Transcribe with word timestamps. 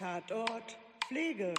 Tatort 0.00 0.78
Pflege. 1.06 1.52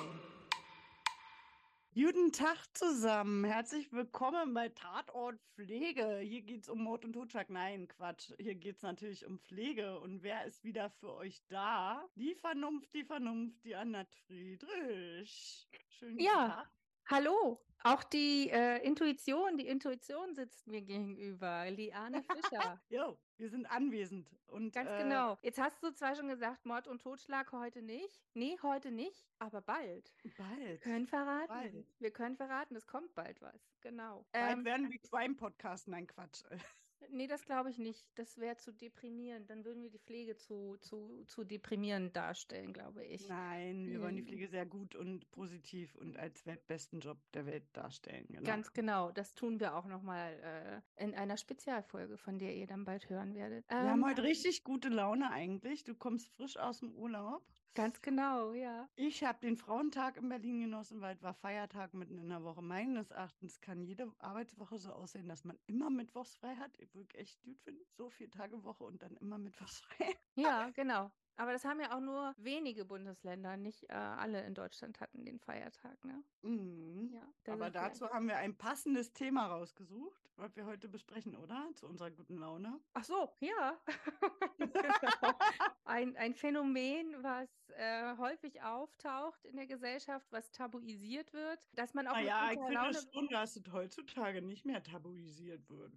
Guten 1.94 2.32
Tag 2.32 2.58
zusammen. 2.74 3.44
Herzlich 3.44 3.94
willkommen 3.94 4.56
bei 4.56 4.70
Tatort 4.70 5.40
Pflege. 5.54 6.18
Hier 6.24 6.42
geht 6.42 6.64
es 6.64 6.70
um 6.70 6.82
Mord 6.82 7.06
und 7.06 7.14
Totschlag. 7.14 7.52
Nein, 7.52 7.88
Quatsch. 7.88 8.32
Hier 8.40 8.56
geht 8.56 8.78
es 8.78 8.82
natürlich 8.82 9.28
um 9.28 9.38
Pflege. 9.42 10.00
Und 10.00 10.24
wer 10.24 10.44
ist 10.46 10.64
wieder 10.64 10.90
für 10.90 11.14
euch 11.14 11.44
da? 11.50 12.04
Die 12.16 12.34
Vernunft, 12.34 12.92
die 12.96 13.04
Vernunft, 13.04 13.64
die 13.64 13.76
Annette 13.76 14.18
Friedrich. 14.26 15.70
Schönen 16.00 16.14
guten 16.14 16.26
Ja. 16.26 16.48
Tag. 16.48 16.72
Hallo, 17.06 17.60
auch 17.84 18.04
die 18.04 18.50
äh, 18.50 18.78
Intuition, 18.86 19.58
die 19.58 19.68
Intuition 19.68 20.36
sitzt 20.36 20.68
mir 20.68 20.82
gegenüber, 20.82 21.70
Liane 21.72 22.24
Fischer. 22.24 22.80
Jo, 22.90 23.18
wir 23.38 23.50
sind 23.50 23.66
anwesend. 23.66 24.30
Und, 24.48 24.74
Ganz 24.74 24.90
äh, 24.90 25.04
genau. 25.04 25.38
Jetzt 25.42 25.60
hast 25.60 25.82
du 25.82 25.92
zwar 25.92 26.16
schon 26.16 26.28
gesagt, 26.28 26.66
Mord 26.66 26.88
und 26.88 27.02
Totschlag 27.02 27.52
heute 27.52 27.82
nicht. 27.82 28.22
Nee, 28.34 28.58
heute 28.62 28.92
nicht, 28.92 29.26
aber 29.40 29.62
bald. 29.62 30.14
Bald. 30.38 30.60
Wir 30.60 30.78
können 30.80 31.08
verraten. 31.08 31.48
Bald. 31.48 31.86
Wir 32.00 32.12
können 32.12 32.36
verraten, 32.36 32.76
es 32.76 32.86
kommt 32.86 33.14
bald 33.16 33.42
was. 33.42 33.74
Genau. 33.82 34.26
Bald 34.32 34.58
Ähm, 34.58 34.66
werden 34.66 34.92
wir 34.92 35.00
Crime-Podcast. 35.00 35.88
Nein, 35.88 36.08
Quatsch. 36.08 36.44
nee, 37.10 37.28
das 37.28 37.44
glaube 37.46 37.70
ich 37.70 37.78
nicht. 37.78 38.06
Das 38.16 38.38
wäre 38.38 38.58
zu 38.58 38.72
deprimierend. 38.72 39.50
Dann 39.50 39.66
würden 39.66 39.82
wir 39.84 39.90
die 39.90 40.00
Pflege 40.00 40.36
zu, 40.38 40.78
zu, 40.82 41.24
zu 41.28 41.44
deprimierend 41.44 42.16
darstellen, 42.16 42.74
glaube 42.74 43.04
ich. 43.06 43.28
Nein, 43.28 43.88
wir 43.88 44.02
wollen 44.02 44.16
die 44.16 44.22
Mm. 44.22 44.26
Pflege 44.28 44.48
sehr 44.48 44.66
gut 44.66 44.96
und 44.96 45.30
positiv 45.32 45.96
und 45.96 46.18
als 46.18 46.46
weltbesten 46.46 47.00
Job 47.00 47.18
der 47.34 47.46
Welt 47.46 47.66
darstellen. 47.74 48.26
Genau. 48.30 48.44
Ganz 48.44 48.74
genau. 48.74 49.12
Das 49.12 49.34
tun 49.34 49.60
wir 49.60 49.76
auch 49.76 49.86
nochmal 49.86 50.82
äh, 50.98 51.04
in 51.04 51.14
einer 51.16 51.38
Spezialfolge, 51.38 52.18
von 52.18 52.38
der 52.40 52.56
ihr 52.56 52.68
dann 52.68 52.86
bald 52.86 53.10
hören 53.10 53.34
werdet. 53.36 53.68
Wir 53.70 53.78
haben 53.78 54.00
Ähm, 54.02 54.06
heute 54.06 54.24
richtig 54.24 54.64
gute 54.64 54.90
Laune 54.90 55.32
eigentlich. 55.32 55.84
Du 55.84 55.96
kommst 55.96 56.30
frisch 56.36 56.58
aus 56.58 56.80
dem 56.80 56.94
Urlaub. 56.94 57.44
Ganz 57.74 58.02
genau, 58.02 58.54
ja. 58.54 58.90
Ich 58.96 59.24
habe 59.24 59.40
den 59.40 59.56
Frauentag 59.56 60.18
in 60.18 60.28
Berlin 60.28 60.60
genossen, 60.60 61.00
weil 61.00 61.16
es 61.16 61.24
war 61.24 61.34
Feiertag 61.34 61.94
mitten 61.94 62.18
in 62.18 62.28
der 62.28 62.44
Woche. 62.44 62.62
Meines 62.62 63.12
Erachtens 63.12 63.62
kann 63.62 63.82
jede 63.82 64.12
Arbeitswoche 64.20 64.78
so 64.78 64.92
aussehen, 64.92 65.30
dass 65.30 65.46
man 65.46 65.58
immer 65.68 65.90
mittwochs 65.90 66.36
frei 66.36 66.56
hat. 66.56 66.78
Ich 66.80 66.94
würde 66.96 67.18
echt 67.18 67.42
gut 67.42 67.62
finden. 67.62 67.86
So 67.96 68.10
vier 68.10 68.30
Tage 68.30 68.64
Woche 68.66 68.84
und 68.84 69.02
dann 69.02 69.16
immer 69.16 69.38
mittwochs 69.38 69.80
frei. 69.80 70.18
Ja, 70.36 70.70
genau. 70.72 71.12
Aber 71.38 71.54
das 71.54 71.66
haben 71.66 71.80
ja 71.80 71.96
auch 71.96 72.02
nur 72.02 72.34
wenige 72.38 72.86
Bundesländer, 72.86 73.58
nicht 73.58 73.90
äh, 73.90 73.94
alle 73.94 74.46
in 74.46 74.54
Deutschland 74.54 75.00
hatten 75.00 75.26
den 75.26 75.40
Feiertag, 75.40 76.04
ne? 76.06 76.24
Mhm. 76.44 77.12
Ja. 77.14 77.54
Aber 77.54 77.70
dazu 77.70 78.10
haben 78.10 78.28
wir 78.28 78.38
ein 78.38 78.58
passendes 78.58 79.14
Thema 79.14 79.48
rausgesucht, 79.48 80.30
was 80.36 80.56
wir 80.56 80.66
heute 80.66 80.88
besprechen, 80.88 81.36
oder? 81.36 81.70
Zu 81.76 81.88
unserer 81.88 82.12
guten 82.12 82.38
Laune. 82.38 82.80
Ach 82.94 83.04
so, 83.04 83.36
ja. 83.40 83.82
genau. 84.58 85.38
ein, 85.86 86.16
ein 86.18 86.34
Phänomen, 86.36 87.24
was 87.24 87.50
äh, 87.70 88.18
häufig 88.18 88.62
auftaucht 88.62 89.46
in 89.46 89.56
der 89.56 89.68
Gesellschaft, 89.68 90.32
was 90.32 90.52
tabuisiert 90.52 91.34
wird, 91.34 91.70
dass 91.74 91.94
man 91.94 92.08
auch 92.08 92.14
Naja, 92.14 92.50
ich 92.52 92.60
finde 92.60 92.74
Laune 92.74 92.94
schon, 93.14 93.28
dass 93.30 93.56
es 93.56 93.64
heutzutage 93.72 94.42
nicht 94.42 94.66
mehr 94.66 94.84
tabuisiert 94.84 95.70
wird. 95.70 95.94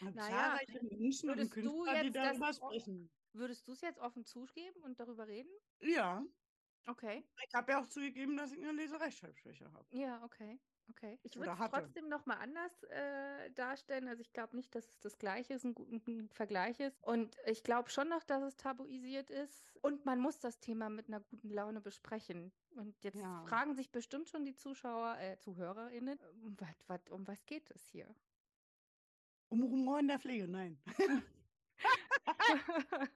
Naja, 0.00 0.58
zahlreiche 0.58 0.84
Menschen 0.84 1.30
und 1.30 1.38
du 1.38 1.48
Künstler, 1.48 2.00
die 2.00 2.06
jetzt 2.06 2.16
das 2.16 2.38
darüber 2.38 2.48
o- 2.48 2.70
sprechen. 2.70 3.10
Würdest 3.34 3.68
du 3.68 3.72
es 3.72 3.80
jetzt 3.82 3.98
offen 4.00 4.24
zugeben 4.24 4.82
und 4.82 5.00
darüber 5.00 5.26
reden? 5.26 5.50
Ja, 5.80 6.24
Okay. 6.88 7.24
ich 7.46 7.54
habe 7.54 7.72
ja 7.72 7.80
auch 7.80 7.86
zugegeben, 7.86 8.36
dass 8.38 8.52
ich 8.52 8.58
eine 8.58 8.72
Leserechtschreibschwäche 8.72 9.70
habe. 9.72 9.88
Ja, 9.90 10.24
okay. 10.24 10.60
Okay. 10.90 11.20
Ich 11.22 11.38
würde 11.38 11.52
es 11.54 11.62
trotzdem 11.62 12.08
nochmal 12.08 12.38
anders 12.38 12.82
äh, 12.84 13.50
darstellen. 13.52 14.08
Also 14.08 14.20
ich 14.20 14.32
glaube 14.32 14.56
nicht, 14.56 14.74
dass 14.74 14.88
es 14.88 14.98
das 15.00 15.16
Gleiche 15.18 15.54
ist, 15.54 15.64
ein 15.64 15.74
guter 15.74 16.34
Vergleich 16.34 16.80
ist. 16.80 17.02
Und 17.04 17.36
ich 17.46 17.62
glaube 17.62 17.88
schon 17.90 18.08
noch, 18.08 18.24
dass 18.24 18.42
es 18.42 18.56
tabuisiert 18.56 19.30
ist. 19.30 19.72
Und 19.80 20.04
man 20.04 20.18
muss 20.18 20.40
das 20.40 20.60
Thema 20.60 20.88
mit 20.90 21.06
einer 21.08 21.20
guten 21.20 21.50
Laune 21.50 21.80
besprechen. 21.80 22.52
Und 22.74 23.04
jetzt 23.04 23.22
Ja. 23.22 23.46
fragen 23.46 23.74
sich 23.74 23.92
bestimmt 23.92 24.28
schon 24.28 24.44
die 24.44 24.54
Zuschauer, 24.54 25.18
äh, 25.18 25.38
ZuhörerInnen, 25.38 26.18
um 26.42 26.56
was, 26.58 26.76
was, 26.88 27.00
um 27.10 27.26
was 27.28 27.46
geht 27.46 27.70
es 27.70 27.86
hier? 27.86 28.16
Um 29.52 29.62
Humor 29.62 30.00
in 30.00 30.08
der 30.08 30.18
Pflege, 30.18 30.48
nein. 30.48 30.82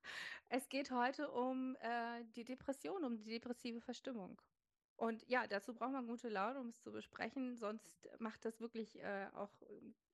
es 0.48 0.68
geht 0.68 0.90
heute 0.90 1.30
um 1.30 1.76
äh, 1.80 2.24
die 2.34 2.44
Depression, 2.44 3.04
um 3.04 3.16
die 3.16 3.30
depressive 3.30 3.80
Verstimmung. 3.80 4.40
Und 4.96 5.28
ja, 5.28 5.46
dazu 5.46 5.74
braucht 5.74 5.92
man 5.92 6.06
gute 6.06 6.28
Laune, 6.28 6.58
um 6.58 6.68
es 6.68 6.80
zu 6.80 6.90
besprechen. 6.90 7.56
Sonst 7.56 8.08
macht 8.18 8.44
das 8.44 8.60
wirklich 8.60 8.98
äh, 8.98 9.28
auch 9.34 9.52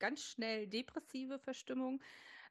ganz 0.01 0.23
schnell 0.23 0.67
depressive 0.67 1.39
Verstimmung, 1.39 2.03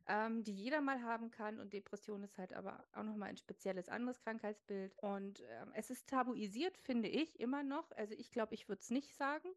ähm, 0.07 0.43
die 0.43 0.53
jeder 0.53 0.79
mal 0.81 1.01
haben 1.03 1.29
kann. 1.29 1.59
Und 1.59 1.73
Depression 1.73 2.23
ist 2.23 2.37
halt 2.37 2.53
aber 2.53 2.87
auch 2.93 3.03
nochmal 3.03 3.29
ein 3.29 3.37
spezielles 3.37 3.89
anderes 3.89 4.21
Krankheitsbild. 4.21 4.97
Und 4.99 5.41
ähm, 5.41 5.71
es 5.73 5.89
ist 5.89 6.07
tabuisiert, 6.09 6.77
finde 6.77 7.09
ich, 7.09 7.39
immer 7.39 7.63
noch. 7.63 7.91
Also 7.91 8.13
ich 8.15 8.31
glaube, 8.31 8.53
ich 8.53 8.69
würde 8.69 8.79
es 8.81 8.89
nicht 8.91 9.13
sagen. 9.15 9.49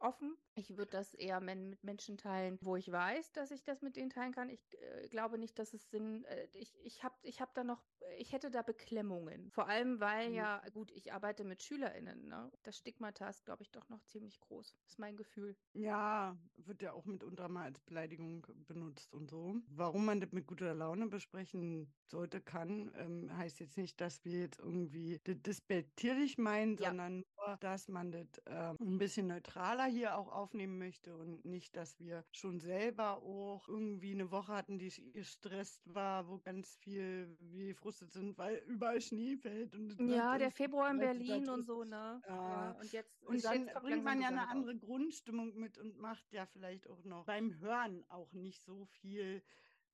Offen. 0.00 0.36
Ich 0.56 0.70
würde 0.76 0.90
das 0.90 1.14
eher 1.14 1.40
mit 1.40 1.82
Menschen 1.84 2.16
teilen, 2.18 2.58
wo 2.62 2.74
ich 2.76 2.90
weiß, 2.90 3.32
dass 3.32 3.50
ich 3.50 3.62
das 3.62 3.82
mit 3.82 3.96
denen 3.96 4.10
teilen 4.10 4.32
kann. 4.32 4.48
Ich 4.48 4.76
äh, 4.80 5.08
glaube 5.08 5.38
nicht, 5.38 5.58
dass 5.58 5.72
es 5.74 5.90
Sinn. 5.90 6.24
Äh, 6.24 6.48
ich 6.54 6.74
ich 6.82 7.02
habe 7.04 7.16
ich 7.22 7.40
hab 7.40 7.54
da 7.54 7.64
noch, 7.64 7.84
ich 8.18 8.32
hätte 8.32 8.50
da 8.50 8.62
Beklemmungen. 8.62 9.50
Vor 9.50 9.68
allem, 9.68 10.00
weil 10.00 10.30
Mhm. 10.30 10.34
ja, 10.34 10.60
gut, 10.72 10.90
ich 10.90 11.12
arbeite 11.12 11.44
mit 11.44 11.62
SchülerInnen. 11.62 12.26
Ne? 12.28 12.50
Das 12.62 12.78
Stigmata 12.78 13.28
ist, 13.28 13.44
glaube 13.44 13.62
ich, 13.62 13.70
doch 13.70 13.88
noch 13.88 14.02
ziemlich 14.04 14.40
groß. 14.40 14.76
Ist 14.86 14.98
mein 14.98 15.16
Gefühl. 15.16 15.56
Ja, 15.72 16.36
wird 16.56 16.82
ja 16.82 16.92
auch 16.94 17.04
mitunter 17.06 17.48
mal 17.48 17.64
als 17.66 17.80
Beleidigung 17.80 18.44
benutzt 18.66 19.14
und 19.14 19.30
so. 19.30 19.54
Warum 19.68 20.04
man 20.04 20.20
das 20.20 20.32
mit 20.32 20.48
guter 20.48 20.74
Laune 20.74 21.06
besprechen 21.06 21.94
sollte, 22.10 22.40
kann, 22.40 22.90
ähm, 22.96 23.36
heißt 23.36 23.60
jetzt 23.60 23.76
nicht, 23.76 24.00
dass 24.00 24.24
wir 24.24 24.40
jetzt 24.40 24.58
irgendwie 24.58 25.20
das 25.22 25.36
despektierlich 25.42 26.38
meinen, 26.38 26.76
Ja. 26.76 26.88
sondern 26.88 27.22
dass 27.56 27.88
man 27.88 28.12
das 28.12 28.26
ähm, 28.46 28.76
ein 28.80 28.98
bisschen 28.98 29.26
neutraler 29.28 29.84
hier 29.86 30.16
auch 30.16 30.28
aufnehmen 30.32 30.78
möchte 30.78 31.16
und 31.16 31.44
nicht, 31.44 31.76
dass 31.76 31.98
wir 31.98 32.24
schon 32.32 32.60
selber 32.60 33.22
auch 33.22 33.68
irgendwie 33.68 34.12
eine 34.12 34.30
Woche 34.30 34.52
hatten, 34.52 34.78
die 34.78 34.90
gestresst 35.12 35.82
war, 35.94 36.28
wo 36.28 36.38
ganz 36.38 36.76
viel 36.76 37.36
wir 37.40 37.68
gefrustet 37.68 38.12
sind, 38.12 38.36
weil 38.38 38.56
überall 38.66 39.00
Schnee 39.00 39.36
fällt. 39.36 39.74
Und 39.74 39.98
Ja, 40.10 40.38
der 40.38 40.50
Februar 40.50 40.90
in 40.90 40.98
Berlin 40.98 41.48
und 41.48 41.62
so, 41.62 41.84
ne? 41.84 42.22
Ja. 42.26 42.72
Und 42.80 42.92
jetzt, 42.92 43.22
Und 43.26 43.34
jetzt 43.34 43.44
dann 43.44 43.66
kommt 43.68 43.82
bringt 43.84 44.04
man 44.04 44.20
ja 44.20 44.28
eine 44.28 44.48
andere. 44.48 44.76
Grundstimmung 44.76 45.54
mit 45.58 45.78
und 45.78 45.98
macht 45.98 46.32
ja 46.32 46.46
vielleicht 46.46 46.88
auch 46.88 47.02
noch 47.04 47.24
beim 47.24 47.58
Hören 47.60 48.04
auch 48.08 48.32
nicht 48.32 48.62
so 48.62 48.84
viel 48.86 49.42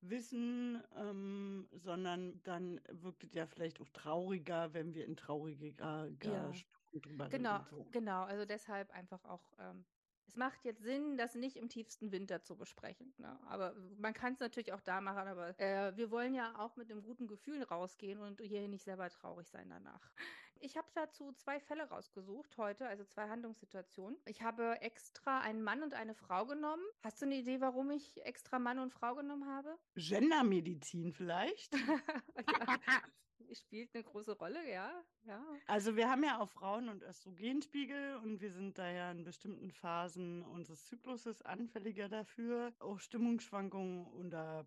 Wissen, 0.01 0.81
ähm, 0.95 1.67
sondern 1.71 2.41
dann 2.43 2.79
wirkt 2.91 3.23
es 3.23 3.33
ja 3.33 3.45
vielleicht 3.47 3.81
auch 3.81 3.89
trauriger, 3.89 4.73
wenn 4.73 4.93
wir 4.93 5.05
in 5.05 5.15
trauriger 5.15 6.07
Ja. 6.21 6.51
Drüber 7.01 7.29
Genau, 7.29 7.55
reden. 7.57 7.67
So. 7.69 7.87
genau. 7.91 8.23
Also 8.23 8.45
deshalb 8.45 8.91
einfach 8.91 9.23
auch, 9.25 9.51
ähm, 9.59 9.85
es 10.27 10.35
macht 10.35 10.65
jetzt 10.65 10.81
Sinn, 10.83 11.17
das 11.17 11.35
nicht 11.35 11.55
im 11.55 11.69
tiefsten 11.69 12.11
Winter 12.11 12.41
zu 12.41 12.57
besprechen. 12.57 13.13
Ne? 13.17 13.39
Aber 13.47 13.73
man 13.97 14.13
kann 14.13 14.33
es 14.33 14.39
natürlich 14.39 14.73
auch 14.73 14.81
da 14.81 14.99
machen, 15.01 15.27
aber 15.27 15.57
äh, 15.59 15.95
wir 15.95 16.11
wollen 16.11 16.33
ja 16.33 16.57
auch 16.59 16.75
mit 16.75 16.91
einem 16.91 17.01
guten 17.01 17.27
Gefühl 17.27 17.63
rausgehen 17.63 18.19
und 18.19 18.41
hier 18.41 18.67
nicht 18.67 18.83
selber 18.83 19.09
traurig 19.09 19.47
sein 19.47 19.69
danach. 19.69 20.11
Ich 20.59 20.75
habe 20.75 20.87
dazu 20.95 21.31
zwei 21.33 21.59
Fälle 21.59 21.83
rausgesucht 21.87 22.57
heute, 22.57 22.87
also 22.87 23.05
zwei 23.05 23.29
Handlungssituationen. 23.29 24.17
Ich 24.25 24.41
habe 24.41 24.81
extra 24.81 25.39
einen 25.41 25.61
Mann 25.61 25.83
und 25.83 25.93
eine 25.93 26.15
Frau 26.15 26.45
genommen. 26.47 26.83
Hast 27.03 27.21
du 27.21 27.27
eine 27.27 27.35
Idee, 27.35 27.61
warum 27.61 27.91
ich 27.91 28.25
extra 28.25 28.57
Mann 28.57 28.79
und 28.79 28.91
Frau 28.91 29.13
genommen 29.13 29.45
habe? 29.47 29.77
Gendermedizin 29.95 31.13
vielleicht? 31.13 31.73
ja, 33.47 33.55
spielt 33.55 33.93
eine 33.93 34.03
große 34.03 34.37
Rolle, 34.37 34.69
ja. 34.69 35.03
Ja. 35.23 35.43
Also 35.65 35.95
wir 35.95 36.09
haben 36.09 36.23
ja 36.23 36.39
auch 36.39 36.49
Frauen- 36.49 36.89
und 36.89 37.03
Östrogenspiegel 37.03 38.17
und 38.17 38.41
wir 38.41 38.51
sind 38.51 38.77
daher 38.77 39.11
in 39.11 39.23
bestimmten 39.23 39.71
Phasen 39.71 40.43
unseres 40.43 40.85
Zykluses 40.85 41.41
anfälliger 41.41 42.09
dafür, 42.09 42.73
auch 42.79 42.99
Stimmungsschwankungen 42.99 44.07
oder 44.07 44.65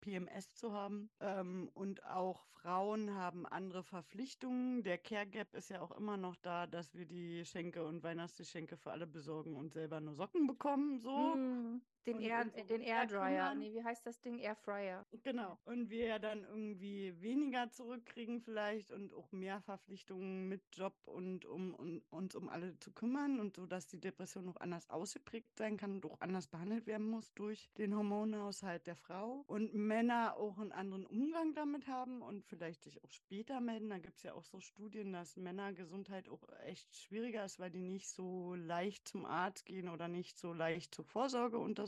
PMS 0.00 0.54
zu 0.56 0.72
haben. 0.72 1.10
Ähm, 1.20 1.70
und 1.74 2.04
auch 2.04 2.46
Frauen 2.46 3.14
haben 3.14 3.46
andere 3.46 3.82
Verpflichtungen. 3.82 4.82
Der 4.82 4.98
Care 4.98 5.26
Gap 5.26 5.54
ist 5.54 5.70
ja 5.70 5.80
auch 5.80 5.92
immer 5.92 6.16
noch 6.16 6.36
da, 6.36 6.66
dass 6.66 6.94
wir 6.94 7.06
die 7.06 7.44
Schenke 7.44 7.84
und 7.84 8.02
Weihnachtsgeschenke 8.02 8.76
für 8.76 8.90
alle 8.90 9.06
besorgen 9.06 9.56
und 9.56 9.72
selber 9.72 10.00
nur 10.00 10.14
Socken 10.14 10.46
bekommen. 10.46 10.98
So. 10.98 11.34
Hm, 11.34 11.82
den, 12.06 12.20
Air, 12.20 12.44
den 12.44 12.80
Air 12.80 13.00
Airdryer. 13.00 13.54
Nee, 13.54 13.72
wie 13.72 13.82
heißt 13.82 14.06
das 14.06 14.20
Ding? 14.20 14.38
Airfryer. 14.38 15.06
Genau. 15.22 15.58
Und 15.64 15.90
wir 15.90 16.06
ja 16.06 16.18
dann 16.18 16.44
irgendwie 16.44 17.14
weniger 17.20 17.70
zurückkriegen 17.70 18.40
vielleicht 18.40 18.90
und 18.90 19.12
auch 19.14 19.32
mehr 19.32 19.60
Verpflichtungen 19.60 20.48
mit 20.48 20.62
Job 20.72 20.94
und 21.04 21.44
um, 21.44 21.74
um 21.74 22.02
uns 22.10 22.34
um 22.34 22.48
alle 22.48 22.78
zu 22.78 22.92
kümmern 22.92 23.40
und 23.40 23.56
so, 23.56 23.66
dass 23.66 23.86
die 23.86 24.00
Depression 24.00 24.44
noch 24.44 24.56
anders 24.56 24.88
ausgeprägt 24.90 25.56
sein 25.56 25.76
kann 25.76 25.92
und 25.92 26.06
auch 26.06 26.20
anders 26.20 26.46
behandelt 26.46 26.86
werden 26.86 27.08
muss 27.08 27.32
durch 27.34 27.70
den 27.78 27.94
Hormonhaushalt 27.94 28.86
der 28.86 28.96
Frau. 28.96 29.44
Und 29.46 29.74
Männer 29.74 30.36
auch 30.36 30.58
einen 30.58 30.72
anderen 30.72 31.06
Umgang 31.06 31.54
damit 31.54 31.86
haben 31.86 32.22
und 32.22 32.44
vielleicht 32.44 32.82
sich 32.82 33.02
auch 33.02 33.10
später 33.10 33.60
melden. 33.60 33.90
Da 33.90 33.98
gibt 33.98 34.18
es 34.18 34.22
ja 34.22 34.34
auch 34.34 34.44
so 34.44 34.60
Studien, 34.60 35.12
dass 35.12 35.36
Männergesundheit 35.36 36.28
auch 36.28 36.42
echt 36.64 36.94
schwieriger 36.96 37.44
ist, 37.44 37.58
weil 37.58 37.70
die 37.70 37.82
nicht 37.82 38.08
so 38.08 38.54
leicht 38.54 39.08
zum 39.08 39.24
Arzt 39.24 39.66
gehen 39.66 39.88
oder 39.88 40.08
nicht 40.08 40.38
so 40.38 40.52
leicht 40.52 40.94
zur 40.94 41.04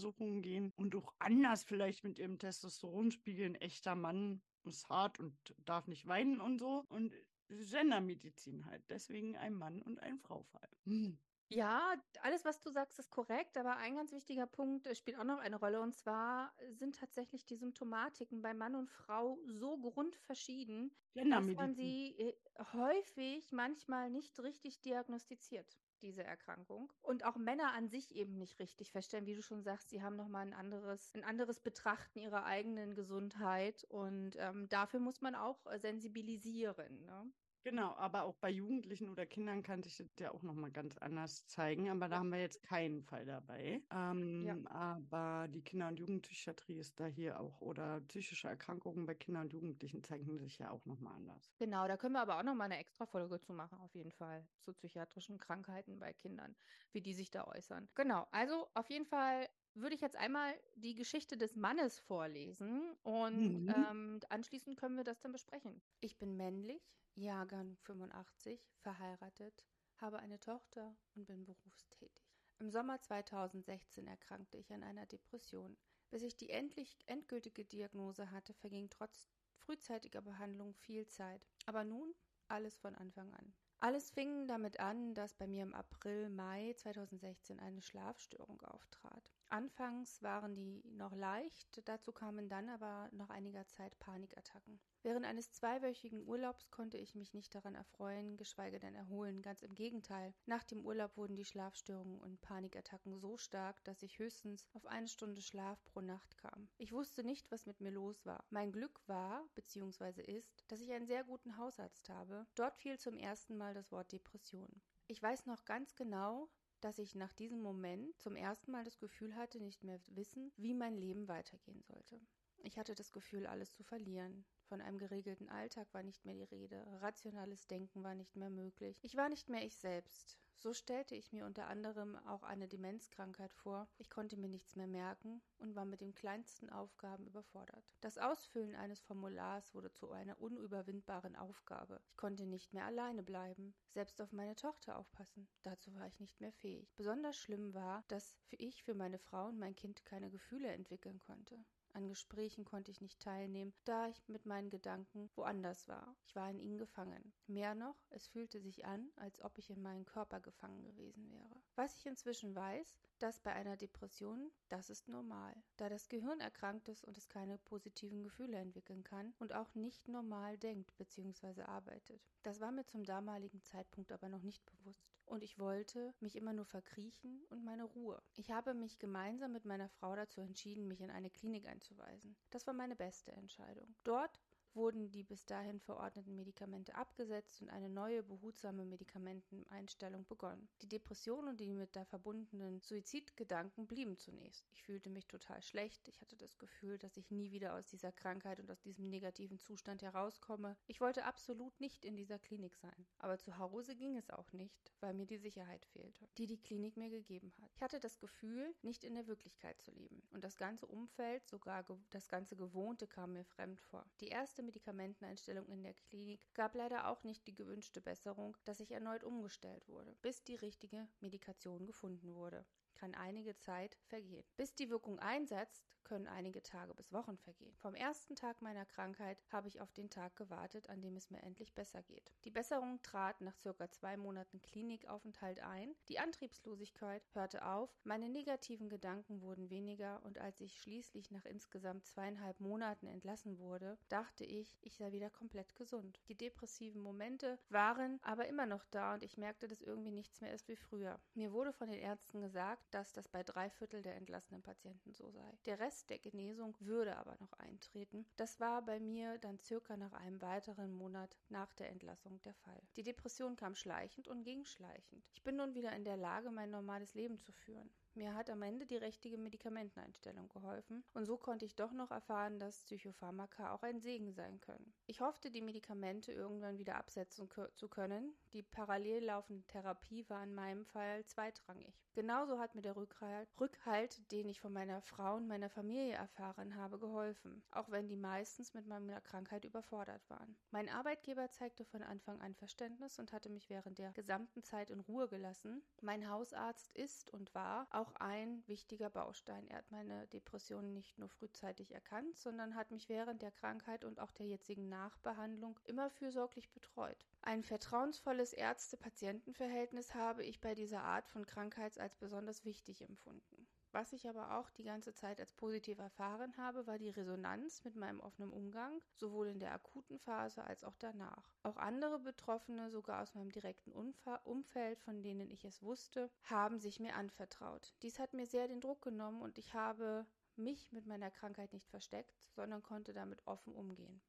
Vorsorgeuntersuchungen 0.03 0.43
gehen 0.43 0.73
und 0.77 0.95
auch 0.97 1.15
anders 1.19 1.65
vielleicht 1.65 2.05
mit 2.05 2.19
ihrem 2.19 2.39
Testosteronspiegel. 2.39 3.47
Ein 3.47 3.55
echter 3.57 3.95
Mann 3.95 4.43
ist 4.65 4.89
hart 4.89 5.19
und 5.21 5.35
darf 5.65 5.87
nicht 5.87 6.07
weinen 6.07 6.41
und 6.41 6.59
so. 6.59 6.85
Und 6.89 7.13
Gendermedizin 7.49 8.67
halt. 8.67 8.83
Deswegen 8.89 9.37
ein 9.37 9.55
Mann 9.55 9.83
und 9.83 10.01
ein 10.01 10.19
Frau-Fall. 10.19 10.69
Hm. 10.85 11.19
Ja, 11.49 11.95
alles, 12.23 12.47
was 12.47 12.61
du 12.61 12.71
sagst, 12.71 12.99
ist 12.99 13.11
korrekt, 13.11 13.59
aber 13.59 13.77
ein 13.77 13.95
ganz 13.95 14.11
wichtiger 14.13 14.47
Punkt 14.47 14.87
äh, 14.87 14.95
spielt 14.95 15.19
auch 15.19 15.25
noch 15.25 15.39
eine 15.39 15.57
Rolle 15.57 15.83
und 15.83 15.95
zwar 15.95 16.55
sind 16.71 16.97
tatsächlich 16.97 17.45
die 17.45 17.57
Symptomatiken 17.57 18.41
bei 18.41 18.55
Mann 18.55 18.75
und 18.75 18.89
Frau 18.89 19.39
so 19.45 19.77
grundverschieden, 19.77 20.97
dass 21.29 21.53
man 21.53 21.75
sie 21.75 22.17
äh, 22.17 22.35
häufig 22.73 23.53
manchmal 23.53 24.09
nicht 24.09 24.41
richtig 24.41 24.81
diagnostiziert, 24.81 25.79
diese 26.03 26.25
Erkrankung. 26.25 26.93
Und 27.01 27.25
auch 27.25 27.37
Männer 27.37 27.73
an 27.73 27.89
sich 27.89 28.15
eben 28.15 28.37
nicht 28.37 28.59
richtig 28.59 28.91
feststellen, 28.91 29.27
wie 29.27 29.35
du 29.35 29.43
schon 29.43 29.63
sagst, 29.63 29.91
sie 29.91 30.03
haben 30.03 30.17
nochmal 30.17 30.47
ein 30.47 30.55
anderes, 30.55 31.15
ein 31.15 31.25
anderes 31.25 31.61
Betrachten 31.61 32.19
ihrer 32.19 32.45
eigenen 32.45 32.95
Gesundheit 32.95 33.85
und 33.85 34.37
ähm, 34.39 34.69
dafür 34.69 35.01
muss 35.01 35.21
man 35.21 35.35
auch 35.35 35.65
äh, 35.67 35.79
sensibilisieren. 35.79 37.05
Ne? 37.07 37.33
Genau, 37.65 37.95
aber 37.95 38.25
auch 38.25 38.37
bei 38.37 38.51
Jugendlichen 38.51 39.09
oder 39.09 39.25
Kindern 39.27 39.63
kann 39.63 39.83
sich 39.85 39.97
das 39.97 40.09
ja 40.19 40.33
auch 40.33 40.43
nochmal 40.43 40.73
ganz 40.73 40.99
anders 40.99 41.47
zeigen. 41.47 41.89
Aber 41.91 42.09
da 42.09 42.19
haben 42.19 42.31
wir 42.31 42.41
jetzt 42.41 42.63
keinen 42.63 43.03
Fall 43.03 43.25
dabei. 43.25 43.83
Ähm, 43.91 44.67
aber 44.69 45.47
die 45.49 45.63
Kinder- 45.63 45.89
und 45.89 45.99
Jugendpsychiatrie 46.01 46.79
ist 46.79 46.99
da 46.99 47.07
hier 47.07 47.39
auch, 47.41 47.61
oder 47.61 48.01
psychische 48.01 48.49
Erkrankungen 48.49 49.07
bei 49.07 49.15
Kindern 49.15 49.43
und 49.45 49.53
Jugendlichen 49.53 50.03
zeigen 50.03 50.39
sich 50.39 50.59
ja 50.59 50.71
auch 50.71 50.85
nochmal 50.87 51.15
anders. 51.17 51.55
Genau, 51.59 51.87
da 51.87 51.97
können 51.97 52.15
wir 52.15 52.21
aber 52.23 52.39
auch 52.39 52.43
nochmal 52.43 52.65
eine 52.67 52.79
extra 52.79 53.07
Folge 53.07 53.39
zu 53.39 53.53
machen, 53.53 53.79
auf 53.79 53.95
jeden 53.95 54.11
Fall, 54.11 54.49
zu 54.59 54.73
psychiatrischen 54.73 55.39
Krankheiten 55.39 55.99
bei 56.01 56.13
Kindern, 56.13 56.57
wie 56.93 57.03
die 57.03 57.15
sich 57.15 57.31
da 57.31 57.45
äußern. 57.47 57.89
Genau, 57.95 58.27
also 58.33 58.69
auf 58.75 58.91
jeden 58.91 59.05
Fall 59.07 59.49
würde 59.75 59.95
ich 59.95 60.01
jetzt 60.01 60.17
einmal 60.17 60.61
die 60.75 60.95
Geschichte 60.95 61.37
des 61.37 61.55
Mannes 61.55 61.99
vorlesen 62.01 62.95
und 63.05 63.59
Mhm. 63.59 63.73
ähm, 63.73 64.19
anschließend 64.29 64.77
können 64.79 64.97
wir 64.97 65.05
das 65.05 65.21
dann 65.21 65.33
besprechen. 65.33 65.83
Ich 66.01 66.19
bin 66.19 66.37
männlich, 66.37 66.99
Jahrgang 67.15 67.77
85, 67.83 68.61
verheiratet, 68.81 69.65
habe 69.99 70.19
eine 70.19 70.41
Tochter 70.41 70.97
und 71.15 71.27
bin 71.27 71.45
berufstätig. 71.45 72.23
Im 72.59 72.71
Sommer 72.71 73.01
2016 73.01 74.07
erkrankte 74.07 74.57
ich 74.57 74.73
an 74.73 74.83
einer 74.83 75.07
Depression. 75.07 75.77
Bis 76.11 76.23
ich 76.23 76.37
die 76.37 76.51
endlich 76.51 76.97
endgültige 77.07 77.65
Diagnose 77.65 78.31
hatte, 78.31 78.53
verging 78.55 78.89
trotz 78.91 79.29
frühzeitiger 79.57 80.21
Behandlung 80.21 80.75
viel 80.75 81.07
Zeit. 81.07 81.47
Aber 81.67 81.85
nun 81.85 82.15
alles 82.49 82.77
von 82.79 82.95
Anfang 82.95 83.33
an. 83.35 83.55
Alles 83.81 84.11
fing 84.11 84.47
damit 84.47 84.79
an, 84.79 85.15
dass 85.15 85.35
bei 85.35 85.47
mir 85.49 85.65
im 85.65 85.75
April, 85.75 86.29
Mai 86.29 86.75
2016 86.77 87.59
eine 87.59 87.83
Schlafstörung 87.83 88.63
auftrat. 88.63 89.32
Anfangs 89.53 90.23
waren 90.23 90.55
die 90.55 90.83
noch 90.97 91.15
leicht, 91.15 91.87
dazu 91.87 92.11
kamen 92.11 92.49
dann 92.49 92.71
aber 92.71 93.11
nach 93.13 93.29
einiger 93.29 93.67
Zeit 93.67 93.99
Panikattacken. 93.99 94.81
Während 95.03 95.27
eines 95.27 95.53
zweiwöchigen 95.53 96.27
Urlaubs 96.27 96.71
konnte 96.71 96.97
ich 96.97 97.15
mich 97.15 97.35
nicht 97.35 97.55
daran 97.55 97.75
erfreuen, 97.75 98.39
geschweige 98.39 98.79
denn 98.79 98.95
erholen, 98.95 99.43
ganz 99.43 99.61
im 99.61 99.75
Gegenteil. 99.75 100.33
Nach 100.47 100.65
dem 100.65 100.87
Urlaub 100.87 101.19
wurden 101.19 101.37
die 101.37 101.45
Schlafstörungen 101.45 102.19
und 102.19 102.41
Panikattacken 102.41 103.19
so 103.19 103.37
stark, 103.37 103.85
dass 103.85 104.03
ich 104.03 104.19
höchstens 104.19 104.65
auf 104.73 104.87
eine 104.87 105.09
Stunde 105.09 105.43
Schlaf 105.43 105.85
pro 105.85 106.01
Nacht 106.01 106.39
kam. 106.39 106.71
Ich 106.79 106.93
wusste 106.93 107.23
nicht, 107.23 107.51
was 107.51 107.67
mit 107.67 107.79
mir 107.83 107.91
los 107.91 108.25
war. 108.25 108.47
Mein 108.49 108.73
Glück 108.73 109.07
war, 109.07 109.45
bzw. 109.55 110.23
ist, 110.23 110.65
dass 110.69 110.81
ich 110.81 110.91
einen 110.93 111.07
sehr 111.07 111.25
guten 111.25 111.59
Hausarzt 111.59 112.09
habe. 112.09 112.47
Dort 112.55 112.79
fiel 112.79 112.99
zum 112.99 113.19
ersten 113.19 113.59
Mal 113.59 113.75
das 113.75 113.93
Wort 113.93 114.13
Depression. 114.13 114.81
Ich 115.09 115.23
weiß 115.23 115.45
noch 115.45 115.67
ganz 115.67 115.95
genau, 115.95 116.49
dass 116.85 116.99
ich 116.99 117.15
nach 117.15 117.33
diesem 117.33 117.61
Moment 117.61 118.19
zum 118.19 118.37
ersten 118.37 118.73
Mal 118.73 118.85
das 118.85 118.99
Gefühl 118.99 119.35
hatte, 119.35 119.61
nicht 119.61 119.85
mehr 119.85 120.01
wissen, 120.11 120.53
wie 120.57 120.75
mein 120.75 120.97
Leben 120.97 121.29
weitergehen 121.29 121.83
sollte. 121.83 122.21
Ich 122.65 122.79
hatte 122.79 122.95
das 122.95 123.13
Gefühl, 123.13 123.47
alles 123.47 123.73
zu 123.73 123.83
verlieren. 123.83 124.45
Von 124.69 124.81
einem 124.81 124.99
geregelten 124.99 125.49
Alltag 125.49 125.93
war 125.93 126.03
nicht 126.03 126.25
mehr 126.25 126.35
die 126.35 126.45
Rede, 126.45 126.85
rationales 127.01 127.67
Denken 127.67 128.03
war 128.05 128.15
nicht 128.15 128.37
mehr 128.37 128.51
möglich. 128.51 128.99
Ich 129.03 129.17
war 129.17 129.29
nicht 129.29 129.49
mehr 129.49 129.65
ich 129.65 129.77
selbst. 129.77 130.39
So 130.55 130.73
stellte 130.73 131.17
ich 131.17 131.33
mir 131.33 131.45
unter 131.45 131.67
anderem 131.67 132.15
auch 132.25 132.45
eine 132.45 132.69
Demenzkrankheit 132.69 133.53
vor. 133.53 133.89
Ich 133.99 134.11
konnte 134.11 134.37
mir 134.37 134.49
nichts 134.49 134.77
mehr 134.77 134.87
merken 134.87 135.43
und 135.59 135.75
war 135.75 135.85
mit 135.85 136.01
den 136.01 136.15
kleinsten 136.15 136.71
Aufgaben 136.71 137.27
überfordert. 137.27 137.97
Das 138.01 138.17
Ausfüllen 138.17 138.77
eines 138.77 139.01
Formulars 139.01 139.75
wurde 139.75 139.93
zu 139.93 140.13
einer 140.13 140.41
unüberwindbaren 140.41 141.35
Aufgabe. 141.35 142.01
Ich 142.07 142.17
konnte 142.17 142.47
nicht 142.47 142.73
mehr 142.73 142.87
alleine 142.87 143.25
bleiben, 143.25 143.75
selbst 143.89 144.23
auf 144.23 144.31
meine 144.31 144.55
Tochter 144.55 144.99
aufpassen. 144.99 145.49
Dazu 145.65 145.93
war 145.97 146.07
ich 146.07 146.21
nicht 146.21 146.41
mehr 146.41 146.53
fähig. 146.53 146.95
Besonders 146.97 147.37
schlimm 147.37 147.75
war, 147.75 148.05
dass 148.07 148.37
ich 148.51 148.85
für 148.85 148.95
meine 148.95 149.19
Frau 149.19 149.49
und 149.49 149.59
mein 149.59 149.75
Kind 149.75 150.05
keine 150.05 150.31
Gefühle 150.31 150.69
entwickeln 150.69 151.19
konnte. 151.19 151.65
An 151.95 152.09
Gesprächen 152.09 152.65
konnte 152.65 152.91
ich 152.91 153.03
nicht 153.03 153.21
teilnehmen, 153.21 153.75
da 153.85 154.09
ich 154.09 154.27
mit 154.27 154.47
meinen 154.47 154.71
Gedanken 154.71 155.31
woanders 155.35 155.87
war. 155.89 156.17
Ich 156.25 156.35
war 156.35 156.49
in 156.51 156.59
ihnen 156.59 156.79
gefangen. 156.79 157.35
Mehr 157.47 157.75
noch, 157.75 157.97
es 158.09 158.29
fühlte 158.29 158.61
sich 158.61 158.87
an, 158.87 159.11
als 159.17 159.43
ob 159.43 159.59
ich 159.59 159.69
in 159.69 159.83
meinen 159.83 160.07
Körper 160.07 160.41
gefangen 160.41 160.83
gewesen 160.85 161.31
wäre. 161.31 161.52
Was 161.83 161.97
ich 161.97 162.07
inzwischen 162.07 162.55
weiß, 162.55 162.97
dass 163.19 163.41
bei 163.41 163.53
einer 163.55 163.77
Depression, 163.77 164.53
das 164.69 164.89
ist 164.89 165.09
normal, 165.09 165.53
da 165.79 165.89
das 165.89 166.09
Gehirn 166.09 166.39
erkrankt 166.39 166.89
ist 166.89 167.05
und 167.05 167.19
es 167.19 167.29
keine 167.29 167.59
positiven 167.59 168.23
Gefühle 168.23 168.57
entwickeln 168.57 169.03
kann 169.03 169.35
und 169.41 169.53
auch 169.53 169.75
nicht 169.75 170.07
normal 170.07 170.57
denkt 170.59 170.97
bzw. 170.97 171.63
arbeitet. 171.63 172.23
Das 172.45 172.61
war 172.61 172.71
mir 172.71 172.87
zum 172.87 173.03
damaligen 173.03 173.65
Zeitpunkt 173.65 174.13
aber 174.13 174.29
noch 174.29 174.43
nicht 174.43 174.65
bewusst. 174.65 175.13
Und 175.27 175.43
ich 175.43 175.59
wollte 175.59 176.15
mich 176.21 176.37
immer 176.37 176.53
nur 176.53 176.67
verkriechen 176.67 177.45
und 177.51 177.65
meine 177.65 177.83
Ruhe. 177.83 178.23
Ich 178.35 178.53
habe 178.53 178.75
mich 178.75 179.01
gemeinsam 179.01 179.51
mit 179.51 179.65
meiner 179.65 179.89
Frau 179.89 180.15
dazu 180.15 180.41
entschieden, 180.41 180.87
mich 180.87 181.01
in 181.01 181.11
eine 181.11 181.31
Klinik 181.31 181.67
einzuweisen. 181.67 182.37
Das 182.51 182.65
war 182.69 182.75
meine 182.75 182.95
beste 182.95 183.33
Entscheidung. 183.33 183.93
Dort 184.05 184.41
wurden 184.75 185.11
die 185.11 185.23
bis 185.23 185.47
dahin 185.47 185.81
verordneten 185.81 186.37
Medikamente 186.37 186.95
abgesetzt 186.95 187.63
und 187.63 187.71
eine 187.71 187.89
neue 187.89 188.23
behutsame 188.23 188.85
Medikamenteneinstellung 188.85 190.27
begonnen. 190.27 190.69
Die 190.81 190.89
Depression 190.89 191.49
und 191.49 191.61
die 191.61 191.69
mit 191.69 191.95
da 191.97 192.05
verbundenen 192.05 192.81
Suizidgedanken 192.81 193.87
blieben 193.87 194.17
zunächst. 194.19 194.69
Ich 194.73 194.83
fühlte 194.83 195.11
mich 195.11 195.27
total 195.27 195.63
schlecht. 195.63 196.09
Ich 196.09 196.21
hatte 196.21 196.37
das 196.37 196.59
Gefühl, 196.59 196.99
dass 196.99 197.17
ich 197.17 197.31
nie 197.31 197.51
wieder 197.53 197.75
aus 197.75 197.87
dieser 197.87 198.13
Krankheit 198.13 198.61
und 198.61 198.71
aus 198.71 198.81
diesem 198.81 199.09
negativen 199.09 199.59
Zustand 199.59 200.03
herauskomme. 200.03 200.77
Ich 200.87 201.01
wollte 201.01 201.25
absolut 201.25 201.81
nicht 201.81 202.05
in 202.05 202.17
dieser 202.17 202.39
Klinik 202.39 202.77
sein. 202.77 203.07
Aber 203.19 203.39
zu 203.39 203.59
Hause 203.59 203.95
ging 203.95 204.17
es 204.17 204.31
auch 204.31 204.53
nicht, 204.53 204.93
weil 205.01 205.15
mir 205.15 205.27
die 205.27 205.39
Sicherheit 205.39 205.85
fehlte, 205.87 206.27
die 206.39 206.47
die 206.47 206.61
Klinik 206.61 206.97
mir 206.97 207.11
gegeben 207.11 207.53
hat. 207.61 207.71
Ich 207.75 207.83
hatte 207.83 208.01
das 208.01 208.19
Gefühl, 208.19 208.75
nicht 208.83 209.05
in 209.05 209.15
der 209.15 209.27
Wirklichkeit 209.27 209.81
zu 209.81 209.91
leben. 209.93 210.23
Und 210.31 210.45
das 210.45 210.57
ganze 210.57 210.87
Umfeld, 210.87 211.47
sogar 211.47 211.85
das 212.11 212.29
ganze 212.29 212.57
Gewohnte 212.57 213.07
kam 213.07 213.33
mir 213.33 213.45
fremd 213.45 213.81
vor. 213.81 214.05
Die 214.21 214.29
erste 214.29 214.62
Medikamenteneinstellung 214.63 215.69
in 215.69 215.83
der 215.83 215.95
Klinik 215.95 216.41
gab 216.55 216.75
leider 216.75 217.09
auch 217.09 217.23
nicht 217.25 217.47
die 217.47 217.55
gewünschte 217.55 218.01
Besserung, 218.01 218.57
dass 218.65 218.81
ich 218.81 218.93
erneut 218.93 219.25
umgestellt 219.25 219.89
wurde, 219.89 220.15
bis 220.23 220.43
die 220.45 220.57
richtige 220.57 221.09
Medikation 221.21 221.87
gefunden 221.87 222.35
wurde 222.35 222.65
kann 222.95 223.15
einige 223.15 223.57
Zeit 223.57 223.97
vergehen. 224.07 224.45
Bis 224.57 224.75
die 224.75 224.91
Wirkung 224.91 225.19
einsetzt, 225.19 225.93
können 226.13 226.27
einige 226.27 226.63
Tage 226.63 226.95
bis 226.95 227.13
Wochen 227.13 227.39
vergehen. 227.39 227.75
Vom 227.79 227.95
ersten 227.95 228.37
Tag 228.37 228.61
meiner 228.61 228.85
Krankheit 228.85 229.43
habe 229.51 229.69
ich 229.69 229.81
auf 229.81 229.93
den 229.93 230.11
Tag 230.11 230.37
gewartet, 230.37 230.91
an 230.91 231.01
dem 231.01 231.17
es 231.17 231.31
mir 231.31 231.43
endlich 231.43 231.75
besser 231.75 232.03
geht. 232.03 232.31
Die 232.45 232.51
Besserung 232.51 233.01
trat 233.03 233.41
nach 233.41 233.57
circa 233.57 233.91
zwei 233.91 234.17
Monaten 234.17 234.61
Klinikaufenthalt 234.61 235.61
ein, 235.61 235.95
die 236.09 236.19
Antriebslosigkeit 236.19 237.23
hörte 237.33 237.65
auf, 237.65 237.89
meine 238.05 238.29
negativen 238.29 238.89
Gedanken 238.89 239.41
wurden 239.41 239.71
weniger 239.71 240.23
und 240.25 240.39
als 240.39 240.61
ich 240.61 240.79
schließlich 240.79 241.31
nach 241.31 241.45
insgesamt 241.45 242.07
zweieinhalb 242.07 242.61
Monaten 242.61 243.07
entlassen 243.07 243.59
wurde, 243.59 243.97
dachte 244.09 244.45
ich, 244.45 244.79
ich 244.83 244.97
sei 244.97 245.13
wieder 245.13 245.31
komplett 245.31 245.75
gesund. 245.77 246.21
Die 246.29 246.37
depressiven 246.37 247.01
Momente 247.01 247.59
waren 247.69 248.19
aber 248.23 248.49
immer 248.49 248.67
noch 248.67 248.85
da 248.91 249.15
und 249.15 249.23
ich 249.23 249.39
merkte, 249.39 249.67
dass 249.67 249.83
irgendwie 249.83 250.13
nichts 250.13 250.41
mehr 250.41 250.53
ist 250.53 250.69
wie 250.69 250.77
früher. 250.77 251.19
Mir 251.35 251.53
wurde 251.53 251.73
von 251.73 251.89
den 251.89 252.01
Ärzten 252.01 252.41
gesagt, 252.41 252.82
dass 252.91 253.13
das 253.13 253.29
bei 253.29 253.43
drei 253.43 253.71
Viertel 253.71 254.03
der 254.03 254.17
entlassenen 254.17 254.63
Patienten 254.63 255.13
so 255.13 255.31
sei. 255.31 255.59
Der 255.67 255.79
Rest 255.79 256.11
der 256.11 256.19
Genesung 256.19 256.77
würde 256.81 257.17
aber 257.17 257.37
noch 257.41 257.53
eintreten. 257.55 258.27
Das 258.37 258.61
war 258.61 258.83
bei 258.83 259.01
mir 259.01 259.39
dann 259.39 259.59
circa 259.59 259.97
nach 259.97 260.13
einem 260.13 260.41
weiteren 260.41 260.93
Monat 260.93 261.37
nach 261.49 261.73
der 261.75 261.91
Entlassung 261.91 262.41
der 262.43 262.55
Fall. 262.55 262.83
Die 262.97 263.03
Depression 263.03 263.57
kam 263.57 263.75
schleichend 263.75 264.29
und 264.29 264.45
ging 264.45 264.65
schleichend. 264.65 265.25
Ich 265.33 265.43
bin 265.43 265.57
nun 265.57 265.75
wieder 265.75 265.93
in 265.93 266.05
der 266.05 266.17
Lage, 266.17 266.51
mein 266.51 266.71
normales 266.71 267.15
Leben 267.15 267.39
zu 267.39 267.53
führen. 267.53 267.91
Mir 268.15 268.35
hat 268.35 268.51
am 268.51 268.63
Ende 268.63 268.85
die 268.87 268.97
richtige 268.97 269.39
Medikamenteneinstellung 269.39 270.49
geholfen 270.49 271.03
und 271.15 271.25
so 271.25 271.37
konnte 271.37 271.65
ich 271.65 271.75
doch 271.75 271.93
noch 271.93 272.11
erfahren, 272.11 272.59
dass 272.59 272.85
Psychopharmaka 272.85 273.73
auch 273.73 273.83
ein 273.83 274.01
Segen 274.01 274.33
sein 274.33 274.61
können. 274.61 274.93
Ich 275.07 275.21
hoffte, 275.21 275.51
die 275.51 275.63
Medikamente 275.63 276.33
irgendwann 276.33 276.79
wieder 276.79 276.97
absetzen 276.97 277.49
zu 277.75 277.89
können. 277.89 278.35
Die 278.53 278.63
parallel 278.63 279.25
laufende 279.25 279.63
Therapie 279.65 280.29
war 280.29 280.43
in 280.43 280.55
meinem 280.55 280.85
Fall 280.85 281.25
zweitrangig. 281.25 281.95
Genauso 282.15 282.59
hat 282.59 282.75
mir 282.75 282.83
der 282.83 282.97
Rückhalt, 282.97 284.31
den 284.31 284.49
ich 284.51 284.61
von 284.61 284.73
meiner 284.73 285.01
Frau 285.01 285.37
und 285.37 285.49
meiner 285.49 285.71
Familie 285.71 286.13
erfahren 286.13 286.77
habe, 286.77 286.99
geholfen, 286.99 287.63
auch 287.71 287.91
wenn 287.91 288.09
die 288.09 288.17
meistens 288.17 288.75
mit 288.75 288.87
meiner 288.87 289.23
Krankheit 289.23 289.65
überfordert 289.65 290.29
waren. 290.29 290.57
Mein 290.71 290.91
Arbeitgeber 290.91 291.51
zeigte 291.51 291.87
von 291.87 292.03
Anfang 292.03 292.41
an 292.43 292.55
Verständnis 292.55 293.19
und 293.19 293.33
hatte 293.33 293.49
mich 293.49 293.71
während 293.71 293.99
der 293.99 294.13
gesamten 294.13 294.63
Zeit 294.63 294.91
in 294.91 295.01
Ruhe 295.01 295.29
gelassen. 295.29 295.83
Mein 296.03 296.29
Hausarzt 296.29 296.95
ist 296.95 297.31
und 297.33 297.55
war 297.55 297.87
auch 297.91 298.02
ein 298.17 298.63
wichtiger 298.67 299.11
Baustein. 299.11 299.67
Er 299.69 299.79
hat 299.79 299.91
meine 299.91 300.27
Depression 300.29 300.93
nicht 300.93 301.19
nur 301.19 301.29
frühzeitig 301.29 301.93
erkannt, 301.93 302.37
sondern 302.37 302.75
hat 302.75 302.91
mich 302.91 303.09
während 303.09 303.43
der 303.43 303.51
Krankheit 303.51 304.05
und 304.05 304.21
auch 304.21 304.31
der 304.33 304.47
jetzigen 304.47 304.89
Nachbehandlung 304.89 305.79
immer 305.85 306.11
fürsorglich 306.11 306.71
betreut. 306.71 307.27
Ein 307.43 307.63
vertrauensvolles 307.63 308.53
Ärzte-Patienten-Verhältnis 308.53 310.15
habe 310.15 310.45
ich 310.45 310.61
bei 310.61 310.75
dieser 310.75 311.03
Art 311.03 311.29
von 311.29 311.47
Krankheit 311.47 311.99
als 311.99 312.17
besonders 312.17 312.65
wichtig 312.65 313.03
empfunden. 313.03 313.62
Was 313.93 314.15
ich 314.15 314.27
aber 314.27 314.57
auch 314.57 314.71
die 314.71 314.85
ganze 314.85 315.13
Zeit 315.13 315.39
als 315.39 315.53
positiv 315.53 315.99
erfahren 315.99 316.57
habe, 316.57 316.87
war 316.87 316.99
die 316.99 317.11
Resonanz 317.11 317.85
mit 317.85 317.95
meinem 317.95 318.21
offenen 318.21 318.51
Umgang, 318.51 319.03
sowohl 319.17 319.49
in 319.49 319.59
der 319.59 319.73
akuten 319.73 320.19
Phase 320.19 320.65
als 320.65 320.83
auch 320.83 320.97
danach. 320.97 321.55
Auch 321.63 321.77
andere 321.77 322.19
Betroffene, 322.19 322.91
sogar 322.91 323.23
aus 323.23 323.35
meinem 323.35 323.53
direkten 323.53 323.93
Umf 323.93 324.17
Umfeld, 324.45 324.99
von 325.01 325.23
denen 325.23 325.51
ich 325.51 325.67
es 325.67 325.83
wusste, 325.83 326.31
haben 326.45 326.79
sich 326.79 327.01
mir 327.01 327.17
anvertraut. 327.17 327.95
Dies 328.01 328.19
hat 328.19 328.33
mir 328.33 328.47
sehr 328.47 328.67
den 328.67 328.81
Druck 328.81 329.03
genommen 329.03 329.43
und 329.43 329.59
ich 329.59 329.75
habe 329.75 330.27
mich 330.57 330.91
mit 330.91 331.07
meiner 331.07 331.31
Krankheit 331.31 331.75
nicht 331.75 331.91
versteckt, 331.91 332.49
sondern 332.55 332.83
konnte 332.83 333.13
damit 333.13 333.47
offen 333.47 333.75
umgehen. 333.75 334.23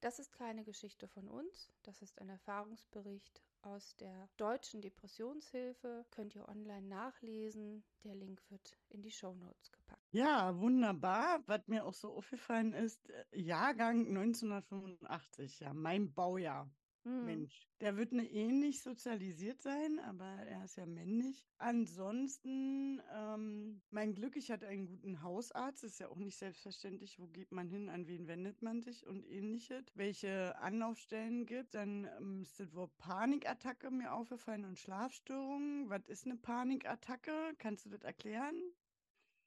Das 0.00 0.20
ist 0.20 0.32
keine 0.32 0.62
Geschichte 0.62 1.08
von 1.08 1.28
uns, 1.28 1.72
das 1.82 2.00
ist 2.00 2.20
ein 2.20 2.28
Erfahrungsbericht 2.28 3.42
aus 3.62 3.96
der 3.96 4.28
deutschen 4.36 4.80
Depressionshilfe. 4.80 6.04
Könnt 6.10 6.34
ihr 6.34 6.48
online 6.48 6.86
nachlesen. 6.86 7.84
Der 8.04 8.14
Link 8.14 8.42
wird 8.50 8.78
in 8.88 9.02
die 9.02 9.10
Show 9.10 9.34
Notes 9.34 9.70
gepackt. 9.70 10.02
Ja, 10.12 10.58
wunderbar. 10.58 11.42
Was 11.46 11.66
mir 11.68 11.84
auch 11.84 11.94
so 11.94 12.12
aufgefallen 12.14 12.72
ist, 12.72 13.10
äh, 13.10 13.24
Jahrgang 13.32 14.06
1985, 14.08 15.60
ja, 15.60 15.72
mein 15.72 16.12
Baujahr. 16.12 16.70
Mhm. 17.04 17.24
Mensch, 17.24 17.66
der 17.80 17.96
wird 17.96 18.12
ne 18.12 18.30
ähnlich 18.30 18.82
sozialisiert 18.82 19.62
sein, 19.62 19.98
aber 20.00 20.24
er 20.26 20.64
ist 20.64 20.76
ja 20.76 20.84
männlich. 20.86 21.46
Ansonsten, 21.58 23.00
ähm, 23.14 23.80
mein 23.90 24.14
Glück, 24.14 24.36
ich 24.36 24.50
hatte 24.50 24.66
einen 24.66 24.86
guten 24.86 25.22
Hausarzt, 25.22 25.82
ist 25.84 25.98
ja 25.98 26.08
auch 26.08 26.18
nicht 26.18 26.36
selbstverständlich, 26.36 27.18
wo 27.18 27.26
geht 27.26 27.52
man 27.52 27.68
hin, 27.68 27.88
an 27.88 28.06
wen 28.06 28.26
wendet 28.28 28.60
man 28.62 28.82
sich 28.82 29.06
und 29.06 29.24
ähnliches. 29.24 29.84
Welche 29.94 30.58
Anlaufstellen 30.58 31.46
gibt, 31.46 31.74
dann 31.74 32.04
ähm, 32.18 32.42
ist 32.42 32.60
das 32.60 32.74
Wort 32.74 32.96
Panikattacke 32.98 33.90
mir 33.90 34.12
aufgefallen 34.12 34.64
und 34.66 34.78
Schlafstörungen. 34.78 35.88
Was 35.88 36.06
ist 36.06 36.26
eine 36.26 36.36
Panikattacke? 36.36 37.54
Kannst 37.58 37.86
du 37.86 37.90
das 37.90 38.02
erklären? 38.02 38.54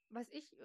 Was 0.08 0.26
ich 0.30 0.58
äh, 0.58 0.64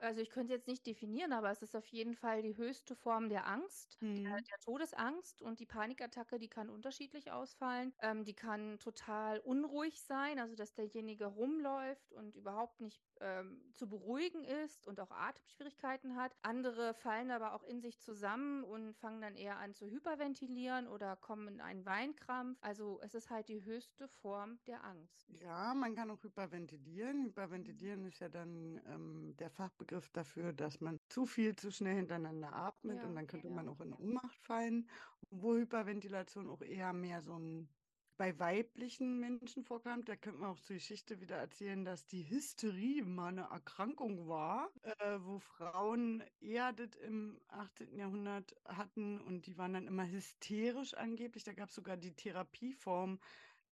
also 0.00 0.20
ich 0.20 0.30
könnte 0.30 0.52
es 0.52 0.58
jetzt 0.58 0.68
nicht 0.68 0.86
definieren, 0.86 1.32
aber 1.32 1.50
es 1.50 1.62
ist 1.62 1.76
auf 1.76 1.86
jeden 1.86 2.14
Fall 2.14 2.42
die 2.42 2.56
höchste 2.56 2.96
Form 2.96 3.28
der 3.28 3.46
Angst, 3.46 3.96
mhm. 4.00 4.24
der, 4.24 4.36
der, 4.36 4.58
Todesangst 4.64 5.42
und 5.42 5.60
die 5.60 5.66
Panikattacke, 5.66 6.38
die 6.38 6.48
kann 6.48 6.68
unterschiedlich 6.68 7.30
ausfallen. 7.30 7.92
Ähm, 8.00 8.24
die 8.24 8.34
kann 8.34 8.78
total 8.78 9.38
unruhig 9.40 10.02
sein, 10.02 10.38
also 10.38 10.54
dass 10.54 10.74
derjenige 10.74 11.26
rumläuft 11.26 12.12
und 12.12 12.36
überhaupt 12.36 12.80
nicht 12.80 13.02
ähm, 13.20 13.60
zu 13.74 13.88
beruhigen 13.88 14.44
ist 14.44 14.86
und 14.86 15.00
auch 15.00 15.10
Atemschwierigkeiten 15.10 16.16
hat. 16.16 16.36
Andere 16.42 16.94
fallen 16.94 17.30
aber 17.30 17.54
auch 17.54 17.62
in 17.64 17.80
sich 17.80 18.00
zusammen 18.00 18.64
und 18.64 18.94
fangen 18.96 19.20
dann 19.20 19.36
eher 19.36 19.58
an 19.58 19.74
zu 19.74 19.86
hyperventilieren 19.86 20.88
oder 20.88 21.16
kommen 21.16 21.48
in 21.48 21.60
einen 21.60 21.84
Weinkrampf. 21.84 22.58
Also 22.60 23.00
es 23.02 23.14
ist 23.14 23.30
halt 23.30 23.48
die 23.48 23.64
höchste 23.64 24.08
Form 24.08 24.58
der 24.66 24.84
Angst. 24.84 25.28
Ja, 25.40 25.74
man 25.74 25.94
kann 25.94 26.10
auch 26.10 26.22
hyperventilieren. 26.22 27.24
Hyperventilieren 27.24 28.04
ist 28.06 28.20
ja 28.20 28.28
dann 28.28 28.80
ähm, 28.86 29.34
der 29.38 29.50
Fachbegriff 29.50 29.89
Begriff 29.90 30.08
dafür, 30.10 30.52
dass 30.52 30.80
man 30.80 31.00
zu 31.08 31.26
viel 31.26 31.56
zu 31.56 31.72
schnell 31.72 31.96
hintereinander 31.96 32.52
atmet 32.52 32.98
ja, 32.98 33.04
und 33.08 33.16
dann 33.16 33.26
könnte 33.26 33.48
ja. 33.48 33.54
man 33.54 33.68
auch 33.68 33.80
in 33.80 33.92
Ohnmacht 33.92 34.38
fallen, 34.38 34.88
wo 35.30 35.54
Hyperventilation 35.54 36.48
auch 36.48 36.62
eher 36.62 36.92
mehr 36.92 37.22
so 37.22 37.36
ein 37.36 37.68
bei 38.16 38.38
weiblichen 38.38 39.18
Menschen 39.18 39.64
vorkam, 39.64 40.04
da 40.04 40.14
könnte 40.14 40.40
man 40.40 40.50
auch 40.50 40.60
zur 40.60 40.76
Geschichte 40.76 41.22
wieder 41.22 41.36
erzählen, 41.36 41.86
dass 41.86 42.06
die 42.06 42.28
Hysterie 42.28 43.02
mal 43.02 43.28
eine 43.28 43.48
Erkrankung 43.50 44.28
war, 44.28 44.70
äh, 44.82 45.18
wo 45.22 45.38
Frauen 45.38 46.22
eher 46.38 46.74
das 46.74 46.94
im 46.96 47.40
18. 47.48 47.96
Jahrhundert 47.96 48.54
hatten 48.66 49.22
und 49.22 49.46
die 49.46 49.56
waren 49.56 49.72
dann 49.72 49.86
immer 49.86 50.06
hysterisch 50.06 50.92
angeblich. 50.92 51.44
Da 51.44 51.54
gab 51.54 51.70
es 51.70 51.74
sogar 51.74 51.96
die 51.96 52.14
Therapieform, 52.14 53.18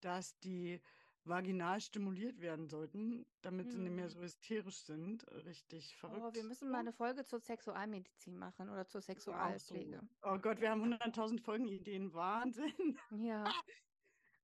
dass 0.01 0.39
die 0.39 0.81
vaginal 1.29 1.81
stimuliert 1.81 2.41
werden 2.41 2.69
sollten, 2.69 3.27
damit 3.43 3.67
hm. 3.67 3.73
sie 3.73 3.79
nicht 3.79 3.95
mehr 3.95 4.05
hm. 4.05 4.11
so 4.11 4.21
hysterisch 4.21 4.79
sind. 4.83 5.27
Richtig 5.45 5.97
verrückt. 5.97 6.23
Oh, 6.23 6.35
wir 6.35 6.45
müssen 6.45 6.71
mal 6.71 6.79
eine 6.79 6.93
Folge 6.93 7.25
zur 7.25 7.41
Sexualmedizin 7.41 8.37
machen 8.37 8.69
oder 8.69 8.87
zur 8.87 9.01
Sexualpflege. 9.01 10.01
So. 10.23 10.29
Oh 10.29 10.39
Gott, 10.39 10.61
wir 10.61 10.71
haben 10.71 10.83
100.000 10.83 11.41
Folgenideen. 11.41 12.13
Wahnsinn. 12.15 12.99
Ja. 13.11 13.45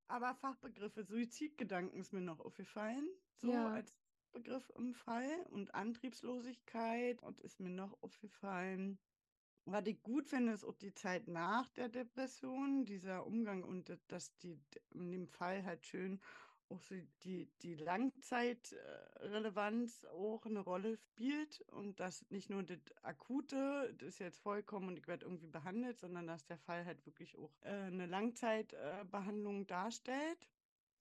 Aber 0.08 0.34
Fachbegriffe, 0.34 1.02
Suizidgedanken 1.02 1.98
ist 1.98 2.12
mir 2.12 2.20
noch 2.20 2.40
aufgefallen. 2.40 3.08
So 3.36 3.52
ja. 3.52 3.72
als 3.72 3.98
Begriff 4.32 4.70
im 4.76 4.94
Fall. 4.94 5.46
Und 5.50 5.74
Antriebslosigkeit 5.74 7.22
und 7.22 7.40
ist 7.40 7.60
mir 7.60 7.70
noch 7.70 8.02
aufgefallen. 8.02 8.98
Was 9.66 9.86
ich 9.86 10.02
gut 10.02 10.28
finde, 10.28 10.52
ist 10.52 10.64
auch 10.64 10.76
die 10.76 10.92
Zeit 10.92 11.26
nach 11.26 11.70
der 11.70 11.88
Depression, 11.88 12.84
dieser 12.84 13.26
Umgang 13.26 13.62
und 13.62 13.96
dass 14.08 14.36
die 14.38 14.60
in 14.90 15.10
dem 15.10 15.26
Fall 15.26 15.64
halt 15.64 15.86
schön 15.86 16.20
auch 16.68 16.80
die, 17.22 17.48
die 17.62 17.74
Langzeitrelevanz 17.74 20.04
auch 20.06 20.44
eine 20.46 20.60
Rolle 20.60 20.96
spielt 20.96 21.60
und 21.68 22.00
dass 22.00 22.24
nicht 22.30 22.50
nur 22.50 22.62
das 22.62 22.78
Akute, 23.02 23.94
das 23.98 24.10
ist 24.10 24.18
jetzt 24.18 24.40
vollkommen 24.40 24.88
und 24.88 24.98
ich 24.98 25.06
werde 25.06 25.26
irgendwie 25.26 25.46
behandelt, 25.46 25.98
sondern 25.98 26.26
dass 26.26 26.46
der 26.46 26.58
Fall 26.58 26.84
halt 26.84 27.04
wirklich 27.06 27.36
auch 27.36 27.52
äh, 27.62 27.70
eine 27.70 28.06
Langzeitbehandlung 28.06 29.66
darstellt. 29.66 30.48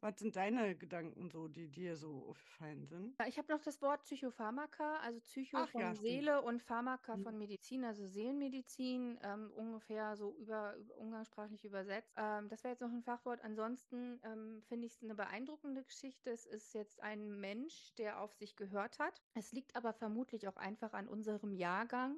Was 0.04 0.20
sind 0.20 0.36
deine 0.36 0.76
Gedanken 0.76 1.30
so, 1.30 1.48
die 1.48 1.70
dir 1.70 1.96
so 1.96 2.26
aufgefallen 2.28 2.86
sind? 2.86 3.16
Ich 3.26 3.38
habe 3.38 3.50
noch 3.50 3.62
das 3.62 3.82
Wort 3.82 4.04
Psychopharmaka, 4.04 4.98
also 4.98 5.22
Psycho 5.22 5.60
Ach, 5.60 5.70
von 5.70 5.80
ja, 5.80 5.96
Seele 5.96 6.42
und 6.42 6.62
Pharmaka 6.62 7.16
mhm. 7.16 7.24
von 7.24 7.38
Medizin, 7.38 7.86
also 7.86 8.06
Seelenmedizin, 8.06 9.18
ähm, 9.24 9.50
ungefähr 9.56 10.18
so 10.18 10.36
über, 10.36 10.76
über 10.76 10.98
umgangssprachlich 10.98 11.64
übersetzt. 11.64 12.12
Ähm, 12.18 12.50
das 12.50 12.66
wäre 12.66 12.74
jetzt 12.74 12.82
noch 12.82 12.92
ein 12.92 13.02
Fachwort. 13.02 13.46
Ansonsten 13.46 14.20
ähm, 14.26 14.62
finde 14.68 14.88
ich 14.88 14.96
es 14.96 15.04
eine 15.04 15.16
beeindruckende 15.16 15.86
Geschichte. 15.86 16.32
Es 16.32 16.46
ist 16.46 16.74
jetzt 16.74 17.02
ein 17.02 17.40
Mensch, 17.40 17.94
der 17.98 18.20
auf 18.20 18.34
sich 18.34 18.58
gehört 18.58 19.00
hat. 19.00 19.22
Es 19.36 19.54
liegt 19.54 19.74
aber 19.78 19.94
vermutlich 19.94 20.50
auch 20.50 20.58
einfach 20.58 20.92
an 20.92 21.08
unserem 21.08 21.54
Jahrgang. 21.54 22.18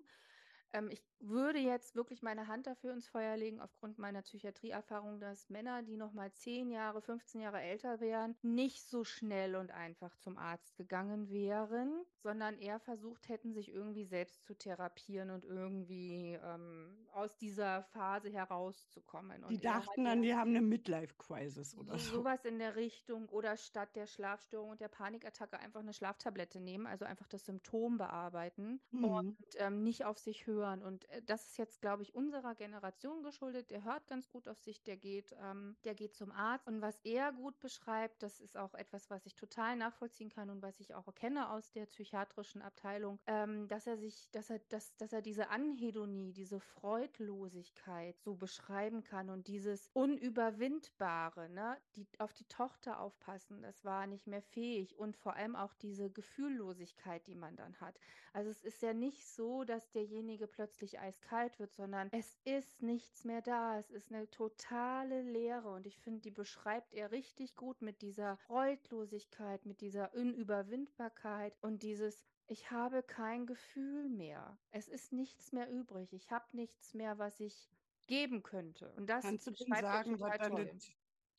Ähm, 0.75 0.89
ich 0.91 1.01
würde 1.19 1.59
jetzt 1.59 1.95
wirklich 1.95 2.21
meine 2.21 2.47
Hand 2.47 2.67
dafür 2.67 2.93
ins 2.93 3.07
Feuer 3.07 3.37
legen, 3.37 3.59
aufgrund 3.59 3.97
meiner 3.97 4.21
Psychiatrieerfahrung, 4.21 5.19
dass 5.19 5.49
Männer, 5.49 5.81
die 5.81 5.97
noch 5.97 6.13
mal 6.13 6.31
10 6.31 6.69
Jahre, 6.69 7.01
15 7.01 7.41
Jahre 7.41 7.61
älter 7.61 7.99
wären, 7.99 8.35
nicht 8.41 8.83
so 8.87 9.03
schnell 9.03 9.55
und 9.55 9.71
einfach 9.71 10.15
zum 10.17 10.37
Arzt 10.37 10.75
gegangen 10.75 11.29
wären, 11.29 12.05
sondern 12.21 12.57
eher 12.57 12.79
versucht 12.79 13.29
hätten, 13.29 13.53
sich 13.53 13.71
irgendwie 13.71 14.05
selbst 14.05 14.43
zu 14.43 14.55
therapieren 14.55 15.29
und 15.29 15.45
irgendwie 15.45 16.37
ähm, 16.43 17.07
aus 17.13 17.37
dieser 17.37 17.83
Phase 17.83 18.29
herauszukommen. 18.29 19.43
Und 19.43 19.51
die 19.51 19.59
dachten 19.59 20.05
dann, 20.05 20.21
die 20.21 20.35
haben 20.35 20.51
eine 20.51 20.61
Midlife-Crisis 20.61 21.75
oder 21.77 21.97
so. 21.97 22.17
Sowas 22.17 22.43
in 22.45 22.59
der 22.59 22.75
Richtung 22.75 23.29
oder 23.29 23.57
statt 23.57 23.95
der 23.95 24.07
Schlafstörung 24.07 24.71
und 24.71 24.81
der 24.81 24.89
Panikattacke 24.89 25.59
einfach 25.59 25.79
eine 25.79 25.93
Schlaftablette 25.93 26.59
nehmen, 26.59 26.85
also 26.85 27.05
einfach 27.05 27.27
das 27.27 27.45
Symptom 27.45 27.97
bearbeiten 27.97 28.81
mhm. 28.91 29.05
und 29.05 29.37
ähm, 29.57 29.83
nicht 29.83 30.05
auf 30.05 30.19
sich 30.19 30.45
hören 30.45 30.64
hören. 30.65 30.81
Und 30.81 31.07
äh, 31.09 31.21
das 31.23 31.45
ist 31.47 31.57
jetzt, 31.57 31.81
glaube 31.81 32.03
ich, 32.03 32.13
unserer 32.13 32.55
Generation 32.55 33.23
geschuldet. 33.23 33.69
Der 33.69 33.83
hört 33.83 34.07
ganz 34.07 34.29
gut 34.29 34.47
auf 34.47 34.59
sich, 34.59 34.83
der 34.83 34.97
geht, 34.97 35.35
ähm, 35.41 35.75
der 35.83 35.95
geht 35.95 36.15
zum 36.15 36.31
Arzt. 36.31 36.67
Und 36.67 36.81
was 36.81 36.99
er 37.03 37.31
gut 37.31 37.59
beschreibt, 37.59 38.23
das 38.23 38.39
ist 38.39 38.57
auch 38.57 38.73
etwas, 38.73 39.09
was 39.09 39.25
ich 39.25 39.35
total 39.35 39.75
nachvollziehen 39.75 40.29
kann 40.29 40.49
und 40.49 40.61
was 40.61 40.79
ich 40.79 40.93
auch 40.93 41.13
kenne 41.15 41.49
aus 41.49 41.71
der 41.71 41.85
psychiatrischen 41.85 42.61
Abteilung, 42.61 43.19
ähm, 43.27 43.67
dass 43.67 43.87
er 43.87 43.97
sich, 43.97 44.29
dass 44.31 44.49
er, 44.49 44.59
dass, 44.69 44.95
dass 44.97 45.13
er 45.13 45.21
diese 45.21 45.49
Anhedonie, 45.49 46.33
diese 46.33 46.59
Freudlosigkeit 46.59 48.19
so 48.19 48.35
beschreiben 48.35 49.03
kann 49.03 49.29
und 49.29 49.47
dieses 49.47 49.89
Unüberwindbare, 49.93 51.49
ne, 51.49 51.77
die 51.95 52.07
auf 52.19 52.33
die 52.33 52.45
Tochter 52.45 52.99
aufpassen, 52.99 53.61
das 53.61 53.83
war 53.83 54.07
nicht 54.07 54.27
mehr 54.27 54.41
fähig 54.41 54.97
und 54.97 55.15
vor 55.15 55.35
allem 55.35 55.55
auch 55.55 55.73
diese 55.75 56.09
Gefühllosigkeit, 56.09 57.25
die 57.27 57.35
man 57.35 57.55
dann 57.55 57.79
hat. 57.79 57.99
Also 58.33 58.49
es 58.49 58.63
ist 58.63 58.81
ja 58.81 58.93
nicht 58.93 59.25
so, 59.27 59.63
dass 59.63 59.91
derjenige 59.91 60.44
plötzlich 60.47 60.99
eiskalt 60.99 61.59
wird, 61.59 61.73
sondern 61.73 62.09
es 62.11 62.37
ist 62.43 62.81
nichts 62.81 63.23
mehr 63.23 63.41
da. 63.41 63.77
Es 63.79 63.89
ist 63.91 64.11
eine 64.11 64.29
totale 64.29 65.21
Leere 65.21 65.69
und 65.69 65.85
ich 65.85 65.99
finde, 65.99 66.21
die 66.21 66.31
beschreibt 66.31 66.93
er 66.93 67.11
richtig 67.11 67.55
gut 67.55 67.81
mit 67.81 68.01
dieser 68.01 68.37
Freudlosigkeit, 68.37 69.65
mit 69.65 69.81
dieser 69.81 70.13
Unüberwindbarkeit 70.13 71.57
und 71.61 71.83
dieses 71.83 72.23
ich 72.47 72.69
habe 72.69 73.01
kein 73.01 73.47
Gefühl 73.47 74.07
mehr. 74.07 74.57
Es 74.69 74.87
ist 74.87 75.11
nichts 75.11 75.51
mehr 75.51 75.69
übrig. 75.69 76.13
Ich 76.13 76.29
habe 76.31 76.45
nichts 76.55 76.93
mehr, 76.93 77.17
was 77.17 77.39
ich 77.39 77.71
geben 78.07 78.43
könnte. 78.43 78.91
Und 78.93 79.09
das 79.09 79.23
Kannst 79.23 79.47
du 79.47 79.51
denn 79.51 79.73
sagen, 79.73 80.19
was, 80.19 80.37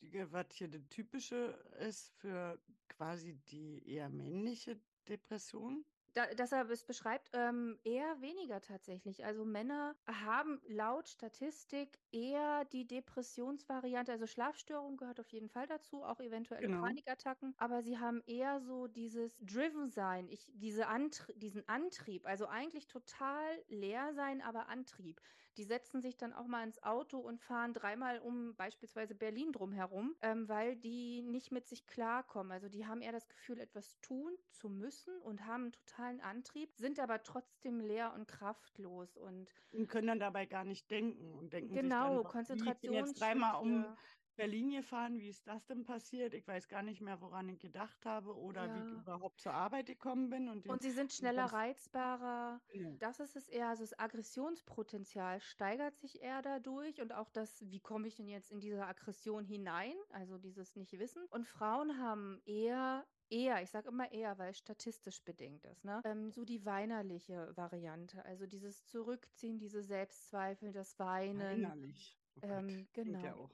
die, 0.01 0.33
was 0.33 0.47
hier 0.51 0.69
das 0.69 0.83
Typische 0.89 1.59
ist 1.79 2.13
für 2.17 2.59
quasi 2.89 3.35
die 3.49 3.89
eher 3.89 4.09
männliche 4.09 4.81
Depression? 5.09 5.85
Da, 6.17 6.27
dass 6.35 6.53
er 6.53 6.69
es 6.71 6.85
beschreibt, 6.85 7.31
ähm, 7.35 7.79
eher 7.85 8.21
weniger 8.23 8.61
tatsächlich. 8.61 9.25
Also 9.25 9.45
Männer 9.45 9.97
haben 10.09 10.61
laut 10.67 11.09
Statistik 11.09 11.99
eher 12.13 12.65
die 12.65 12.87
Depressionsvariante, 12.87 14.13
also 14.13 14.27
Schlafstörung 14.27 14.97
gehört 14.97 15.21
auf 15.21 15.29
jeden 15.33 15.49
Fall 15.51 15.67
dazu, 15.67 16.03
auch 16.05 16.21
eventuelle 16.21 16.69
Genau. 16.69 16.87
Panikattacken, 16.87 17.55
aber 17.59 17.83
sie 17.83 17.99
haben 17.99 18.23
eher 18.27 18.61
so 18.61 18.87
dieses 18.87 19.37
Driven-Sein, 19.41 20.29
ich, 20.29 20.51
diese 20.55 20.89
Antri 20.89 21.35
diesen 21.37 21.69
Antrieb, 21.69 22.27
also 22.27 22.47
eigentlich 22.47 22.87
total 22.89 23.63
leer 23.69 24.15
sein, 24.15 24.41
aber 24.43 24.69
Antrieb. 24.69 25.21
Die 25.57 25.65
setzen 25.65 26.01
sich 26.03 26.17
dann 26.17 26.33
auch 26.33 26.47
mal 26.47 26.65
ins 26.65 26.83
Auto 26.83 27.19
und 27.19 27.41
fahren 27.41 27.73
dreimal 27.73 28.19
um 28.21 28.55
beispielsweise 28.57 29.15
Berlin 29.15 29.53
drumherum, 29.53 30.17
ähm, 30.23 30.49
weil 30.49 30.77
die 30.77 31.23
nicht 31.23 31.51
mit 31.53 31.67
sich 31.67 31.87
klarkommen. 31.87 32.53
Also 32.53 32.69
die 32.69 32.87
haben 32.87 33.01
eher 33.01 33.13
das 33.13 33.29
Gefühl, 33.29 33.59
etwas 33.61 33.99
tun 34.01 34.33
zu 34.51 34.69
müssen 34.69 35.21
und 35.23 35.47
haben 35.47 35.65
einen 35.65 35.73
totalen 35.73 36.21
Antrieb, 36.21 36.75
sind 36.77 37.01
aber 37.01 37.23
trotzdem 37.23 37.81
leer 37.81 38.13
und 38.15 38.29
kraftlos 38.29 39.17
und 39.17 39.51
Und 39.73 39.89
können 39.89 40.07
dann 40.07 40.21
dabei 40.21 40.47
gar 40.47 40.65
nicht 40.65 40.91
denken 40.91 41.33
und 41.35 41.53
denken 41.53 41.71
sich 41.71 41.81
genau, 41.81 42.23
dann, 42.23 42.33
wie, 42.49 42.69
ich 42.71 42.81
bin 42.81 42.93
jetzt 42.93 43.21
dreimal 43.21 43.63
um. 43.63 43.97
Berlin 44.37 44.71
gefahren, 44.71 45.19
wie 45.19 45.29
ist 45.29 45.47
das 45.47 45.67
denn 45.67 45.85
passiert? 45.85 46.35
Ich 46.35 46.47
weiß 46.47 46.69
gar 46.69 46.83
nicht 46.83 47.01
mehr, 47.01 47.21
woran 47.21 47.49
ich 47.49 47.59
gedacht 47.59 48.07
habe 48.07 48.37
oder 48.37 48.73
wie 48.73 48.81
ich 48.83 48.91
Ja. 48.91 49.01
überhaupt 49.01 49.41
zur 49.41 49.53
Arbeit 49.55 49.87
gekommen 49.87 50.31
bin. 50.31 50.49
Und, 50.49 50.67
Und 50.67 50.83
sie 50.83 50.91
sind 50.91 51.13
schneller 51.13 51.45
reizbarer. 51.47 52.61
genau. 52.69 52.99
Das 52.99 53.21
ist 53.21 53.37
es 53.37 53.49
eher, 53.49 53.69
also 53.69 53.83
das 53.83 53.99
Aggressionspotenzial 53.99 55.41
steigert 55.41 55.97
sich 55.99 56.23
eher 56.23 56.43
dadurch 56.43 57.01
und 57.01 57.13
auch 57.13 57.29
das, 57.31 57.63
wie 57.71 57.81
komme 57.81 58.09
ich 58.09 58.17
denn 58.17 58.27
jetzt 58.27 58.51
in 58.51 58.61
diese 58.61 58.87
Aggression 58.87 59.45
hinein? 59.45 59.95
Also 60.11 60.39
dieses 60.39 60.75
Nicht-Wissen. 60.75 61.27
Und 61.31 61.47
Frauen 61.47 61.99
haben 61.99 62.41
eher 62.45 63.07
Eher, 63.29 63.61
ich 63.61 63.71
sage 63.71 63.89
immer 63.89 64.13
eher, 64.13 64.39
weil 64.39 64.51
es 64.51 64.59
statistisch 64.59 65.25
bedingt 65.25 65.65
ist, 65.65 65.85
ne? 65.85 66.01
Ähm, 66.05 66.31
so 66.31 66.45
die 66.45 66.65
weinerliche 66.65 67.57
Variante, 67.57 68.25
also 68.25 68.47
dieses 68.47 68.85
Zurückziehen, 68.85 69.59
diese 69.59 69.83
Selbstzweifel, 69.83 70.71
das 70.71 70.97
Weinen, 71.01 71.75
Weinerlich. 71.75 72.19
Oh 72.37 72.43
Gott, 72.47 72.65
ähm, 72.65 72.89
klingt 73.03 73.23
ja 73.23 73.35
genau. 73.35 73.35
auch. 73.35 73.51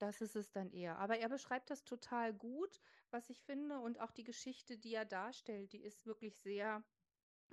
Das 0.00 0.20
ist 0.20 0.34
es 0.36 0.50
dann 0.50 0.70
eher. 0.70 0.98
Aber 0.98 1.18
er 1.18 1.28
beschreibt 1.28 1.70
das 1.70 1.84
total 1.84 2.34
gut, 2.34 2.80
was 3.10 3.30
ich 3.30 3.42
finde. 3.42 3.78
Und 3.80 4.00
auch 4.00 4.10
die 4.10 4.24
Geschichte, 4.24 4.76
die 4.78 4.94
er 4.94 5.04
darstellt, 5.04 5.72
die 5.72 5.82
ist 5.82 6.06
wirklich 6.06 6.36
sehr 6.40 6.84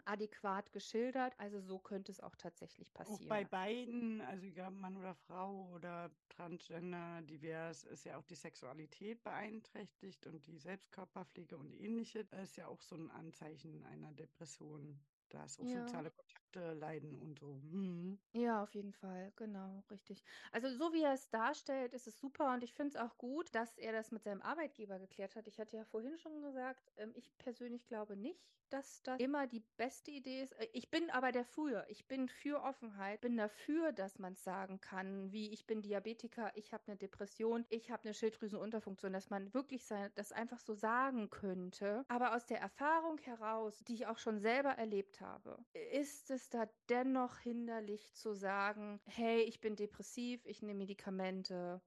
adäquat 0.05 0.73
geschildert. 0.73 1.39
Also 1.39 1.61
so 1.61 1.79
könnte 1.79 2.11
es 2.11 2.21
auch 2.21 2.35
tatsächlich 2.35 2.93
Auch 3.03 3.19
bei 3.23 3.43
passieren. 3.43 3.45
beiden, 3.45 4.21
also 4.21 4.45
egal 4.45 4.69
Mann 4.71 4.95
oder 4.95 5.15
Frau 5.15 5.71
oder 5.73 6.15
Transgender, 6.29 7.23
divers, 7.23 7.83
ist 7.83 8.03
ja 8.05 8.17
auch 8.17 8.25
die 8.25 8.35
Sexualität 8.35 9.23
beeinträchtigt 9.23 10.27
und 10.27 10.45
die 10.45 10.57
Selbstkörperpflege 10.59 11.57
und 11.57 11.71
ähnliche. 11.73 12.25
Das 12.25 12.49
ist 12.51 12.57
ja 12.57 12.67
auch 12.67 12.81
so 12.83 12.95
ein 12.95 13.09
Anzeichen 13.09 13.83
einer 13.83 14.13
Depression, 14.13 15.03
dass 15.29 15.59
auch 15.59 15.67
Ja. 15.67 15.67
soziale 15.67 16.11
Kontakte 16.11 16.40
leiden 16.59 17.19
und 17.21 17.39
so. 17.39 17.53
Mhm. 17.55 18.19
Ja, 18.33 18.63
auf 18.63 18.73
jeden 18.75 18.93
Fall, 18.93 19.33
genau, 19.35 19.83
richtig. 19.89 20.23
Also 20.51 20.69
so 20.69 20.93
wie 20.93 21.03
er 21.03 21.13
es 21.13 21.29
darstellt, 21.29 21.93
ist 21.93 22.07
es 22.07 22.17
super 22.19 22.53
und 22.53 22.63
ich 22.63 22.73
finde 22.73 22.89
es 22.89 22.95
auch 22.95 23.17
gut, 23.17 23.53
dass 23.53 23.77
er 23.77 23.91
das 23.91 24.11
mit 24.11 24.23
seinem 24.23 24.41
Arbeitgeber 24.41 24.99
geklärt 24.99 25.35
hat. 25.35 25.47
Ich 25.47 25.59
hatte 25.59 25.75
ja 25.75 25.83
vorhin 25.83 26.17
schon 26.17 26.41
gesagt, 26.41 26.91
ähm, 26.95 27.11
ich 27.15 27.37
persönlich 27.37 27.87
glaube 27.87 28.15
nicht, 28.15 28.53
dass 28.69 29.03
das 29.03 29.19
immer 29.19 29.47
die 29.47 29.59
beste 29.75 30.11
Idee 30.11 30.43
ist. 30.43 30.53
Äh, 30.53 30.69
Ich 30.71 30.89
bin 30.89 31.09
aber 31.09 31.31
dafür. 31.33 31.85
Ich 31.89 32.07
bin 32.07 32.29
für 32.29 32.61
Offenheit, 32.63 33.19
bin 33.19 33.35
dafür, 33.35 33.91
dass 33.91 34.17
man 34.17 34.33
es 34.33 34.43
sagen 34.45 34.79
kann, 34.79 35.31
wie 35.33 35.51
ich 35.51 35.67
bin 35.67 35.81
Diabetiker, 35.81 36.51
ich 36.55 36.73
habe 36.73 36.83
eine 36.87 36.95
Depression, 36.97 37.65
ich 37.69 37.91
habe 37.91 38.03
eine 38.05 38.13
Schilddrüsenunterfunktion, 38.13 39.11
dass 39.11 39.29
man 39.29 39.53
wirklich 39.53 39.85
sein, 39.85 40.11
das 40.15 40.31
einfach 40.31 40.59
so 40.59 40.73
sagen 40.73 41.29
könnte. 41.29 42.05
Aber 42.07 42.33
aus 42.35 42.45
der 42.45 42.59
Erfahrung 42.61 43.17
heraus, 43.19 43.79
die 43.79 43.93
ich 43.95 44.07
auch 44.07 44.17
schon 44.19 44.39
selber 44.39 44.71
erlebt 44.71 45.19
habe, 45.21 45.65
ist 45.73 46.31
es 46.31 46.40
da 46.49 46.69
dennoch 46.89 47.37
hinderlich 47.39 48.11
zu 48.13 48.33
sagen, 48.33 48.99
hey, 49.05 49.41
ich 49.41 49.59
bin 49.59 49.75
depressiv, 49.75 50.45
ich 50.45 50.61
nehme 50.61 50.79
Medikamente. 50.79 51.81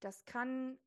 Das 0.00 0.24
kann, 0.24 0.78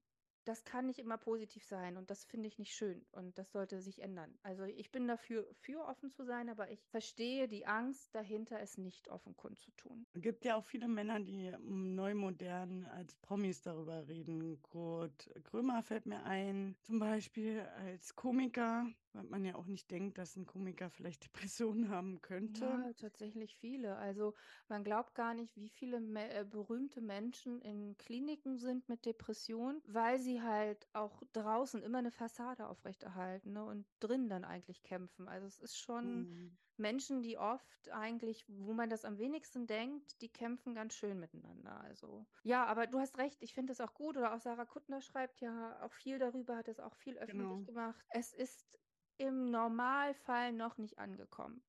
das 0.45 0.63
kann 0.63 0.87
nicht 0.87 0.99
immer 0.99 1.17
positiv 1.17 1.63
sein 1.63 1.97
und 1.97 2.09
das 2.09 2.23
finde 2.25 2.47
ich 2.47 2.57
nicht 2.57 2.73
schön 2.73 3.05
und 3.11 3.37
das 3.37 3.51
sollte 3.51 3.81
sich 3.81 4.01
ändern. 4.01 4.37
Also 4.43 4.63
ich 4.63 4.91
bin 4.91 5.07
dafür, 5.07 5.47
für 5.53 5.85
offen 5.85 6.11
zu 6.11 6.25
sein, 6.25 6.49
aber 6.49 6.71
ich 6.71 6.83
verstehe 6.87 7.47
die 7.47 7.65
Angst 7.65 8.13
dahinter, 8.15 8.59
es 8.59 8.77
nicht 8.77 9.09
offen 9.09 9.35
kundzutun. 9.35 10.05
Es 10.13 10.21
gibt 10.21 10.45
ja 10.45 10.55
auch 10.55 10.65
viele 10.65 10.87
Männer, 10.87 11.19
die 11.19 11.51
mm, 11.51 11.95
neu 11.95 12.15
modern 12.15 12.85
als 12.85 13.15
Promis 13.15 13.61
darüber 13.61 14.07
reden. 14.07 14.61
Kurt 14.61 15.29
Krömer 15.43 15.83
fällt 15.83 16.05
mir 16.05 16.23
ein, 16.23 16.75
zum 16.81 16.99
Beispiel 16.99 17.61
als 17.77 18.15
Komiker, 18.15 18.87
weil 19.19 19.25
man 19.29 19.43
ja 19.45 19.55
auch 19.55 19.65
nicht 19.67 19.91
denkt, 19.91 20.17
dass 20.17 20.35
ein 20.37 20.45
Komiker 20.45 20.89
vielleicht 20.89 21.25
Depressionen 21.25 21.89
haben 21.89 22.21
könnte. 22.21 22.81
Ja, 22.81 22.93
tatsächlich 22.93 23.55
viele. 23.57 23.97
Also 23.97 24.33
man 24.69 24.83
glaubt 24.85 25.13
gar 25.13 25.33
nicht, 25.33 25.57
wie 25.57 25.67
viele 25.69 25.99
me 25.99 26.31
äh, 26.33 26.45
berühmte 26.45 27.01
Menschen 27.01 27.61
in 27.61 27.97
Kliniken 27.97 28.57
sind 28.57 28.87
mit 28.87 29.05
Depressionen, 29.05 29.81
weil 29.85 30.19
sie 30.19 30.41
halt 30.41 30.87
auch 30.93 31.21
draußen 31.33 31.83
immer 31.83 31.97
eine 31.97 32.11
Fassade 32.11 32.67
aufrechterhalten, 32.69 33.51
ne, 33.53 33.65
und 33.65 33.87
drin 33.99 34.29
dann 34.29 34.45
eigentlich 34.45 34.83
kämpfen. 34.83 35.27
Also 35.27 35.47
es 35.47 35.59
ist 35.59 35.77
schon 35.77 36.27
Mhm. 36.27 36.57
Menschen, 36.77 37.21
die 37.21 37.37
oft 37.37 37.89
eigentlich, 37.91 38.45
wo 38.47 38.73
man 38.73 38.89
das 38.89 39.03
am 39.03 39.17
wenigsten 39.17 39.67
denkt, 39.67 40.21
die 40.21 40.31
kämpfen 40.31 40.73
ganz 40.73 40.93
schön 40.95 41.19
miteinander. 41.19 41.81
Also 41.81 42.25
ja, 42.43 42.65
aber 42.65 42.87
du 42.87 42.99
hast 42.99 43.17
recht, 43.17 43.43
ich 43.43 43.53
finde 43.53 43.73
es 43.73 43.81
auch 43.81 43.93
gut. 43.93 44.17
Oder 44.17 44.33
auch 44.33 44.39
Sarah 44.39 44.65
Kuttner 44.65 45.01
schreibt 45.01 45.41
ja 45.41 45.81
auch 45.83 45.91
viel 45.93 46.19
darüber, 46.19 46.55
hat 46.55 46.69
es 46.69 46.79
auch 46.79 46.95
viel 46.95 47.17
öffentlich 47.17 47.49
Genau. 47.49 47.65
gemacht. 47.65 48.05
Es 48.09 48.31
ist 48.33 48.79
im 49.19 49.51
Normalfall 49.51 50.53
noch 50.53 50.77
nicht 50.77 50.99
angekommen. 50.99 51.63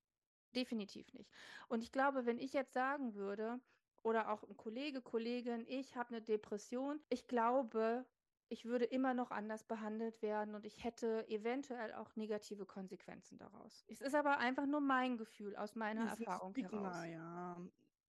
Definitiv 0.54 1.12
nicht. 1.14 1.32
Und 1.68 1.82
ich 1.82 1.92
glaube, 1.92 2.26
wenn 2.26 2.38
ich 2.38 2.52
jetzt 2.52 2.72
sagen 2.72 3.14
würde, 3.14 3.60
oder 4.02 4.30
auch 4.30 4.42
ein 4.44 4.56
Kollege, 4.56 5.02
Kollegin, 5.02 5.64
ich 5.66 5.96
habe 5.96 6.10
eine 6.10 6.22
Depression, 6.22 7.00
ich 7.10 7.26
glaube, 7.28 8.06
ich 8.48 8.64
würde 8.64 8.84
immer 8.86 9.14
noch 9.14 9.30
anders 9.30 9.64
behandelt 9.64 10.22
werden 10.22 10.54
und 10.54 10.66
ich 10.66 10.82
hätte 10.82 11.28
eventuell 11.28 11.92
auch 11.94 12.16
negative 12.16 12.66
Konsequenzen 12.66 13.38
daraus. 13.38 13.84
Es 13.88 14.00
ist 14.00 14.14
aber 14.14 14.38
einfach 14.38 14.66
nur 14.66 14.80
mein 14.80 15.16
Gefühl 15.18 15.54
aus 15.56 15.76
meiner 15.76 16.06
Das 16.06 16.14
ist 16.14 16.20
Erfahrung 16.20 16.52
Stigma, 16.52 17.04
heraus. 17.04 17.04
ja. 17.04 17.56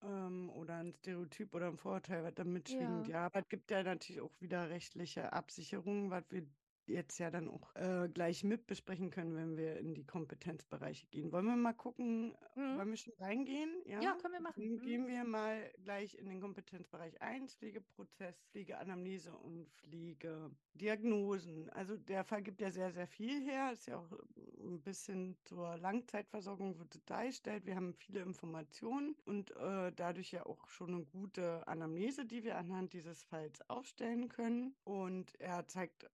Ähm, 0.04 0.50
oder 0.50 0.78
ein 0.78 0.94
Stereotyp 0.96 1.54
oder 1.54 1.68
ein 1.68 1.78
Vorurteil, 1.78 2.24
was 2.24 2.34
da 2.34 2.44
mitschwingt. 2.44 3.08
Ja. 3.08 3.14
Ja, 3.14 3.26
aber 3.28 3.42
es 3.42 3.50
gibt 3.50 3.70
ja 3.70 3.84
natürlich 3.84 4.22
auch 4.22 4.32
wieder 4.40 4.70
rechtliche 4.70 5.32
Absicherungen, 5.34 6.10
was 6.10 6.24
wir 6.32 6.48
jetzt 6.92 7.18
ja 7.20 7.32
dann 7.32 7.48
auch 7.50 7.76
äh, 7.76 8.10
gleich 8.14 8.44
mit 8.44 8.68
besprechen 8.68 9.10
können, 9.12 9.36
wenn 9.36 9.58
wir 9.58 9.78
in 9.78 9.94
die 9.94 10.06
Kompetenzbereiche 10.06 11.08
gehen. 11.08 11.32
Wollen 11.32 11.46
wir 11.46 11.56
mal 11.56 11.74
gucken, 11.74 12.36
Mhm. 12.56 12.78
wollen 12.78 12.90
wir 12.90 12.98
schon 12.98 13.14
reingehen? 13.20 13.70
Ja, 13.86 14.02
Ja, 14.02 14.16
können 14.22 14.34
wir 14.34 14.42
machen. 14.42 14.62
Dann 14.62 14.76
Mhm. 14.76 14.82
gehen 14.82 15.08
wir 15.08 15.24
mal 15.24 15.72
gleich 15.84 16.16
in 16.16 16.28
den 16.28 16.42
Kompetenzbereich 16.42 17.22
1, 17.22 17.56
Pflegeprozess, 17.56 18.42
Pflegeanamnese 18.52 19.32
und 19.34 19.70
Pflegediagnosen. 19.78 21.70
Also 21.72 21.98
der 21.98 22.24
Fall 22.24 22.42
gibt 22.42 22.62
ja 22.62 22.72
sehr, 22.72 22.92
sehr 22.92 23.08
viel 23.08 23.42
her. 23.44 23.72
Ist 23.72 23.88
ja 23.88 23.98
auch 23.98 24.12
ein 24.60 24.82
bisschen 24.82 25.38
zur 25.46 25.78
Langzeitversorgung 25.78 26.78
wird 26.80 26.96
es 26.96 27.06
dargestellt. 27.06 27.66
Wir 27.66 27.76
haben 27.76 27.94
viele 27.94 28.22
Informationen 28.22 29.16
und 29.26 29.52
äh, 29.56 29.92
dadurch 29.94 30.32
ja 30.32 30.46
auch 30.46 30.68
schon 30.68 30.94
eine 30.94 31.06
gute 31.06 31.68
Anamnese, 31.68 32.26
die 32.26 32.44
wir 32.44 32.58
anhand 32.58 32.94
dieses 32.94 33.24
Falls 33.24 33.62
aufstellen 33.70 34.28
können. 34.30 34.76
Und 34.84 35.40
er 35.40 35.68
zeigt 35.68 36.10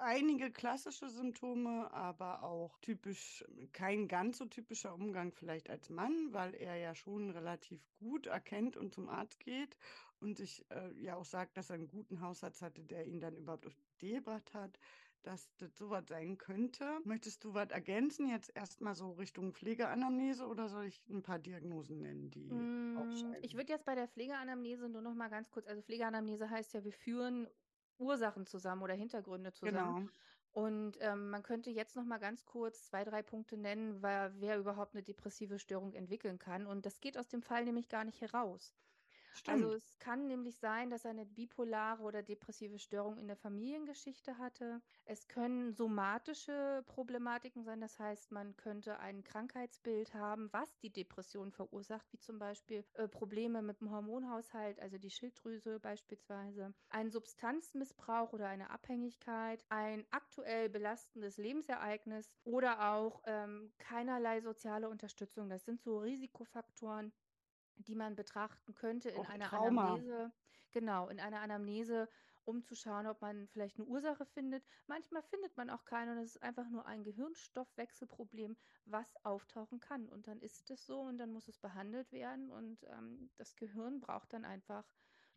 einige 0.00 0.50
klassische 0.50 1.08
Symptome, 1.08 1.92
aber 1.92 2.42
auch 2.42 2.78
typisch, 2.78 3.44
kein 3.72 4.08
ganz 4.08 4.38
so 4.38 4.46
typischer 4.46 4.94
Umgang 4.94 5.32
vielleicht 5.32 5.70
als 5.70 5.90
Mann, 5.90 6.32
weil 6.32 6.54
er 6.54 6.76
ja 6.76 6.94
schon 6.94 7.30
relativ 7.30 7.80
gut 7.98 8.26
erkennt 8.26 8.76
und 8.76 8.92
zum 8.94 9.08
Arzt 9.08 9.40
geht 9.40 9.76
und 10.20 10.36
sich 10.36 10.64
äh, 10.70 10.92
ja 11.00 11.16
auch 11.16 11.24
sagt, 11.24 11.56
dass 11.56 11.70
er 11.70 11.74
einen 11.74 11.88
guten 11.88 12.20
Hausarzt 12.20 12.62
hatte, 12.62 12.82
der 12.82 13.06
ihn 13.06 13.20
dann 13.20 13.36
überhaupt 13.36 13.66
auf 13.66 13.74
die 13.74 14.06
Idee 14.06 14.14
gebracht 14.16 14.52
hat, 14.54 14.78
dass 15.22 15.50
das 15.58 15.76
sowas 15.76 16.04
sein 16.08 16.38
könnte. 16.38 16.98
Möchtest 17.04 17.44
du 17.44 17.54
was 17.54 17.70
ergänzen, 17.70 18.28
jetzt 18.28 18.54
erstmal 18.54 18.94
so 18.94 19.12
Richtung 19.12 19.52
Pflegeanamnese 19.52 20.46
oder 20.46 20.68
soll 20.68 20.86
ich 20.86 21.02
ein 21.08 21.22
paar 21.22 21.38
Diagnosen 21.38 22.00
nennen, 22.00 22.30
die 22.30 22.48
Mm, 22.50 23.34
Ich 23.42 23.54
würde 23.54 23.72
jetzt 23.72 23.84
bei 23.84 23.94
der 23.94 24.08
Pflegeanamnese 24.08 24.88
nur 24.88 25.02
noch 25.02 25.14
mal 25.14 25.28
ganz 25.28 25.50
kurz, 25.50 25.66
also 25.66 25.82
Pflegeanamnese 25.82 26.48
heißt 26.48 26.72
ja, 26.74 26.84
wir 26.84 26.92
führen 26.92 27.48
Ursachen 28.00 28.46
zusammen 28.46 28.82
oder 28.82 28.94
Hintergründe 28.94 29.52
zusammen. 29.52 30.06
Genau. 30.06 30.12
Und 30.52 30.98
ähm, 31.00 31.30
man 31.30 31.42
könnte 31.42 31.70
jetzt 31.70 31.94
noch 31.94 32.04
mal 32.04 32.18
ganz 32.18 32.44
kurz 32.44 32.84
zwei, 32.84 33.04
drei 33.04 33.22
Punkte 33.22 33.56
nennen, 33.56 34.02
weil, 34.02 34.32
wer 34.40 34.58
überhaupt 34.58 34.94
eine 34.94 35.02
depressive 35.02 35.58
Störung 35.60 35.92
entwickeln 35.92 36.38
kann. 36.38 36.66
Und 36.66 36.86
das 36.86 37.00
geht 37.00 37.16
aus 37.16 37.28
dem 37.28 37.42
Fall 37.42 37.64
nämlich 37.64 37.88
gar 37.88 38.04
nicht 38.04 38.20
heraus. 38.20 38.74
Also 39.46 39.66
Stimmt. 39.66 39.74
es 39.74 39.98
kann 39.98 40.26
nämlich 40.26 40.56
sein, 40.58 40.90
dass 40.90 41.04
er 41.04 41.10
eine 41.10 41.26
bipolare 41.26 42.02
oder 42.02 42.22
depressive 42.22 42.78
Störung 42.78 43.18
in 43.18 43.26
der 43.26 43.36
Familiengeschichte 43.36 44.38
hatte. 44.38 44.80
Es 45.04 45.28
können 45.28 45.72
somatische 45.72 46.84
Problematiken 46.86 47.64
sein, 47.64 47.80
das 47.80 47.98
heißt, 47.98 48.32
man 48.32 48.56
könnte 48.56 48.98
ein 48.98 49.24
Krankheitsbild 49.24 50.14
haben, 50.14 50.52
was 50.52 50.78
die 50.78 50.90
Depression 50.90 51.50
verursacht, 51.52 52.12
wie 52.12 52.18
zum 52.18 52.38
Beispiel 52.38 52.84
äh, 52.94 53.08
Probleme 53.08 53.62
mit 53.62 53.80
dem 53.80 53.90
Hormonhaushalt, 53.90 54.78
also 54.80 54.98
die 54.98 55.10
Schilddrüse 55.10 55.80
beispielsweise, 55.80 56.74
ein 56.90 57.10
Substanzmissbrauch 57.10 58.32
oder 58.32 58.48
eine 58.48 58.70
Abhängigkeit, 58.70 59.64
ein 59.68 60.06
aktuell 60.10 60.68
belastendes 60.68 61.38
Lebensereignis 61.38 62.30
oder 62.44 62.92
auch 62.92 63.22
ähm, 63.26 63.72
keinerlei 63.78 64.40
soziale 64.40 64.88
Unterstützung. 64.88 65.48
Das 65.48 65.64
sind 65.64 65.82
so 65.82 65.98
Risikofaktoren, 65.98 67.12
die 67.86 67.94
man 67.94 68.14
betrachten 68.16 68.74
könnte 68.74 69.10
in 69.10 69.20
Auch 69.20 69.28
einer 69.28 69.46
Trauma. 69.46 69.84
Anamnese. 69.94 70.32
Genau, 70.72 71.08
in 71.08 71.18
einer 71.18 71.40
Anamnese, 71.40 72.08
um 72.44 72.62
zu 72.62 72.74
schauen, 72.74 73.06
ob 73.06 73.20
man 73.20 73.48
vielleicht 73.48 73.78
eine 73.78 73.86
Ursache 73.86 74.24
findet. 74.24 74.64
Manchmal 74.86 75.22
findet 75.22 75.56
man 75.56 75.68
auch 75.70 75.84
keine 75.84 76.12
und 76.12 76.18
es 76.18 76.36
ist 76.36 76.42
einfach 76.42 76.68
nur 76.68 76.86
ein 76.86 77.02
Gehirnstoffwechselproblem, 77.02 78.56
was 78.84 79.14
auftauchen 79.24 79.80
kann. 79.80 80.08
Und 80.08 80.28
dann 80.28 80.40
ist 80.40 80.70
es 80.70 80.86
so 80.86 81.00
und 81.00 81.18
dann 81.18 81.32
muss 81.32 81.48
es 81.48 81.58
behandelt 81.58 82.12
werden 82.12 82.50
und 82.50 82.84
ähm, 82.84 83.30
das 83.36 83.56
Gehirn 83.56 84.00
braucht 84.00 84.32
dann 84.32 84.44
einfach 84.44 84.84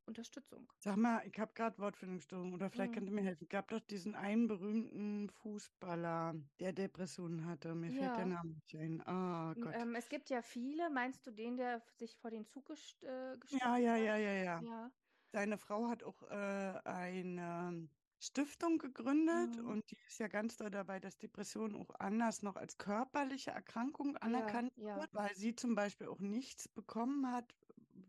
Unterstützung. 0.07 0.73
Sag 0.81 0.97
mal, 0.97 1.25
ich 1.25 1.39
habe 1.39 1.53
gerade 1.53 1.77
Wortfindungsstörung 1.79 2.53
oder 2.53 2.69
vielleicht 2.69 2.93
Mhm. 2.93 2.93
könnt 2.93 3.07
ihr 3.09 3.13
mir 3.15 3.23
helfen. 3.23 3.47
Gab 3.47 3.69
doch 3.69 3.79
diesen 3.79 4.15
einen 4.15 4.47
berühmten 4.47 5.29
Fußballer, 5.29 6.35
der 6.59 6.73
Depressionen 6.73 7.45
hatte. 7.45 7.73
Mir 7.73 7.91
fällt 7.93 8.17
der 8.17 8.25
Ja. 8.25 8.25
Name 8.25 8.55
nicht 8.55 8.75
ein. 8.75 9.01
Oh 9.07 9.55
Gott. 9.59 9.77
Ähm, 9.81 9.95
es 9.95 10.09
gibt 10.09 10.29
ja 10.29 10.41
viele. 10.41 10.89
Meinst 10.89 11.25
du 11.27 11.31
den, 11.31 11.57
der 11.57 11.79
sich 11.79 12.15
vor 12.17 12.31
den 12.31 12.45
Zug 12.45 12.65
gest 12.67 13.03
äh, 13.03 13.37
gestürzt 13.37 13.61
Ja, 13.61 13.77
ja, 13.77 13.95
hat? 13.97 13.97
ja, 13.97 14.17
ja, 14.17 14.31
ja. 14.33 14.61
Ja. 14.61 14.93
Seine 15.33 15.57
Frau 15.57 15.89
hat 15.89 16.03
auch 16.03 16.23
äh, 16.23 16.81
eine 16.85 17.89
Stiftung 18.19 18.79
gegründet 18.79 19.57
Mhm. 19.57 19.59
und 19.59 19.91
die 19.91 19.97
ist 20.07 20.19
ja 20.19 20.27
ganz 20.29 20.57
doll 20.57 20.71
dabei, 20.71 20.99
dass 20.99 21.17
Depression 21.19 21.75
auch 21.75 21.91
anders 21.99 22.43
noch 22.43 22.55
als 22.57 22.77
körperliche 22.77 23.51
Erkrankung 23.51 24.17
Ja, 24.21 24.57
anerkannt 24.57 24.71
ja. 24.75 24.93
wird, 24.93 25.13
weil 25.13 25.35
sie 25.35 25.55
zum 25.55 25.75
Beispiel 25.75 26.07
auch 26.07 26.19
nichts 26.19 26.69
bekommen 26.69 27.31
hat, 27.31 27.55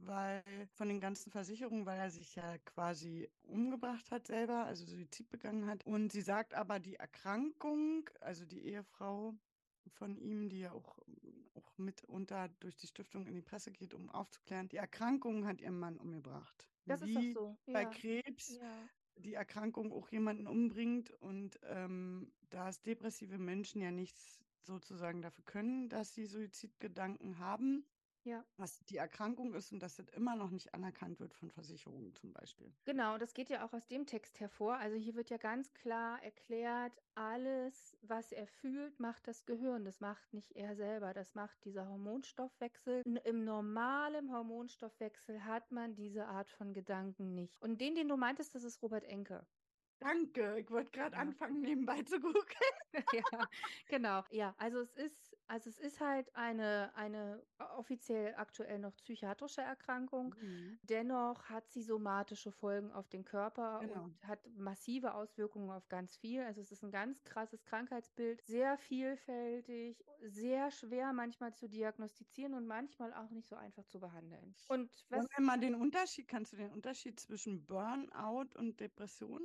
weil 0.06 0.42
von 0.72 0.88
den 0.88 1.00
ganzen 1.00 1.30
Versicherungen, 1.30 1.86
weil 1.86 1.98
er 1.98 2.10
sich 2.10 2.34
ja 2.36 2.58
quasi 2.58 3.30
umgebracht 3.42 4.10
hat 4.10 4.26
selber, 4.26 4.64
also 4.64 4.84
Suizid 4.86 5.30
begangen 5.30 5.66
hat. 5.66 5.84
Und 5.86 6.12
sie 6.12 6.22
sagt 6.22 6.54
aber, 6.54 6.80
die 6.80 6.96
Erkrankung, 6.96 8.08
also 8.20 8.44
die 8.44 8.64
Ehefrau 8.64 9.34
von 9.88 10.16
ihm, 10.16 10.48
die 10.48 10.60
ja 10.60 10.72
auch, 10.72 10.98
auch 11.54 11.78
mitunter 11.78 12.48
durch 12.60 12.76
die 12.76 12.86
Stiftung 12.86 13.26
in 13.26 13.34
die 13.34 13.42
Presse 13.42 13.70
geht, 13.72 13.94
um 13.94 14.10
aufzuklären, 14.10 14.68
die 14.68 14.76
Erkrankung 14.76 15.46
hat 15.46 15.60
ihren 15.60 15.78
Mann 15.78 15.96
umgebracht. 15.98 16.68
Das 16.86 17.02
ist 17.02 17.14
doch 17.14 17.20
Wie 17.20 17.32
so. 17.32 17.56
bei 17.70 17.84
Ja, 17.84 17.84
Krebs 17.86 18.60
ja. 18.60 18.88
die 19.16 19.34
Erkrankung 19.34 19.92
auch 19.92 20.08
jemanden 20.10 20.46
umbringt 20.46 21.10
und 21.10 21.58
ähm, 21.62 22.32
da 22.50 22.68
es 22.68 22.82
depressive 22.82 23.38
Menschen 23.38 23.80
ja 23.80 23.90
nichts 23.90 24.40
sozusagen 24.62 25.22
dafür 25.22 25.44
können, 25.44 25.88
dass 25.88 26.14
sie 26.14 26.26
Suizidgedanken 26.26 27.38
haben, 27.38 27.86
Ja. 28.24 28.44
was 28.56 28.84
die 28.84 28.96
Erkrankung 28.96 29.54
ist 29.54 29.72
und 29.72 29.80
dass 29.80 29.96
das 29.96 30.08
immer 30.08 30.36
noch 30.36 30.50
nicht 30.50 30.74
anerkannt 30.74 31.20
wird 31.20 31.34
von 31.34 31.50
Versicherungen 31.50 32.14
zum 32.14 32.32
Beispiel. 32.32 32.72
Genau, 32.86 33.18
das 33.18 33.32
geht 33.34 33.48
ja 33.50 33.64
auch 33.66 33.72
aus 33.72 33.86
dem 33.86 34.06
Text 34.06 34.40
hervor. 34.40 34.76
Also 34.76 34.96
hier 34.96 35.14
wird 35.14 35.30
ja 35.30 35.38
ganz 35.38 35.72
klar 35.72 36.22
erklärt, 36.22 37.02
alles, 37.14 37.96
was 38.02 38.30
er 38.32 38.46
fühlt, 38.46 39.00
macht 39.00 39.26
das 39.26 39.44
Gehirn. 39.46 39.84
Das 39.84 40.00
macht 40.00 40.32
nicht 40.34 40.52
er 40.56 40.76
selber. 40.76 41.14
Das 41.14 41.34
macht 41.34 41.64
dieser 41.64 41.88
Hormonstoffwechsel. 41.88 43.02
Im 43.24 43.44
normalen 43.44 44.32
Hormonstoffwechsel 44.32 45.44
hat 45.44 45.70
man 45.72 45.94
diese 45.94 46.26
Art 46.26 46.50
von 46.50 46.72
Gedanken 46.74 47.34
nicht. 47.34 47.60
Und 47.62 47.80
den, 47.80 47.94
den 47.94 48.08
du 48.08 48.16
meintest, 48.16 48.54
das 48.54 48.64
ist 48.64 48.82
Robert 48.82 49.04
Enke. 49.04 49.46
Danke, 50.00 50.58
ich 50.60 50.70
wollte 50.70 50.90
gerade 50.90 51.16
Ja. 51.16 51.22
anfangen, 51.22 51.62
nebenbei 51.62 52.02
zu 52.02 52.20
gucken. 52.20 52.44
Ja, 53.12 53.48
genau. 53.88 54.22
Ja, 54.30 54.54
also 54.58 54.80
es 54.80 54.92
ist, 54.92 55.23
also 55.46 55.68
es 55.70 55.78
ist 55.78 56.00
halt 56.00 56.34
eine, 56.36 56.94
eine 56.94 57.46
offiziell 57.58 58.34
aktuell 58.36 58.78
noch 58.78 58.94
psychiatrische 58.96 59.60
Erkrankung. 59.62 60.34
Mhm. 60.40 60.78
Dennoch 60.82 61.48
hat 61.50 61.70
sie 61.70 61.82
somatische 61.82 62.50
Folgen 62.52 62.92
auf 62.92 63.08
den 63.08 63.24
Körper 63.24 63.80
Genau. 63.80 64.04
und 64.04 64.26
hat 64.26 64.40
massive 64.56 65.14
Auswirkungen 65.14 65.70
auf 65.70 65.88
ganz 65.88 66.16
viel. 66.16 66.42
Also 66.42 66.60
es 66.60 66.72
ist 66.72 66.82
ein 66.82 66.90
ganz 66.90 67.24
krasses 67.24 67.64
Krankheitsbild, 67.64 68.42
sehr 68.46 68.76
vielfältig, 68.78 70.04
sehr 70.20 70.70
schwer 70.70 71.12
manchmal 71.12 71.54
zu 71.54 71.68
diagnostizieren 71.68 72.54
und 72.54 72.66
manchmal 72.66 73.12
auch 73.14 73.30
nicht 73.30 73.48
so 73.48 73.56
einfach 73.56 73.84
zu 73.86 74.00
behandeln. 74.00 74.56
Und 74.66 75.06
Wollen 75.10 75.26
was, 75.26 75.28
wir 75.36 75.44
mal 75.44 75.58
den 75.60 75.74
Unterschied, 75.74 76.28
kannst 76.28 76.52
du 76.52 76.56
den 76.56 76.70
Unterschied 76.72 77.18
zwischen 77.20 77.64
Burnout 77.66 78.50
und 78.58 78.80
Depression 78.80 79.42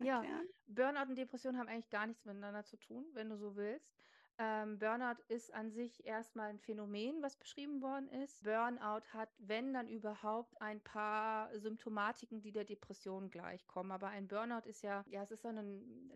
ja, 0.00 0.18
erklären? 0.22 0.48
Burnout 0.66 1.08
und 1.10 1.16
Depression 1.18 1.56
haben 1.58 1.68
eigentlich 1.68 1.90
gar 1.90 2.06
nichts 2.06 2.24
miteinander 2.24 2.64
zu 2.64 2.76
tun, 2.76 3.10
wenn 3.14 3.28
du 3.30 3.36
so 3.36 3.56
willst. 3.56 3.94
Ähm, 4.36 4.78
Burnout 4.80 5.22
ist 5.28 5.54
an 5.54 5.70
sich 5.70 6.04
erstmal 6.04 6.50
ein 6.50 6.58
Phänomen, 6.58 7.22
was 7.22 7.36
beschrieben 7.36 7.80
worden 7.82 8.08
ist. 8.08 8.42
Burnout 8.42 9.06
hat, 9.12 9.30
wenn 9.38 9.72
dann 9.72 9.88
überhaupt, 9.88 10.60
ein 10.60 10.80
paar 10.80 11.56
Symptomatiken, 11.58 12.40
die 12.40 12.50
der 12.50 12.64
Depression 12.64 13.30
gleichkommen. 13.30 13.92
Aber 13.92 14.08
ein 14.08 14.26
Burnout 14.26 14.66
ist 14.68 14.82
ja, 14.82 15.04
ja, 15.08 15.22
es 15.22 15.30
ist 15.30 15.42
so 15.42 15.48
eine 15.48 15.62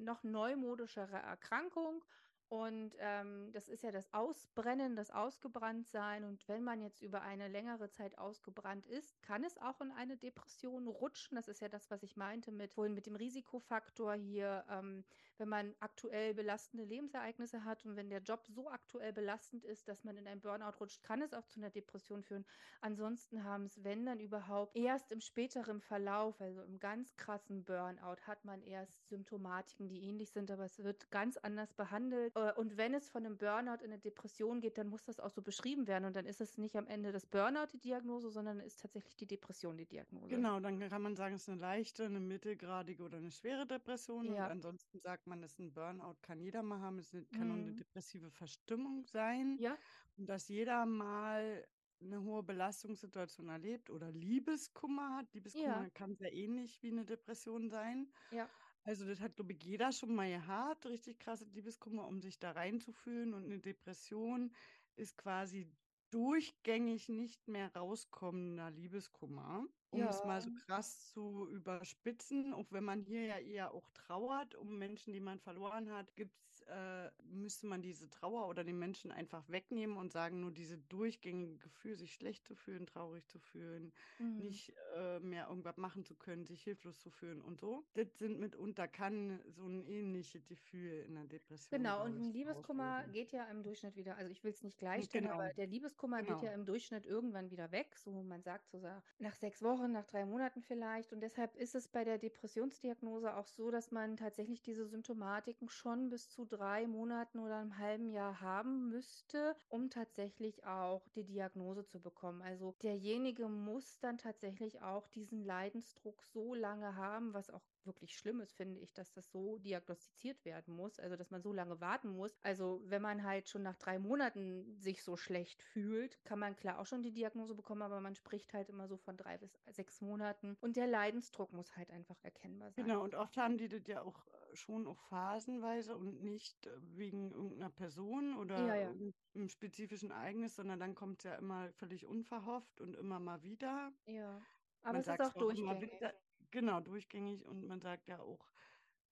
noch 0.01 0.25
neumodischere 0.25 1.17
Erkrankung. 1.17 2.05
Und 2.49 2.97
ähm, 2.99 3.53
das 3.53 3.69
ist 3.69 3.83
ja 3.83 3.93
das 3.93 4.13
Ausbrennen, 4.15 4.97
das 4.97 5.11
Ausgebranntsein. 5.11 6.25
Und 6.25 6.49
wenn 6.49 6.65
man 6.65 6.81
jetzt 6.81 7.03
über 7.03 7.21
eine 7.21 7.47
längere 7.47 7.91
Zeit 7.91 8.17
ausgebrannt 8.17 8.87
ist, 8.87 9.23
kann 9.23 9.45
es 9.45 9.59
auch 9.59 9.81
in 9.83 9.93
eine 9.93 10.17
Depression 10.17 10.89
rutschen. 10.89 11.37
Das 11.37 11.47
ist 11.47 11.61
ja 11.61 11.69
das, 11.69 11.91
was 11.91 12.03
ich 12.03 12.17
meinte 12.17 12.51
mit 12.51 12.73
vorhin 12.73 12.95
mit 12.95 13.07
dem 13.07 13.17
Risikofaktor 13.17 14.15
hier, 14.15 14.65
ähm, 14.71 15.05
wenn 15.41 15.49
man 15.49 15.75
aktuell 15.81 16.35
belastende 16.35 16.85
Lebensereignisse 16.85 17.65
hat 17.65 17.85
und 17.85 17.97
wenn 17.97 18.11
der 18.11 18.21
Job 18.23 18.47
so 18.47 18.69
aktuell 18.69 19.13
belastend 19.13 19.65
ist, 19.65 19.89
dass 19.89 20.05
man 20.05 20.17
in 20.17 20.27
ein 20.27 20.41
Burnout 20.41 20.79
rutscht, 20.81 21.03
kann 21.03 21.23
es 21.23 21.35
auch 21.35 21.47
zu 21.47 21.61
einer 21.61 21.71
Depression 21.71 22.23
führen. 22.23 22.45
Ansonsten 22.81 23.45
haben 23.45 23.65
es, 23.65 23.83
wenn 23.85 24.07
dann 24.07 24.21
überhaupt, 24.21 24.77
erst 24.77 25.13
im 25.13 25.21
späteren 25.21 25.81
Verlauf, 25.81 26.41
also 26.41 26.63
im 26.63 26.79
ganz 26.79 27.17
krassen 27.17 27.65
Burnout, 27.65 28.23
hat 28.27 28.45
man 28.45 28.63
erst 28.63 29.09
Symptomatiken, 29.09 29.89
die 29.89 30.03
ähnlich 30.03 30.31
sind, 30.33 30.51
aber 30.51 30.65
es 30.65 30.79
wird 30.79 31.11
ganz 31.11 31.37
anders 31.37 31.75
behandelt. 31.75 32.37
Äh, 32.37 32.53
Und 32.55 32.77
wenn 32.77 32.95
es 32.95 33.09
von 33.09 33.25
einem 33.25 33.39
Burnout 33.39 33.83
in 33.85 33.93
eine 33.93 33.99
Depression 33.99 34.61
geht, 34.61 34.79
dann 34.79 34.89
muss 34.89 35.05
das 35.05 35.21
auch 35.21 35.31
so 35.31 35.43
beschrieben 35.43 35.87
werden. 35.87 36.05
Und 36.05 36.17
dann 36.17 36.27
ist 36.27 36.41
es 36.41 36.59
nicht 36.59 36.77
am 36.77 36.87
Ende 36.87 37.13
das 37.13 37.27
Burnout 37.27 37.67
die 37.73 37.81
Diagnose, 37.81 38.31
sondern 38.31 38.61
ist 38.61 38.81
tatsächlich 38.81 39.17
die 39.17 39.27
Depression 39.27 39.77
die 39.77 39.87
Diagnose. 39.87 40.29
Genau, 40.31 40.61
dann 40.61 40.79
kann 40.91 41.03
man 41.03 41.17
sagen, 41.17 41.35
es 41.37 41.43
ist 41.43 41.49
eine 41.49 41.61
leichte, 41.61 42.05
eine 42.05 42.21
mittelgradige 42.21 43.03
oder 43.03 43.19
eine 43.19 43.31
schwere 43.31 43.67
Depression. 43.67 44.29
Und 44.31 44.35
Ja. 44.35 44.47
ansonsten 44.47 45.01
sagt 45.01 45.27
man, 45.29 45.43
ist 45.43 45.59
ein 45.59 45.73
Burnout, 45.75 46.17
kann 46.23 46.41
jeder 46.41 46.63
mal 46.63 46.81
haben. 46.81 46.99
Es 46.99 47.17
kann 47.33 47.51
auch 47.51 47.55
eine 47.57 47.73
Mhm. 47.73 47.75
depressive 47.75 48.31
Verstimmung 48.31 49.05
sein. 49.07 49.61
Ja, 49.61 49.79
Und 50.17 50.27
dass 50.29 50.49
jeder 50.49 50.87
mal 50.87 51.67
eine 52.01 52.23
hohe 52.23 52.43
Belastungssituation 52.45 53.49
erlebt 53.49 53.91
oder 53.91 54.11
Liebeskummer 54.13 55.17
hat. 55.17 55.33
Liebeskummer 55.35 55.87
ja, 55.87 55.91
kann 55.91 56.15
sehr 56.17 56.33
ähnlich 56.33 56.83
wie 56.83 56.91
eine 56.93 57.05
Depression 57.05 57.69
sein. 57.71 58.13
ja, 58.31 58.51
Also 58.83 59.07
das 59.07 59.21
hat, 59.21 59.37
glaube 59.37 59.53
ich, 59.53 59.63
jeder 59.65 59.93
schon 59.93 60.15
mal 60.15 60.31
gehabt, 60.31 60.87
richtig 60.87 61.19
krasse 61.19 61.45
Liebeskummer, 61.47 62.07
um 62.07 62.21
sich 62.23 62.39
da 62.39 62.53
reinzufühlen. 62.53 63.35
Und 63.35 63.45
eine 63.45 63.61
Depression 63.61 64.55
ist 64.97 65.17
quasi 65.19 65.71
durchgängig 66.11 67.09
nicht 67.09 67.49
mehr 67.49 67.75
rauskommender 67.75 68.71
Liebeskummer, 68.71 69.67
um 69.91 70.03
es 70.03 70.25
mal 70.25 70.41
so 70.41 70.51
ja, 70.51 70.57
krass 70.67 71.07
zu 71.13 71.49
überspitzen. 71.49 72.53
Auch 72.55 72.71
wenn 72.71 72.85
man 72.85 73.01
hier 73.01 73.25
ja 73.25 73.39
eher 73.39 73.73
auch 73.73 73.89
trauert 73.91 74.55
um 74.55 74.79
Menschen, 74.79 75.13
die 75.13 75.21
man 75.21 75.39
verloren 75.39 75.91
hat, 75.93 76.15
gibt's, 76.17 76.48
äh, 76.69 77.11
müsste 77.25 77.67
man 77.67 77.83
diese 77.83 78.09
Trauer 78.11 78.49
oder 78.49 78.65
den 78.65 78.79
Menschen 78.79 79.11
einfach 79.11 79.49
wegnehmen 79.49 79.97
und 79.97 80.13
sagen, 80.13 80.41
nur 80.41 80.51
diese 80.51 80.79
durchgängige 80.79 81.57
Gefühl, 81.57 81.97
sich 81.97 82.13
schlecht 82.15 82.45
zu 82.45 82.55
fühlen, 82.55 82.87
traurig 82.87 83.27
zu 83.27 83.39
fühlen, 83.39 83.93
mhm. 84.19 84.39
nicht 84.39 84.75
äh, 84.97 85.19
mehr 85.21 85.49
irgendwas 85.49 85.77
machen 85.79 86.05
zu 86.05 86.15
können, 86.15 86.45
sich 86.45 86.63
hilflos 86.63 86.99
zu 87.01 87.11
fühlen 87.11 87.41
und 87.41 87.59
so. 87.59 87.85
Das 87.95 88.19
sind 88.19 88.39
mitunter, 88.39 88.87
kann 88.87 89.41
so 89.49 89.67
ein 89.67 89.83
ähnliches 89.87 90.47
Gefühl 90.47 91.05
in 91.07 91.15
der 91.15 91.25
Depression 91.25 91.79
Genau, 91.79 92.05
und 92.05 92.19
ein 92.19 92.33
Liebeskummer 92.33 92.99
auslösen. 92.99 93.13
geht 93.13 93.33
ja 93.33 93.45
im 93.47 93.63
Durchschnitt 93.63 93.97
wieder, 93.97 94.17
also 94.17 94.31
ich 94.31 94.45
will 94.45 94.51
es 94.53 94.63
nicht 94.63 94.79
gleichstellen, 94.79 95.25
Genau, 95.25 95.37
aber 95.37 95.55
der 95.55 95.67
Liebeskummer 95.67 96.23
geht 96.23 96.43
ja 96.43 96.51
genau. 96.51 96.55
im 96.55 96.67
Durchschnitt 96.67 97.07
irgendwann 97.07 97.51
wieder 97.51 97.73
weg. 97.73 97.97
So, 97.97 98.23
man 98.23 98.43
sagt 98.43 98.69
so 98.69 98.81
nach 99.19 99.35
sechs 99.35 99.63
Wochen, 99.63 99.93
nach 99.93 100.05
drei 100.05 100.27
Monaten 100.27 100.63
vielleicht. 100.63 101.13
Und 101.13 101.21
deshalb 101.21 101.57
ist 101.57 101.75
es 101.75 101.89
bei 101.89 102.05
der 102.05 102.19
Depressionsdiagnose 102.19 103.35
auch 103.35 103.47
so, 103.47 103.71
dass 103.71 103.91
man 103.91 104.17
tatsächlich 104.17 104.63
diese 104.63 104.87
Symptomatiken 104.87 105.69
schon 105.69 106.11
bis 106.11 106.29
zu 106.29 106.45
drei 106.45 106.58
Monaten 106.87 107.39
oder 107.39 107.59
einem 107.59 107.79
halben 107.79 108.09
Jahr 108.11 108.41
haben 108.41 108.89
müsste, 108.89 109.57
um 109.69 109.91
tatsächlich 109.91 110.65
auch 110.67 111.09
die 111.09 111.25
Diagnose 111.25 111.85
zu 111.87 112.01
bekommen. 112.01 112.43
Also 112.43 112.75
derjenige 112.83 113.49
muss 113.49 113.99
dann 114.01 114.19
tatsächlich 114.19 114.83
auch 114.83 115.07
diesen 115.09 115.45
Leidensdruck 115.45 116.23
so 116.25 116.55
lange 116.55 116.97
haben, 116.97 117.33
was 117.35 117.51
auch 117.51 117.65
wirklich 117.89 118.17
schlimm 118.17 118.41
ist, 118.41 118.53
finde 118.55 118.81
ich, 118.81 118.95
dass 118.95 119.13
das 119.13 119.33
so 119.33 119.59
diagnostiziert 119.59 120.45
werden 120.45 120.75
muss, 120.77 121.01
also 121.01 121.17
dass 121.17 121.33
man 121.33 121.43
so 121.43 121.53
lange 121.53 121.81
warten 121.81 122.11
muss. 122.11 122.39
Also 122.43 122.83
wenn 122.87 123.03
man 123.03 123.25
halt 123.25 123.49
schon 123.49 123.63
nach 123.65 123.77
drei 123.77 123.99
Monaten 123.99 124.77
sich 124.79 125.03
so 125.03 125.17
schlecht 125.17 125.63
fühlt, 125.63 126.23
kann 126.25 126.39
man 126.39 126.55
klar 126.57 126.79
auch 126.79 126.87
schon 126.87 127.03
die 127.03 127.13
Diagnose 127.13 127.57
bekommen, 127.57 127.83
aber 127.83 128.01
man 128.01 128.15
spricht 128.15 128.55
halt 128.55 128.69
immer 128.69 128.87
so 128.87 128.97
von 128.97 129.17
drei 129.17 129.39
bis 129.39 129.59
sechs 129.71 130.01
Monaten 130.01 130.57
und 130.61 130.77
der 130.77 130.87
Leidensdruck 130.87 131.53
muss 131.53 131.77
halt 131.77 131.91
einfach 131.91 132.17
erkennbar 132.23 132.71
sein. 132.73 132.85
Genau, 132.85 133.03
und 133.03 133.15
oft 133.17 133.37
haben 133.37 133.59
die 133.59 133.69
das 133.69 133.87
ja 133.87 134.03
auch 134.03 134.27
äh, 134.29 134.57
schon 134.57 134.87
auch 134.87 135.01
phasenweise 135.09 135.97
und 135.97 136.23
nicht 136.23 136.67
äh, 136.67 136.71
wegen 136.97 137.33
irgendeiner 137.33 137.71
Person 137.71 138.37
oder 138.37 138.59
Ja, 138.67 138.75
ja. 138.75 138.91
einem 139.35 139.49
spezifischen 139.49 140.11
Ereignis, 140.11 140.55
sondern 140.57 140.79
dann 140.81 140.95
kommt 140.95 141.21
es 141.21 141.25
ja 141.25 141.35
immer 141.37 141.73
völlig 141.73 142.07
unverhofft 142.07 142.81
und 142.81 142.95
immer 142.95 143.19
mal 143.21 143.43
wieder. 143.43 143.93
Ja. 144.07 144.47
Aber 144.83 144.93
Man 144.93 145.01
es 145.01 145.09
ist 145.09 145.21
auch 145.21 145.35
auch 145.35 145.35
immer 145.53 145.75
durchgängig. 145.75 145.81
Winter, 145.81 146.15
genau, 146.51 146.81
durchgängig 146.81 147.47
und 147.47 147.67
man 147.67 147.81
sagt 147.81 148.09
ja 148.09 148.21
auch, 148.21 148.51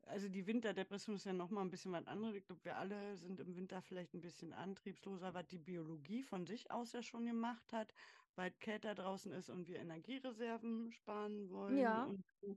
also 0.03 0.29
die 0.29 0.46
Winterdepression 0.46 1.16
ist 1.16 1.25
ja 1.27 1.33
nochmal 1.33 1.64
ein 1.64 1.70
bisschen 1.70 1.92
was 1.92 2.07
anderes. 2.07 2.37
Ich 2.37 2.44
glaube, 2.44 2.64
wir 2.64 2.77
alle 2.79 3.16
sind 3.18 3.40
im 3.40 3.57
Winter 3.57 3.83
vielleicht 3.83 4.14
ein 4.14 4.20
bisschen 4.20 4.53
antriebsloser, 4.53 5.35
was 5.35 5.46
die 5.49 5.59
Biologie 5.59 6.22
von 6.22 6.46
sich 6.46 6.70
aus 6.70 6.92
ja 6.92 7.03
schon 7.03 7.27
gemacht 7.27 7.72
hat, 7.72 7.94
weil 8.37 8.51
es 8.53 8.59
kälter 8.61 8.94
draußen 8.94 9.33
ist 9.33 9.51
und 9.51 9.66
wir 9.68 9.79
Energiereserven 9.81 10.92
sparen 10.92 11.51
wollen 11.51 11.79
Ja. 11.79 12.05
und 12.05 12.25
so. 12.40 12.57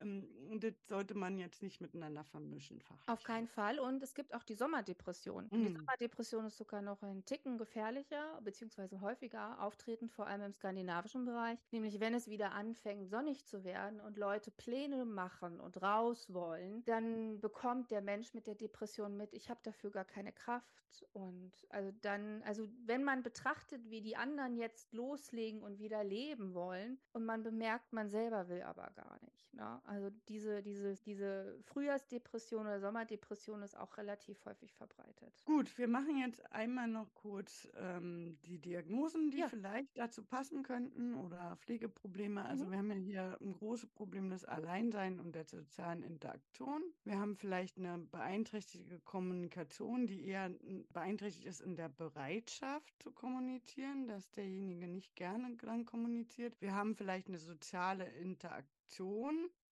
Ähm, 0.00 0.28
und 0.50 0.62
das 0.64 0.74
sollte 0.88 1.14
man 1.14 1.38
jetzt 1.38 1.62
nicht 1.62 1.80
miteinander 1.80 2.24
vermischen, 2.24 2.80
Auf 3.06 3.20
fachlich. 3.20 3.24
keinen 3.24 3.48
Fall. 3.48 3.78
Und 3.78 4.02
es 4.02 4.14
gibt 4.14 4.34
auch 4.34 4.42
die 4.44 4.54
Sommerdepression. 4.54 5.48
Und 5.48 5.62
die 5.64 5.70
Mm. 5.70 5.76
Sommerdepression 5.76 6.44
ist 6.46 6.56
sogar 6.56 6.82
noch 6.82 7.02
ein 7.02 7.24
Ticken 7.24 7.58
gefährlicher, 7.58 8.40
beziehungsweise 8.42 9.00
häufiger 9.00 9.60
auftretend, 9.62 10.12
vor 10.12 10.26
allem 10.26 10.42
im 10.42 10.52
skandinavischen 10.52 11.24
Bereich. 11.24 11.58
Nämlich, 11.70 12.00
wenn 12.00 12.14
es 12.14 12.28
wieder 12.28 12.52
anfängt, 12.52 13.08
sonnig 13.10 13.46
zu 13.46 13.64
werden 13.64 14.00
und 14.00 14.16
Leute 14.18 14.50
Pläne 14.50 15.04
machen 15.04 15.60
und 15.60 15.80
raus 15.82 16.32
wollen, 16.32 16.84
dann 16.84 17.40
bekommt 17.40 17.90
der 17.90 18.02
Mensch 18.02 18.34
mit 18.34 18.46
der 18.46 18.54
Depression 18.54 19.16
mit, 19.16 19.32
ich 19.32 19.50
habe 19.50 19.60
dafür 19.62 19.90
gar 19.90 20.04
keine 20.04 20.32
Kraft. 20.32 21.04
Und 21.12 21.52
also 21.70 21.90
dann, 22.00 22.42
also 22.44 22.68
wenn 22.84 23.04
man 23.04 23.22
betrachtet, 23.22 23.90
wie 23.90 24.00
die 24.00 24.16
anderen 24.16 24.56
jetzt 24.56 24.92
loslegen 24.94 25.62
und 25.62 25.78
wieder 25.78 26.02
leben 26.04 26.54
wollen, 26.54 26.98
und 27.12 27.24
man 27.24 27.42
bemerkt, 27.42 27.92
man 27.92 28.08
selber 28.08 28.48
will 28.48 28.62
aber 28.62 28.90
gar 28.94 29.18
nicht. 29.24 29.52
Ne? 29.54 29.80
Also 29.86 30.10
diese, 30.28 30.62
diese, 30.62 30.94
diese 30.96 31.58
Frühjahrsdepression 31.62 32.62
oder 32.62 32.80
Sommerdepression 32.80 33.62
ist 33.62 33.76
auch 33.76 33.96
relativ 33.96 34.44
häufig 34.44 34.74
verbreitet. 34.74 35.32
Gut, 35.44 35.78
wir 35.78 35.88
machen 35.88 36.18
jetzt 36.18 36.44
einmal 36.52 36.88
noch 36.88 37.14
kurz 37.14 37.68
ähm, 37.76 38.38
die 38.44 38.58
Diagnosen, 38.58 39.30
die 39.30 39.38
Ja. 39.38 39.48
vielleicht 39.48 39.96
dazu 39.96 40.24
passen 40.24 40.62
könnten 40.62 41.14
oder 41.14 41.56
Pflegeprobleme. 41.56 42.44
Also 42.44 42.64
Mhm. 42.66 42.70
wir 42.70 42.78
haben 42.78 42.90
ja 42.90 42.96
hier 42.96 43.38
ein 43.40 43.52
großes 43.52 43.88
Problem 43.90 44.30
des 44.30 44.44
Alleinsein 44.44 45.20
und 45.20 45.34
der 45.34 45.44
sozialen 45.44 46.02
Interaktion. 46.02 46.82
Wir 47.04 47.18
haben 47.18 47.36
vielleicht 47.36 47.78
eine 47.78 47.98
beeinträchtigte 47.98 48.98
Kommunikation, 49.00 50.06
die 50.06 50.26
eher 50.26 50.50
beeinträchtigt 50.92 51.46
ist 51.46 51.60
in 51.60 51.76
der 51.76 51.88
Bereitschaft 51.88 52.94
zu 53.02 53.12
kommunizieren, 53.12 54.08
dass 54.08 54.30
derjenige 54.32 54.88
nicht 54.88 55.14
gerne 55.14 55.56
dann 55.56 55.84
kommuniziert. 55.84 56.54
Wir 56.60 56.74
haben 56.74 56.94
vielleicht 56.96 57.28
eine 57.28 57.38
soziale 57.38 58.04
Interaktion, 58.04 58.75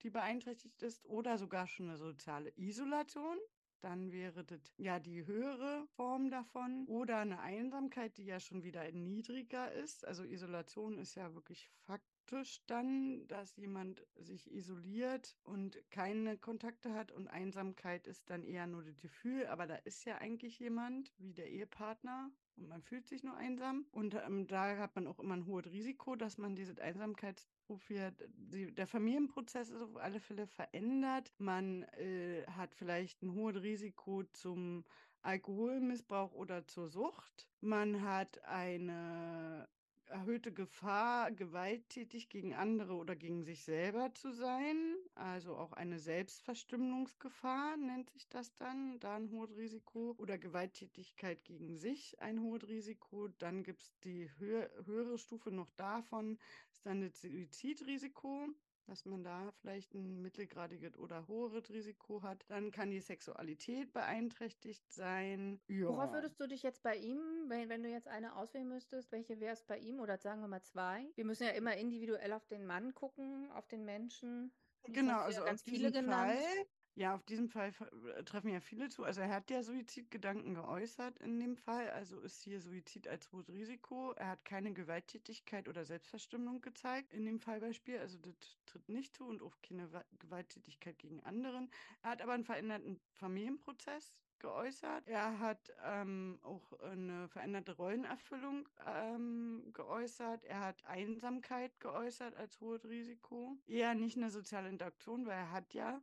die 0.03 0.11
beeinträchtigt 0.11 0.83
ist 0.83 1.05
oder 1.07 1.38
sogar 1.38 1.66
schon 1.66 1.88
eine 1.88 1.98
soziale 1.98 2.53
Isolation 2.57 3.38
dann 3.85 4.12
wäre 4.12 4.44
das 4.44 4.72
ja 4.79 4.98
die 4.98 5.27
höhere 5.27 5.87
Form 5.94 6.31
davon. 6.31 6.87
Oder 6.87 7.18
eine 7.18 7.40
Einsamkeit, 7.40 8.16
die 8.16 8.24
ja 8.24 8.40
schon 8.40 8.64
wieder 8.64 8.90
niedriger 8.90 9.70
ist. 9.72 10.07
Also 10.07 10.24
Isolation 10.24 10.96
ist 10.96 11.14
ja 11.16 11.35
wirklich 11.35 11.70
faktisch 11.85 12.62
dann, 12.66 13.29
dass 13.29 13.57
jemand 13.57 14.03
sich 14.16 14.50
isoliert 14.50 15.37
und 15.42 15.79
keine 15.90 16.38
Kontakte 16.38 16.94
hat. 16.94 17.12
Und 17.12 17.29
Einsamkeit 17.29 18.07
ist 18.07 18.31
dann 18.31 18.42
eher 18.42 18.66
nur 18.66 18.83
das 18.85 18.98
Gefühl, 19.00 19.46
aber 19.48 19.66
da 19.66 19.74
ist 19.77 20.07
ja 20.07 20.16
eigentlich 20.16 20.59
jemand, 20.59 21.12
wie 21.18 21.35
der 21.35 21.50
Ehepartner. 21.50 22.31
Und 22.57 22.69
man 22.69 22.83
fühlt 22.83 23.07
sich 23.07 23.25
nur 23.25 23.37
einsam. 23.37 23.87
Und 23.90 24.14
ähm, 24.14 24.47
da 24.47 24.77
hat 24.77 24.95
man 24.95 25.07
auch 25.07 25.19
immer 25.19 25.35
ein 25.35 25.47
hohes 25.47 25.67
Risiko, 25.67 26.14
dass 26.17 26.38
man 26.38 26.55
diese 26.55 26.81
Einsamkeitsprofil, 26.81 28.12
die, 28.37 28.73
der 28.73 28.87
Familienprozess 28.87 29.71
ist 29.71 29.83
auf 29.83 29.97
alle 29.97 30.21
Fälle 30.21 30.47
verändert. 30.47 31.33
Man 31.38 31.83
äh, 31.95 32.45
hat 32.47 32.75
vielleicht 32.75 33.23
ein 33.23 33.35
hohes 33.35 33.62
Risiko 33.62 34.23
zum 34.33 34.85
Alkoholmissbrauch 35.23 36.33
oder 36.33 36.67
zur 36.67 36.88
Sucht. 36.88 37.49
Man 37.61 38.03
hat 38.03 38.45
eine 38.45 39.69
erhöhte 40.09 40.53
Gefahr, 40.53 41.33
gewalttätig 41.33 42.29
gegen 42.29 42.55
andere 42.55 42.95
oder 42.95 43.17
gegen 43.17 43.43
sich 43.45 43.64
selber 43.64 44.12
zu 44.14 44.33
sein. 44.33 44.97
Also 45.14 45.57
auch 45.57 45.73
eine 45.73 45.99
Selbstverstümmelungsgefahr 45.99 47.77
nennt 47.77 48.11
sich 48.11 48.29
das 48.29 48.55
dann. 48.57 48.99
Da 49.01 49.17
ein 49.17 49.31
hohes 49.31 49.57
Risiko. 49.57 50.14
Oder 50.19 50.38
Gewalttätigkeit 50.38 51.45
gegen 51.45 51.77
sich 51.77 52.21
ein 52.21 52.40
hohes 52.40 52.69
Risiko. 52.69 53.29
Dann 53.38 53.62
gibt 53.62 53.83
es 53.83 53.93
die 54.05 54.31
höhe, 54.38 54.71
höhere 54.85 55.19
Stufe 55.19 55.51
noch 55.51 55.71
davon, 55.71 56.38
ist 56.71 56.85
dann 56.87 57.01
das 57.01 57.21
Suizidrisiko 57.21 58.49
dass 58.87 59.05
man 59.05 59.25
da 59.25 59.51
vielleicht 59.53 59.94
ein 59.94 60.20
mittelgradiges 60.23 60.97
oder 60.99 61.27
hohes 61.29 61.70
Risiko 61.70 62.23
hat. 62.23 62.44
Dann 62.49 62.70
kann 62.70 62.90
die 62.90 63.01
Sexualität 63.01 63.92
beeinträchtigt 63.92 64.90
sein. 64.92 65.61
Worauf 65.87 66.12
Ja. 66.12 66.12
würdest 66.12 66.40
du 66.40 66.47
dich 66.47 66.62
jetzt 66.62 66.83
bei 66.83 66.97
ihm, 66.97 67.44
wenn, 67.49 67.68
wenn 67.68 67.83
du 67.83 67.90
jetzt 67.90 68.09
eine 68.09 68.37
auswählen 68.37 68.68
müsstest, 68.68 69.12
welche 69.12 69.38
wäre 69.40 69.53
es 69.53 69.64
bei 69.64 69.79
ihm 69.79 70.01
oder 70.01 70.16
sagen 70.18 70.40
wir 70.40 70.49
mal 70.49 70.62
zwei? 70.62 71.12
Wir 71.14 71.25
müssen 71.27 71.44
ja 71.44 71.51
immer 71.51 71.77
individuell 71.77 72.33
auf 72.33 72.47
den 72.47 72.64
Mann 72.66 72.94
gucken, 72.94 73.51
auf 73.51 73.68
den 73.68 73.85
Menschen. 73.85 74.55
Genau, 74.87 75.20
also 75.20 75.42
auf 75.42 75.44
ganz 75.44 75.62
viele 75.62 75.90
diesen 75.90 75.92
genannt. 75.92 76.42
Fall, 76.42 76.66
ja, 76.96 77.14
auf 77.14 77.24
diesen 77.24 77.48
Fall 77.48 77.72
äh, 78.16 78.22
treffen 78.24 78.50
ja 78.50 78.61
viele 78.61 78.88
zu. 78.88 79.04
Also 79.04 79.20
er 79.20 79.28
hat 79.30 79.50
ja 79.50 79.62
Suizidgedanken 79.62 80.54
geäußert 80.54 81.18
in 81.18 81.40
dem 81.40 81.57
Fall, 81.57 81.90
also 81.90 82.20
ist 82.20 82.42
hier 82.42 82.61
Suizid 82.61 83.09
als 83.09 83.33
hohes 83.33 83.48
Risiko. 83.48 84.12
Er 84.12 84.28
hat 84.28 84.44
keine 84.44 84.72
Gewalttätigkeit 84.72 85.68
oder 85.68 85.85
Selbstverstümmelung 85.85 86.61
gezeigt 86.61 87.12
in 87.12 87.24
dem 87.24 87.40
Fallbeispiel, 87.40 87.98
also 87.98 88.18
das 88.18 88.35
tritt 88.66 88.88
nicht 88.88 89.14
zu 89.16 89.24
und 89.26 89.42
auch 89.42 89.57
keine 89.62 89.92
Wa- 89.92 90.04
Gewalttätigkeit 90.18 90.98
gegen 90.98 91.20
anderen. 91.24 91.70
Er 92.02 92.11
hat 92.11 92.22
aber 92.22 92.33
einen 92.33 92.44
veränderten 92.44 93.00
Familienprozess 93.12 94.14
geäußert. 94.38 95.09
Er 95.09 95.38
hat 95.38 95.72
ähm, 95.83 96.38
auch 96.42 96.72
eine 96.80 97.28
veränderte 97.28 97.72
Rollenerfüllung 97.72 98.68
ähm, 98.87 99.70
geäußert. 99.72 100.44
Er 100.44 100.61
hat 100.61 100.85
Einsamkeit 100.85 101.80
geäußert 101.80 102.37
als 102.37 102.61
hohes 102.61 102.85
Risiko. 102.88 103.57
Eher 103.66 103.94
nicht 103.94 104.16
eine 104.16 104.30
soziale 104.30 104.68
Interaktion, 104.68 105.26
weil 105.26 105.38
er 105.38 105.50
hat 105.50 105.72
ja 105.74 106.00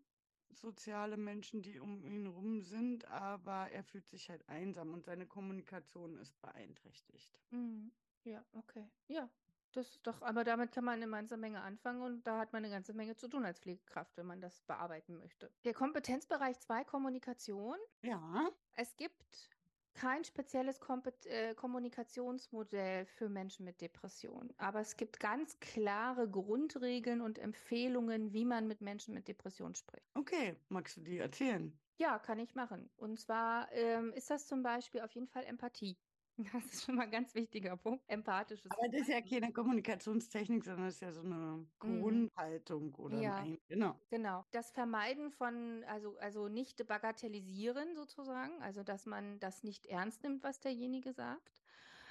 soziale 0.54 1.18
Menschen, 1.18 1.62
die 1.62 1.80
um 1.80 2.04
ihn 2.04 2.28
rum 2.28 2.62
sind, 2.62 3.06
aber 3.06 3.72
er 3.72 3.84
fühlt 3.84 4.08
sich 4.10 4.30
halt 4.30 4.48
einsam 4.50 4.94
und 4.94 5.06
seine 5.06 5.28
Kommunikation 5.28 6.18
ist 6.18 6.40
beeinträchtigt. 6.42 7.40
Mhm. 7.52 7.92
Ja, 8.24 8.46
okay. 8.54 8.88
Ja, 9.08 9.30
das 9.72 9.90
ist 9.90 10.06
doch, 10.08 10.22
aber 10.22 10.44
damit 10.44 10.72
kann 10.72 10.84
man 10.84 11.02
eine 11.02 11.10
ganze 11.10 11.38
Menge 11.38 11.62
anfangen 11.62 12.02
und 12.02 12.28
da 12.28 12.40
hat 12.40 12.54
man 12.54 12.64
eine 12.64 12.74
ganze 12.74 12.94
Menge 12.94 13.16
zu 13.16 13.28
tun 13.28 13.46
als 13.46 13.60
Pflegekraft, 13.60 14.16
wenn 14.18 14.26
man 14.28 14.42
das 14.42 14.62
bearbeiten 14.62 15.18
möchte. 15.18 15.52
Der 15.66 15.74
Kompetenzbereich 15.74 16.60
2 16.60 16.84
Kommunikation. 16.84 17.78
Ja, 18.04 18.52
Es 18.74 18.96
gibt 18.96 19.50
kein 19.94 20.24
spezielles 20.24 20.80
Kompet 20.80 21.26
äh, 21.26 21.54
Kommunikationsmodell 21.56 23.06
für 23.06 23.30
Menschen 23.30 23.66
mit 23.66 23.82
Depressionen, 23.82 24.54
aber 24.58 24.80
es 24.82 24.98
gibt 24.98 25.20
ganz 25.20 25.60
klare 25.60 26.30
Grundregeln 26.30 27.22
und 27.22 27.40
Empfehlungen, 27.40 28.34
wie 28.34 28.46
man 28.46 28.68
mit 28.68 28.82
Menschen 28.82 29.14
mit 29.14 29.28
Depressionen 29.28 29.76
spricht. 29.76 30.10
okay. 30.16 30.56
Magst 30.70 30.98
du 30.98 31.02
die 31.02 31.18
erzählen? 31.20 31.78
Ja, 31.98 32.18
kann 32.20 32.40
ich 32.40 32.56
machen. 32.56 32.90
Und 32.98 33.20
zwar 33.20 33.72
ähm, 33.74 34.12
ist 34.14 34.30
das 34.30 34.48
zum 34.48 34.64
Beispiel 34.64 35.02
auf 35.02 35.12
jeden 35.12 35.28
Fall 35.28 35.44
Empathie. 35.46 35.98
Das 36.54 36.66
ist 36.74 36.86
schon 36.86 36.96
mal 36.96 37.04
ein 37.04 37.12
ganz 37.12 37.36
wichtiger 37.36 37.78
Punkt. 37.78 38.04
Empathisches 38.10 38.72
Aber 38.72 38.88
das 38.92 39.02
ist 39.02 39.10
ja 39.10 39.22
keine 39.22 39.52
Kommunikationstechnik, 39.52 40.64
sondern 40.64 40.86
das 40.86 40.96
ist 40.96 41.02
ja 41.02 41.12
so 41.12 41.22
eine 41.22 41.68
Grundhaltung 41.80 42.96
oder 42.96 43.20
Ja. 43.20 43.36
Ein 43.38 43.58
genau. 43.68 44.00
Genau. 44.10 44.46
Das 44.52 44.72
Vermeiden 44.72 45.32
von, 45.32 45.84
also, 45.86 46.18
also 46.18 46.48
nicht 46.48 46.86
bagatellisieren 46.88 47.96
sozusagen, 47.96 48.62
also 48.62 48.84
dass 48.84 49.06
man 49.06 49.40
das 49.40 49.64
nicht 49.64 49.86
ernst 49.86 50.24
nimmt, 50.24 50.44
was 50.44 50.60
derjenige 50.60 51.14
sagt. 51.14 51.61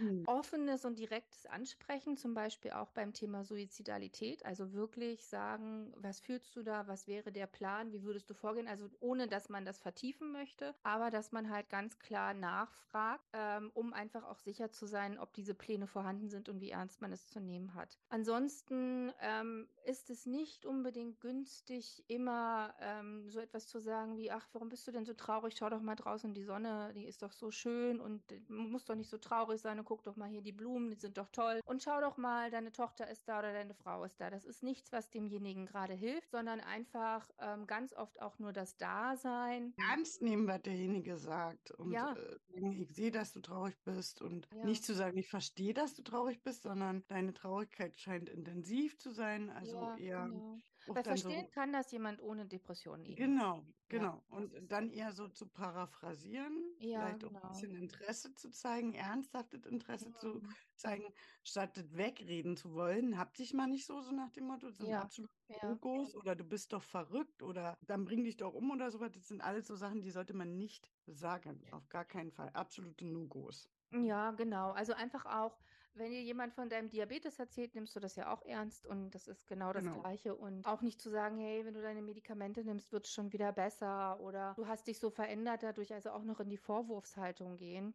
Hm. 0.01 0.25
Offenes 0.25 0.85
und 0.85 0.99
direktes 0.99 1.47
Ansprechen, 1.47 2.17
zum 2.17 2.35
Beispiel 2.35 2.73
auch 2.73 2.91
beim 2.93 3.13
Thema 3.13 3.45
Suizidalität, 3.45 4.45
also 4.47 4.73
wirklich 4.73 5.27
sagen, 5.27 5.93
was 5.97 6.21
fühlst 6.21 6.55
du 6.57 6.63
da, 6.63 6.87
was 6.87 7.07
wäre 7.07 7.33
der 7.33 7.47
Plan, 7.47 7.93
wie 7.93 8.03
würdest 8.03 8.31
du 8.31 8.35
vorgehen, 8.35 8.69
also 8.69 8.89
ohne 9.01 9.29
dass 9.29 9.49
man 9.49 9.65
das 9.65 9.79
vertiefen 9.79 10.33
möchte, 10.33 10.75
aber 10.83 11.11
dass 11.11 11.33
man 11.33 11.51
halt 11.51 11.69
ganz 11.69 11.99
klar 11.99 12.35
nachfragt, 12.35 13.25
ähm, 13.33 13.71
um 13.75 13.93
einfach 13.93 14.25
auch 14.25 14.39
sicher 14.39 14.71
zu 14.71 14.87
sein, 14.87 15.19
ob 15.19 15.33
diese 15.35 15.55
Pläne 15.55 15.87
vorhanden 15.87 16.29
sind 16.29 16.49
und 16.49 16.61
wie 16.61 16.71
ernst 16.71 17.01
man 17.01 17.13
es 17.13 17.29
zu 17.29 17.41
nehmen 17.41 17.75
hat. 17.75 18.01
Ansonsten 18.09 19.13
ähm, 19.21 19.69
ist 19.85 20.11
es 20.11 20.27
nicht 20.27 20.67
unbedingt 20.67 21.21
günstig, 21.21 22.05
immer 22.09 22.75
ähm, 22.81 23.29
so 23.31 23.39
etwas 23.39 23.69
zu 23.69 23.79
sagen 23.79 24.17
wie, 24.17 24.33
ach, 24.33 24.49
warum 24.53 24.69
bist 24.69 24.87
du 24.89 24.91
denn 24.93 25.05
so 25.05 25.15
traurig? 25.15 25.55
Schau 25.57 25.71
doch 25.71 25.81
mal 25.81 25.95
draußen, 25.95 26.35
die 26.35 26.43
Sonne, 26.43 26.93
die 26.95 27.07
ist 27.07 27.23
doch 27.23 27.31
so 27.33 27.53
schön 27.53 28.01
und 28.01 28.33
äh, 28.33 28.41
muss 28.49 28.85
doch 28.85 28.97
nicht 28.97 29.09
so 29.11 29.19
traurig 29.19 29.61
sein 29.61 29.79
und 29.79 29.85
guck 29.91 30.05
doch 30.05 30.15
mal 30.15 30.29
hier 30.29 30.41
die 30.41 30.53
Blumen, 30.53 30.89
die 30.93 30.97
sind 30.97 31.19
doch 31.19 31.31
toll. 31.31 31.61
Und 31.67 31.83
schau 31.83 32.01
doch 32.01 32.17
mal, 32.17 32.49
deine 32.53 32.71
Tochter 32.71 33.09
ist 33.09 33.29
da 33.29 33.41
oder 33.41 33.53
deine 33.53 33.75
Frau 33.75 34.05
ist 34.05 34.21
da. 34.21 34.31
Das 34.31 34.45
ist 34.45 34.63
nichts, 34.63 34.93
was 34.93 35.11
demjenigen 35.11 35.67
gerade 35.67 35.95
hilft, 35.95 36.31
sondern 36.31 36.61
einfach 36.61 37.29
ähm, 37.41 37.67
ganz 37.67 37.93
oft 37.93 38.23
auch 38.23 38.39
nur 38.39 38.53
das 38.53 38.77
Dasein. 38.77 39.75
Ernst 39.77 40.23
nehmen, 40.23 40.47
was 40.47 40.63
derjenige 40.63 41.17
sagt. 41.17 41.73
Und 41.73 41.93
Ja. 41.95 42.15
äh, 42.15 42.39
ich 42.83 42.95
sehe, 42.95 43.11
dass 43.11 43.33
du 43.33 43.41
traurig 43.41 43.83
bist. 43.83 44.23
Und 44.23 44.49
Ja. 44.55 44.65
nicht 44.65 44.85
zu 44.85 44.95
sagen, 44.95 45.17
ich 45.19 45.29
verstehe, 45.29 45.75
dass 45.75 45.95
du 45.95 46.03
traurig 46.03 46.43
bist, 46.45 46.63
sondern 46.63 47.05
deine 47.09 47.33
Traurigkeit 47.35 47.99
scheint 47.99 48.29
intensiv 48.29 48.97
zu 48.99 49.11
sein. 49.11 49.51
Also 49.51 49.77
ja, 49.79 49.97
eher 49.97 50.29
genau. 50.29 50.61
Weil 50.87 51.03
dann 51.03 51.21
so. 51.23 51.31
verstehen 51.31 51.51
kann 51.51 51.73
das 51.73 51.91
jemand 51.93 52.21
ohne 52.23 52.47
Depression 52.47 53.05
eben. 53.05 53.33
Genau, 53.33 53.67
Ja, 53.91 54.09
genau. 54.09 54.23
Und 54.29 54.53
dann 54.71 54.91
eher 54.91 55.13
so 55.13 55.29
zu 55.29 55.49
paraphrasieren, 55.49 56.77
Ja, 56.79 57.17
vielleicht 57.17 57.25
auch 57.25 57.31
ein 57.31 57.39
genau. 57.41 57.49
bisschen 57.49 57.75
Interesse 57.75 58.35
zu 58.35 58.51
zeigen, 58.51 58.93
ernsthaftes 58.95 59.65
Interesse 59.65 60.13
zu 60.13 60.43
Mhm. 60.43 60.57
zeigen, 60.75 61.15
statt 61.43 61.77
das 61.79 61.97
wegreden 61.97 62.57
zu 62.57 62.75
wollen. 62.75 63.17
Hab 63.19 63.33
dich 63.35 63.55
mal 63.55 63.67
nicht 63.69 63.87
so, 63.87 64.01
so 64.03 64.13
nach 64.13 64.31
dem 64.31 64.45
Motto, 64.47 64.71
sind 64.71 64.95
Ja, 64.95 65.01
absolut 65.01 65.31
ja. 65.49 65.79
No-Gos 65.79 66.15
oder 66.15 66.37
du 66.37 66.45
bist 66.45 66.73
doch 66.75 66.83
verrückt 66.83 67.43
oder 67.43 67.75
dann 67.81 68.05
bring 68.05 68.23
dich 68.25 68.37
doch 68.37 68.53
um 68.55 68.71
oder 68.71 68.91
sowas. 68.91 69.13
Das 69.13 69.29
sind 69.29 69.41
alles 69.41 69.67
so 69.67 69.77
Sachen, 69.77 70.03
die 70.03 70.11
sollte 70.11 70.35
man 70.35 70.57
nicht 70.59 70.91
sagen. 71.07 71.67
Auf 71.71 71.89
gar 71.89 72.05
keinen 72.05 72.33
Fall. 72.33 72.51
Absolute 72.51 73.07
No-Gos. 73.07 73.71
Ja, 73.93 74.31
genau. 74.33 74.71
Also 74.71 74.93
einfach 74.95 75.27
auch, 75.27 75.59
wenn 75.95 76.11
dir 76.13 76.23
jemand 76.23 76.55
von 76.55 76.69
deinem 76.69 76.89
Diabetes 76.89 77.39
erzählt, 77.39 77.75
nimmst 77.75 77.95
du 77.97 78.01
das 78.01 78.17
ja 78.17 78.33
auch 78.33 78.43
ernst 78.43 78.87
und 78.87 79.11
das 79.15 79.27
ist 79.29 79.47
genau 79.49 79.73
das 79.73 79.91
Genau. 79.91 79.93
Gleiche. 79.93 80.37
Und 80.37 80.67
auch 80.67 80.83
nicht 80.83 81.01
zu 81.01 81.11
sagen, 81.11 81.39
hey, 81.39 81.65
wenn 81.65 81.75
du 81.75 81.83
deine 81.83 82.03
Medikamente 82.03 82.65
nimmst, 82.65 82.93
wird 82.93 83.07
es 83.07 83.13
schon 83.13 83.33
wieder 83.33 83.53
besser 83.53 84.21
oder 84.21 84.57
du 84.57 84.67
hast 84.69 84.87
dich 84.87 85.01
so 85.01 85.11
verändert 85.11 85.63
dadurch, 85.65 85.93
also 85.93 86.11
auch 86.11 86.23
noch 86.25 86.39
in 86.41 86.49
die 86.49 86.57
Vorwurfshaltung 86.57 87.57
gehen. 87.57 87.95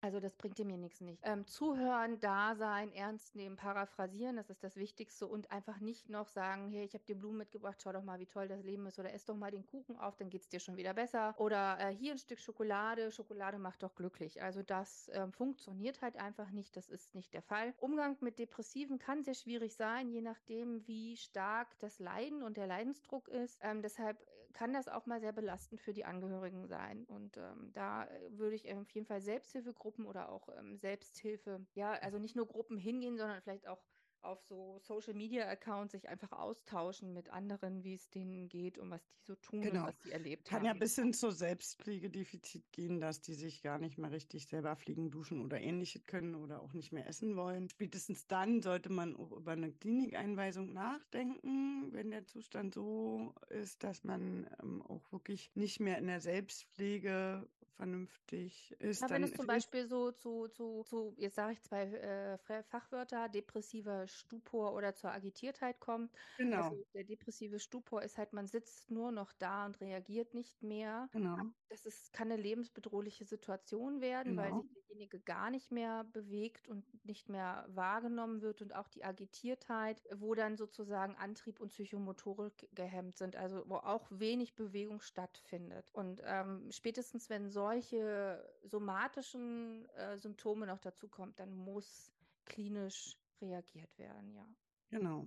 Also 0.00 0.20
das 0.20 0.34
bringt 0.36 0.58
dem 0.58 0.68
hier 0.68 0.78
nichts 0.78 1.00
nicht. 1.00 1.20
Ähm, 1.24 1.44
zuhören, 1.46 2.20
da 2.20 2.54
sein, 2.54 2.92
ernst 2.92 3.34
nehmen, 3.34 3.56
paraphrasieren, 3.56 4.36
das 4.36 4.48
ist 4.48 4.62
das 4.62 4.76
Wichtigste 4.76 5.26
und 5.26 5.50
einfach 5.50 5.80
nicht 5.80 6.08
noch 6.08 6.28
sagen, 6.28 6.70
hey, 6.70 6.84
ich 6.84 6.94
habe 6.94 7.04
dir 7.04 7.16
Blumen 7.16 7.38
mitgebracht, 7.38 7.80
schau 7.82 7.92
doch 7.92 8.04
mal, 8.04 8.20
wie 8.20 8.26
toll 8.26 8.46
das 8.46 8.62
Leben 8.62 8.86
ist 8.86 9.00
oder 9.00 9.12
ess 9.12 9.24
doch 9.24 9.34
mal 9.34 9.50
den 9.50 9.66
Kuchen 9.66 9.96
auf, 9.96 10.16
dann 10.16 10.30
geht's 10.30 10.48
dir 10.48 10.60
schon 10.60 10.76
wieder 10.76 10.94
besser. 10.94 11.34
Oder 11.38 11.78
äh, 11.80 11.92
hier 11.92 12.12
ein 12.12 12.18
Stück 12.18 12.38
Schokolade, 12.38 13.10
Schokolade 13.10 13.58
macht 13.58 13.82
doch 13.82 13.96
glücklich. 13.96 14.40
Also 14.40 14.62
das 14.62 15.10
ähm, 15.14 15.32
funktioniert 15.32 16.00
halt 16.00 16.16
einfach 16.16 16.50
nicht, 16.52 16.76
das 16.76 16.88
ist 16.88 17.16
nicht 17.16 17.34
der 17.34 17.42
Fall. 17.42 17.74
Umgang 17.78 18.16
mit 18.20 18.38
Depressiven 18.38 19.00
kann 19.00 19.24
sehr 19.24 19.34
schwierig 19.34 19.74
sein, 19.74 20.08
je 20.10 20.20
nachdem, 20.20 20.86
wie 20.86 21.16
stark 21.16 21.76
das 21.80 21.98
Leiden 21.98 22.44
und 22.44 22.56
der 22.56 22.68
Leidensdruck 22.68 23.26
ist. 23.28 23.58
Ähm, 23.62 23.82
deshalb 23.82 24.16
kann 24.52 24.72
das 24.72 24.88
auch 24.88 25.06
mal 25.06 25.20
sehr 25.20 25.32
belastend 25.32 25.80
für 25.80 25.92
die 25.92 26.04
Angehörigen 26.04 26.66
sein. 26.66 27.04
Und 27.04 27.36
ähm, 27.36 27.70
da 27.72 28.04
äh, 28.04 28.38
würde 28.38 28.56
ich 28.56 28.72
auf 28.74 28.90
jeden 28.90 29.06
Fall 29.06 29.20
Selbsthilfegruppen 29.20 30.06
oder 30.06 30.30
auch 30.30 30.48
ähm, 30.56 30.78
Selbsthilfe, 30.78 31.66
ja, 31.74 31.92
also 31.92 32.18
nicht 32.18 32.36
nur 32.36 32.46
Gruppen 32.46 32.78
hingehen, 32.78 33.16
sondern 33.16 33.40
vielleicht 33.42 33.68
auch 33.68 33.82
auf 34.22 34.42
so 34.42 34.78
Social 34.80 35.14
Media 35.14 35.46
Accounts 35.48 35.92
sich 35.92 36.08
einfach 36.08 36.32
austauschen 36.32 37.12
mit 37.12 37.30
anderen, 37.30 37.84
wie 37.84 37.94
es 37.94 38.10
denen 38.10 38.48
geht 38.48 38.78
und 38.78 38.90
was 38.90 39.06
die 39.06 39.20
so 39.22 39.34
tun 39.36 39.70
und 39.72 39.72
Genau. 39.72 39.84
was 39.84 40.00
sie 40.02 40.10
erlebt 40.10 40.44
Kann 40.44 40.64
ja 40.64 40.70
haben. 40.70 40.78
bis 40.78 40.94
hin 40.96 41.12
zu 41.12 41.30
Selbstpflegedefizit 41.30 42.72
gehen, 42.72 43.00
dass 43.00 43.20
die 43.20 43.34
sich 43.34 43.62
gar 43.62 43.78
nicht 43.78 43.98
mehr 43.98 44.10
richtig 44.12 44.46
selber 44.46 44.76
fliegen, 44.76 45.10
duschen 45.10 45.40
oder 45.42 45.60
ähnliches 45.60 46.06
können 46.06 46.34
oder 46.34 46.62
auch 46.62 46.72
nicht 46.72 46.92
mehr 46.92 47.06
essen 47.06 47.36
wollen. 47.36 47.68
Spätestens 47.68 48.26
dann 48.26 48.62
sollte 48.62 48.90
man 48.90 49.14
auch 49.16 49.32
über 49.32 49.52
eine 49.52 49.72
Klinikeinweisung 49.72 50.72
nachdenken, 50.72 51.92
wenn 51.92 52.10
der 52.10 52.24
Zustand 52.26 52.74
so 52.74 53.34
ist, 53.50 53.82
dass 53.84 54.04
man 54.04 54.48
ähm, 54.62 54.82
auch 54.82 55.12
wirklich 55.12 55.50
nicht 55.54 55.80
mehr 55.80 55.98
in 55.98 56.06
der 56.06 56.20
Selbstpflege 56.20 57.48
vernünftig 57.78 58.72
ist. 58.80 59.00
Ja, 59.00 59.10
wenn 59.10 59.22
es 59.22 59.32
zum 59.34 59.46
Beispiel 59.46 59.86
so 59.86 60.10
zu, 60.10 60.48
zu, 60.48 60.82
zu 60.82 61.14
jetzt 61.18 61.36
sage 61.36 61.52
ich 61.52 61.62
zwei 61.62 61.84
äh, 61.84 62.38
Fachwörter, 62.64 63.28
depressiver 63.28 64.08
Stupor 64.08 64.74
oder 64.74 64.94
zur 64.96 65.12
Agitiertheit 65.12 65.78
kommt. 65.78 66.12
Genau, 66.36 66.72
Also 66.72 66.84
der 66.94 67.04
depressive 67.04 67.60
Stupor 67.60 68.02
ist 68.02 68.18
halt, 68.18 68.32
man 68.32 68.48
sitzt 68.48 68.90
nur 68.90 69.12
noch 69.12 69.32
da 69.32 69.66
und 69.66 69.80
reagiert 69.80 70.34
nicht 70.34 70.62
mehr. 70.62 71.10
genau, 71.12 71.36
Das 71.68 71.86
ist, 71.86 72.12
kann 72.12 72.32
eine 72.32 72.40
lebensbedrohliche 72.42 73.24
Situation 73.24 74.00
werden, 74.00 74.36
weil 74.36 74.52
genau. 74.52 74.62
sich 74.62 74.68
derjenige 74.88 75.20
gar 75.20 75.50
nicht 75.50 75.70
mehr 75.70 76.04
bewegt 76.04 76.68
und 76.68 76.84
nicht 77.04 77.28
mehr 77.28 77.66
wahrgenommen 77.68 78.42
wird 78.42 78.62
und 78.62 78.74
auch 78.74 78.88
die 78.88 79.04
Agitiertheit, 79.04 80.02
wo 80.16 80.34
dann 80.34 80.56
sozusagen 80.56 81.16
Antrieb 81.16 81.60
und 81.60 81.68
Psychomotorik 81.68 82.68
gehemmt 82.74 83.16
sind, 83.16 83.36
also 83.36 83.62
wo 83.68 83.76
auch 83.76 84.06
wenig 84.10 84.54
Bewegung 84.56 85.00
stattfindet. 85.00 85.90
Und 85.92 86.20
ähm, 86.24 86.70
spätestens 86.70 87.28
wenn 87.30 87.50
solche 87.50 88.44
somatischen 88.64 89.88
äh, 89.90 90.16
Symptome 90.18 90.66
noch 90.66 90.78
dazu 90.78 91.08
kommt, 91.08 91.38
dann 91.40 91.54
muss 91.54 92.12
klinisch 92.44 93.16
reagiert 93.40 93.98
werden, 93.98 94.32
ja. 94.34 94.46
Genau. 94.90 95.26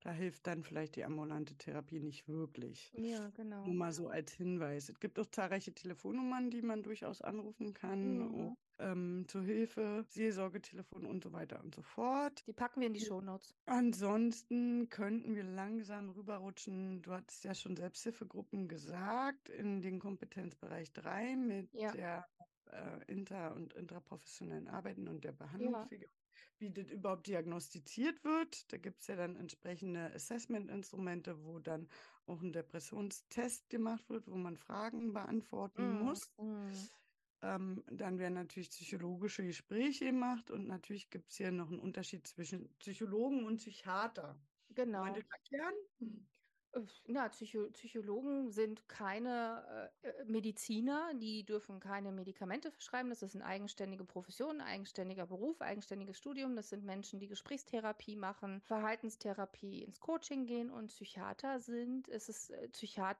Da 0.00 0.12
hilft 0.12 0.46
dann 0.46 0.62
vielleicht 0.62 0.96
die 0.96 1.04
ambulante 1.04 1.56
Therapie 1.56 2.00
nicht 2.00 2.28
wirklich. 2.28 2.92
Ja, 2.94 3.28
Nur 3.28 3.32
genau. 3.32 3.66
mal 3.74 3.92
so 3.92 4.08
als 4.08 4.32
Hinweis. 4.32 4.88
Es 4.88 4.98
gibt 5.00 5.18
auch 5.18 5.26
zahlreiche 5.26 5.74
Telefonnummern, 5.74 6.50
die 6.50 6.62
man 6.62 6.82
durchaus 6.82 7.20
anrufen 7.20 7.74
kann, 7.74 8.18
Mhm. 8.18 8.56
Ähm, 8.80 9.24
zur 9.28 9.42
Hilfe, 9.42 10.04
Seelsorgetelefon 10.08 11.06
und 11.06 11.22
so 11.22 11.32
weiter 11.32 11.62
und 11.62 11.74
so 11.74 11.82
fort. 11.82 12.42
Die 12.46 12.52
packen 12.52 12.80
wir 12.80 12.86
in 12.88 12.94
die 12.94 13.00
Ja. 13.00 13.06
Shownotes. 13.06 13.54
Ansonsten 13.66 14.88
könnten 14.88 15.34
wir 15.34 15.44
langsam 15.44 16.10
rüberrutschen. 16.10 17.02
Du 17.02 17.12
hattest 17.12 17.44
ja 17.44 17.54
schon 17.54 17.76
Selbsthilfegruppen 17.76 18.68
gesagt, 18.68 19.48
in 19.48 19.82
den 19.82 19.98
Kompetenzbereich 19.98 20.92
3 20.92 21.36
mit 21.36 21.72
Ja. 21.74 21.92
der 21.92 22.26
äh, 22.72 23.04
inter- 23.12 23.54
und 23.54 23.74
intraprofessionellen 23.74 24.68
Arbeiten 24.68 25.08
und 25.08 25.24
der 25.24 25.32
Behandlungspflege. 25.32 26.08
Wie 26.58 26.70
das 26.70 26.90
überhaupt 26.90 27.26
diagnostiziert 27.26 28.22
wird. 28.22 28.70
Da 28.72 28.76
gibt 28.76 29.00
es 29.00 29.08
ja 29.08 29.16
dann 29.16 29.34
entsprechende 29.36 30.12
Assessment-Instrumente, 30.14 31.44
wo 31.44 31.58
dann 31.58 31.88
auch 32.26 32.40
ein 32.42 32.52
Depressionstest 32.52 33.68
gemacht 33.70 34.08
wird, 34.08 34.28
wo 34.28 34.36
man 34.36 34.56
Fragen 34.56 35.12
beantworten 35.12 35.88
Mhm. 35.90 36.04
muss. 36.04 36.30
Mhm. 36.38 36.70
Ähm, 37.42 37.82
dann 37.90 38.18
werden 38.18 38.34
natürlich 38.34 38.70
psychologische 38.70 39.44
Gespräche 39.44 40.06
gemacht 40.06 40.50
und 40.50 40.66
natürlich 40.66 41.08
gibt 41.10 41.30
es 41.30 41.36
hier 41.36 41.50
noch 41.50 41.68
einen 41.68 41.80
Unterschied 41.80 42.26
zwischen 42.26 42.68
Psychologen 42.78 43.46
und 43.46 43.56
Psychiater. 43.56 44.38
Genau. 44.74 45.06
das 45.06 45.24
erklären? 45.30 45.74
Äh, 46.72 46.80
Na, 47.06 47.28
Psycho 47.28 47.70
Psychologen 47.70 48.50
sind 48.50 48.88
keine 48.88 49.90
äh, 50.02 50.08
äh, 50.08 50.24
Mediziner, 50.26 51.12
die 51.14 51.44
dürfen 51.44 51.80
keine 51.80 52.12
Medikamente 52.12 52.70
verschreiben. 52.70 53.10
Das 53.10 53.22
ist 53.22 53.34
eine 53.34 53.44
eigenständige 53.44 54.04
Profession, 54.04 54.60
ein 54.60 54.66
eigenständiger 54.66 55.26
Beruf, 55.26 55.60
eigenständiges 55.60 56.18
Studium. 56.18 56.56
Das 56.56 56.68
sind 56.68 56.84
Menschen, 56.84 57.20
die 57.20 57.28
Gesprächstherapie 57.28 58.16
machen, 58.16 58.60
Verhaltenstherapie, 58.60 59.82
ins 59.82 60.00
Coaching 60.00 60.46
gehen 60.46 60.70
und 60.70 60.88
Psychiater 60.88 61.60
sind, 61.60 62.08
es 62.08 62.28
ist 62.28 62.50
äh, 62.50 62.68
Psychiat 62.68 63.18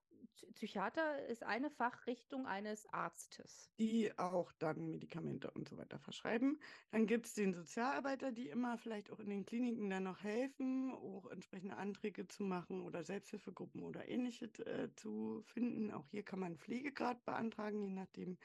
Psychiater 0.55 1.27
ist 1.27 1.43
eine 1.43 1.71
Fachrichtung 1.71 2.47
eines 2.47 2.87
Arztes. 2.93 3.73
Die 3.79 4.19
auch 4.19 4.53
dann 4.53 4.91
Medikamente 4.91 5.51
und 5.53 5.67
so 5.67 5.79
weiter 5.79 5.99
verschreiben. 5.99 6.61
Dann 6.91 7.07
gibt 7.07 7.25
es 7.25 7.33
den 7.33 7.55
Sozialarbeiter, 7.55 8.31
die 8.31 8.51
immer 8.51 8.77
vielleicht 8.77 9.11
auch 9.11 9.19
in 9.21 9.31
den 9.31 9.47
Kliniken 9.47 9.89
dann 9.89 10.03
noch 10.03 10.23
helfen, 10.23 10.93
auch 10.93 11.25
entsprechende 11.31 11.79
Anträge 11.79 12.29
zu 12.29 12.43
machen 12.45 12.83
oder 12.83 13.05
Selbsthilfegruppen 13.05 13.83
oder 13.83 14.07
ähnliches 14.07 14.59
äh, 14.59 14.91
zu 14.95 15.41
finden. 15.41 15.91
Auch 15.93 16.11
hier 16.11 16.25
kann 16.25 16.41
man 16.41 16.59
Pflegegrad 16.59 17.25
beantragen, 17.25 17.81
je 17.81 17.91
nachdem, 17.93 18.37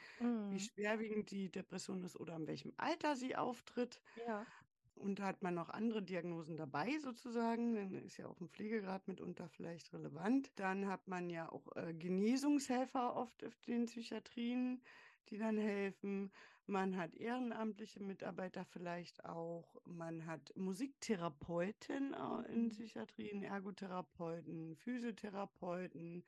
wie 0.47 0.59
Mhm. 0.59 0.61
schwerwiegend 0.61 1.31
die 1.31 1.51
Depression 1.51 2.03
ist 2.03 2.15
oder 2.17 2.35
in 2.37 2.47
welchem 2.47 2.73
Alter 2.77 3.17
sie 3.17 3.35
auftritt. 3.35 4.01
Ja. 4.15 4.47
Und 4.95 5.19
hat 5.19 5.43
man 5.43 5.53
noch 5.55 5.69
andere 5.69 6.01
Diagnosen 6.01 6.55
dabei 6.55 6.97
sozusagen. 6.99 7.75
Dann 7.75 7.93
ist 8.05 8.17
ja 8.17 8.27
auch 8.27 8.39
ein 8.39 8.49
Pflegegrad 8.49 9.07
mitunter 9.07 9.49
vielleicht 9.49 9.93
relevant. 9.93 10.51
Dann 10.55 10.87
hat 10.87 11.07
man 11.07 11.29
ja 11.29 11.51
auch 11.51 11.75
äh, 11.75 11.93
Genesungshelfer 11.93 13.15
oft 13.15 13.43
auf 13.43 13.59
den 13.61 13.85
Psychiatrien, 13.87 14.81
die 15.29 15.37
dann 15.37 15.57
helfen. 15.57 16.31
Man 16.65 16.95
hat 16.97 17.13
ehrenamtliche 17.15 18.01
Mitarbeiter 18.01 18.65
vielleicht 18.65 19.25
auch. 19.25 19.75
Man 19.85 20.25
hat 20.25 20.53
Musiktherapeuten 20.55 22.13
äh, 22.13 22.53
in 22.53 22.69
Mhm. 22.69 22.69
Psychiatrien, 22.69 23.43
Ergotherapeuten, 23.43 24.75
Physiotherapeuten, 24.77 26.23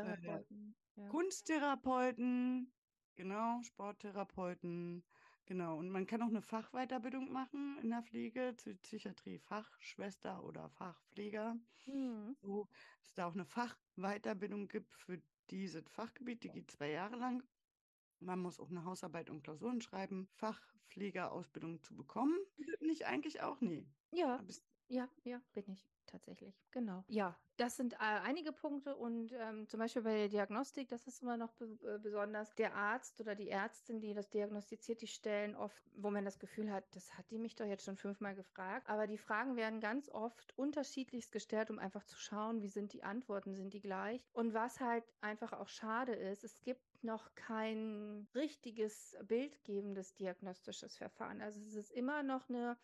äh, 0.00 0.16
Sporttherapeuten. 0.16 0.74
Ja. 0.96 1.08
Kunsttherapeuten, 1.08 2.72
genau, 3.14 3.62
Sporttherapeuten, 3.62 5.04
genau. 5.52 5.76
Und 5.78 5.90
man 5.90 6.06
kann 6.06 6.22
auch 6.22 6.28
eine 6.28 6.40
Fachweiterbildung 6.40 7.30
machen 7.30 7.78
in 7.82 7.90
der 7.90 8.02
Pflege, 8.02 8.54
zur 8.56 8.74
Psychiatrie 8.74 9.38
Fachschwester 9.38 10.42
oder 10.44 10.70
Fachpfleger. 10.70 11.56
Mhm. 11.86 12.36
So, 12.40 12.68
es 13.02 13.12
da 13.14 13.26
auch 13.26 13.34
eine 13.34 13.44
Fachweiterbildung 13.44 14.68
gibt 14.68 14.96
für 14.96 15.22
dieses 15.50 15.88
Fachgebiet, 15.90 16.42
die 16.42 16.50
geht 16.50 16.70
zwei 16.70 16.90
Jahre 16.90 17.16
lang. 17.16 17.42
Man 18.20 18.38
muss 18.38 18.58
auch 18.60 18.70
eine 18.70 18.84
Hausarbeit 18.84 19.28
und 19.28 19.42
Klausuren 19.42 19.80
schreiben, 19.82 20.26
Fachpflegerausbildung 20.36 21.82
zu 21.82 21.94
bekommen. 21.96 22.38
Nicht 22.80 23.04
eigentlich 23.06 23.42
auch, 23.42 23.60
nee. 23.60 23.84
Ja. 24.12 24.42
Es- 24.48 24.62
Ja, 24.92 25.08
ja, 25.24 25.40
bin 25.54 25.70
ich 25.70 25.88
tatsächlich. 26.04 26.54
Genau. 26.70 27.02
Ja, 27.08 27.34
das 27.56 27.78
sind 27.78 27.94
äh, 27.94 27.96
einige 28.00 28.52
Punkte 28.52 28.94
und 28.94 29.32
ähm, 29.32 29.66
zum 29.66 29.80
Beispiel 29.80 30.02
bei 30.02 30.16
der 30.18 30.28
Diagnostik, 30.28 30.90
das 30.90 31.06
ist 31.06 31.22
immer 31.22 31.38
noch 31.38 31.54
be 31.54 31.78
äh, 31.82 31.98
besonders, 31.98 32.54
der 32.56 32.74
Arzt 32.74 33.18
oder 33.18 33.34
die 33.34 33.48
Ärztin, 33.48 34.02
die 34.02 34.12
das 34.12 34.28
diagnostiziert, 34.28 35.00
die 35.00 35.06
stellen 35.06 35.56
oft, 35.56 35.82
wo 35.96 36.10
man 36.10 36.26
das 36.26 36.38
Gefühl 36.38 36.70
hat, 36.70 36.84
das 36.94 37.16
hat 37.16 37.30
die 37.30 37.38
mich 37.38 37.54
doch 37.54 37.64
jetzt 37.64 37.86
schon 37.86 37.96
fünfmal 37.96 38.34
gefragt. 38.34 38.86
Aber 38.90 39.06
die 39.06 39.16
Fragen 39.16 39.56
werden 39.56 39.80
ganz 39.80 40.10
oft 40.10 40.52
unterschiedlichst 40.58 41.32
gestellt, 41.32 41.70
um 41.70 41.78
einfach 41.78 42.04
zu 42.04 42.18
schauen, 42.18 42.60
wie 42.60 42.68
sind 42.68 42.92
die 42.92 43.02
Antworten, 43.02 43.54
sind 43.54 43.72
die 43.72 43.80
gleich. 43.80 44.28
Und 44.34 44.52
was 44.52 44.78
halt 44.78 45.04
einfach 45.22 45.54
auch 45.54 45.68
schade 45.68 46.12
ist, 46.12 46.44
es 46.44 46.60
gibt 46.60 46.82
noch 47.02 47.34
kein 47.34 48.28
richtiges 48.34 49.16
bildgebendes 49.22 50.12
diagnostisches 50.12 50.98
Verfahren. 50.98 51.40
Also 51.40 51.62
es 51.62 51.76
ist 51.76 51.90
immer 51.92 52.22
noch 52.22 52.50
eine 52.50 52.76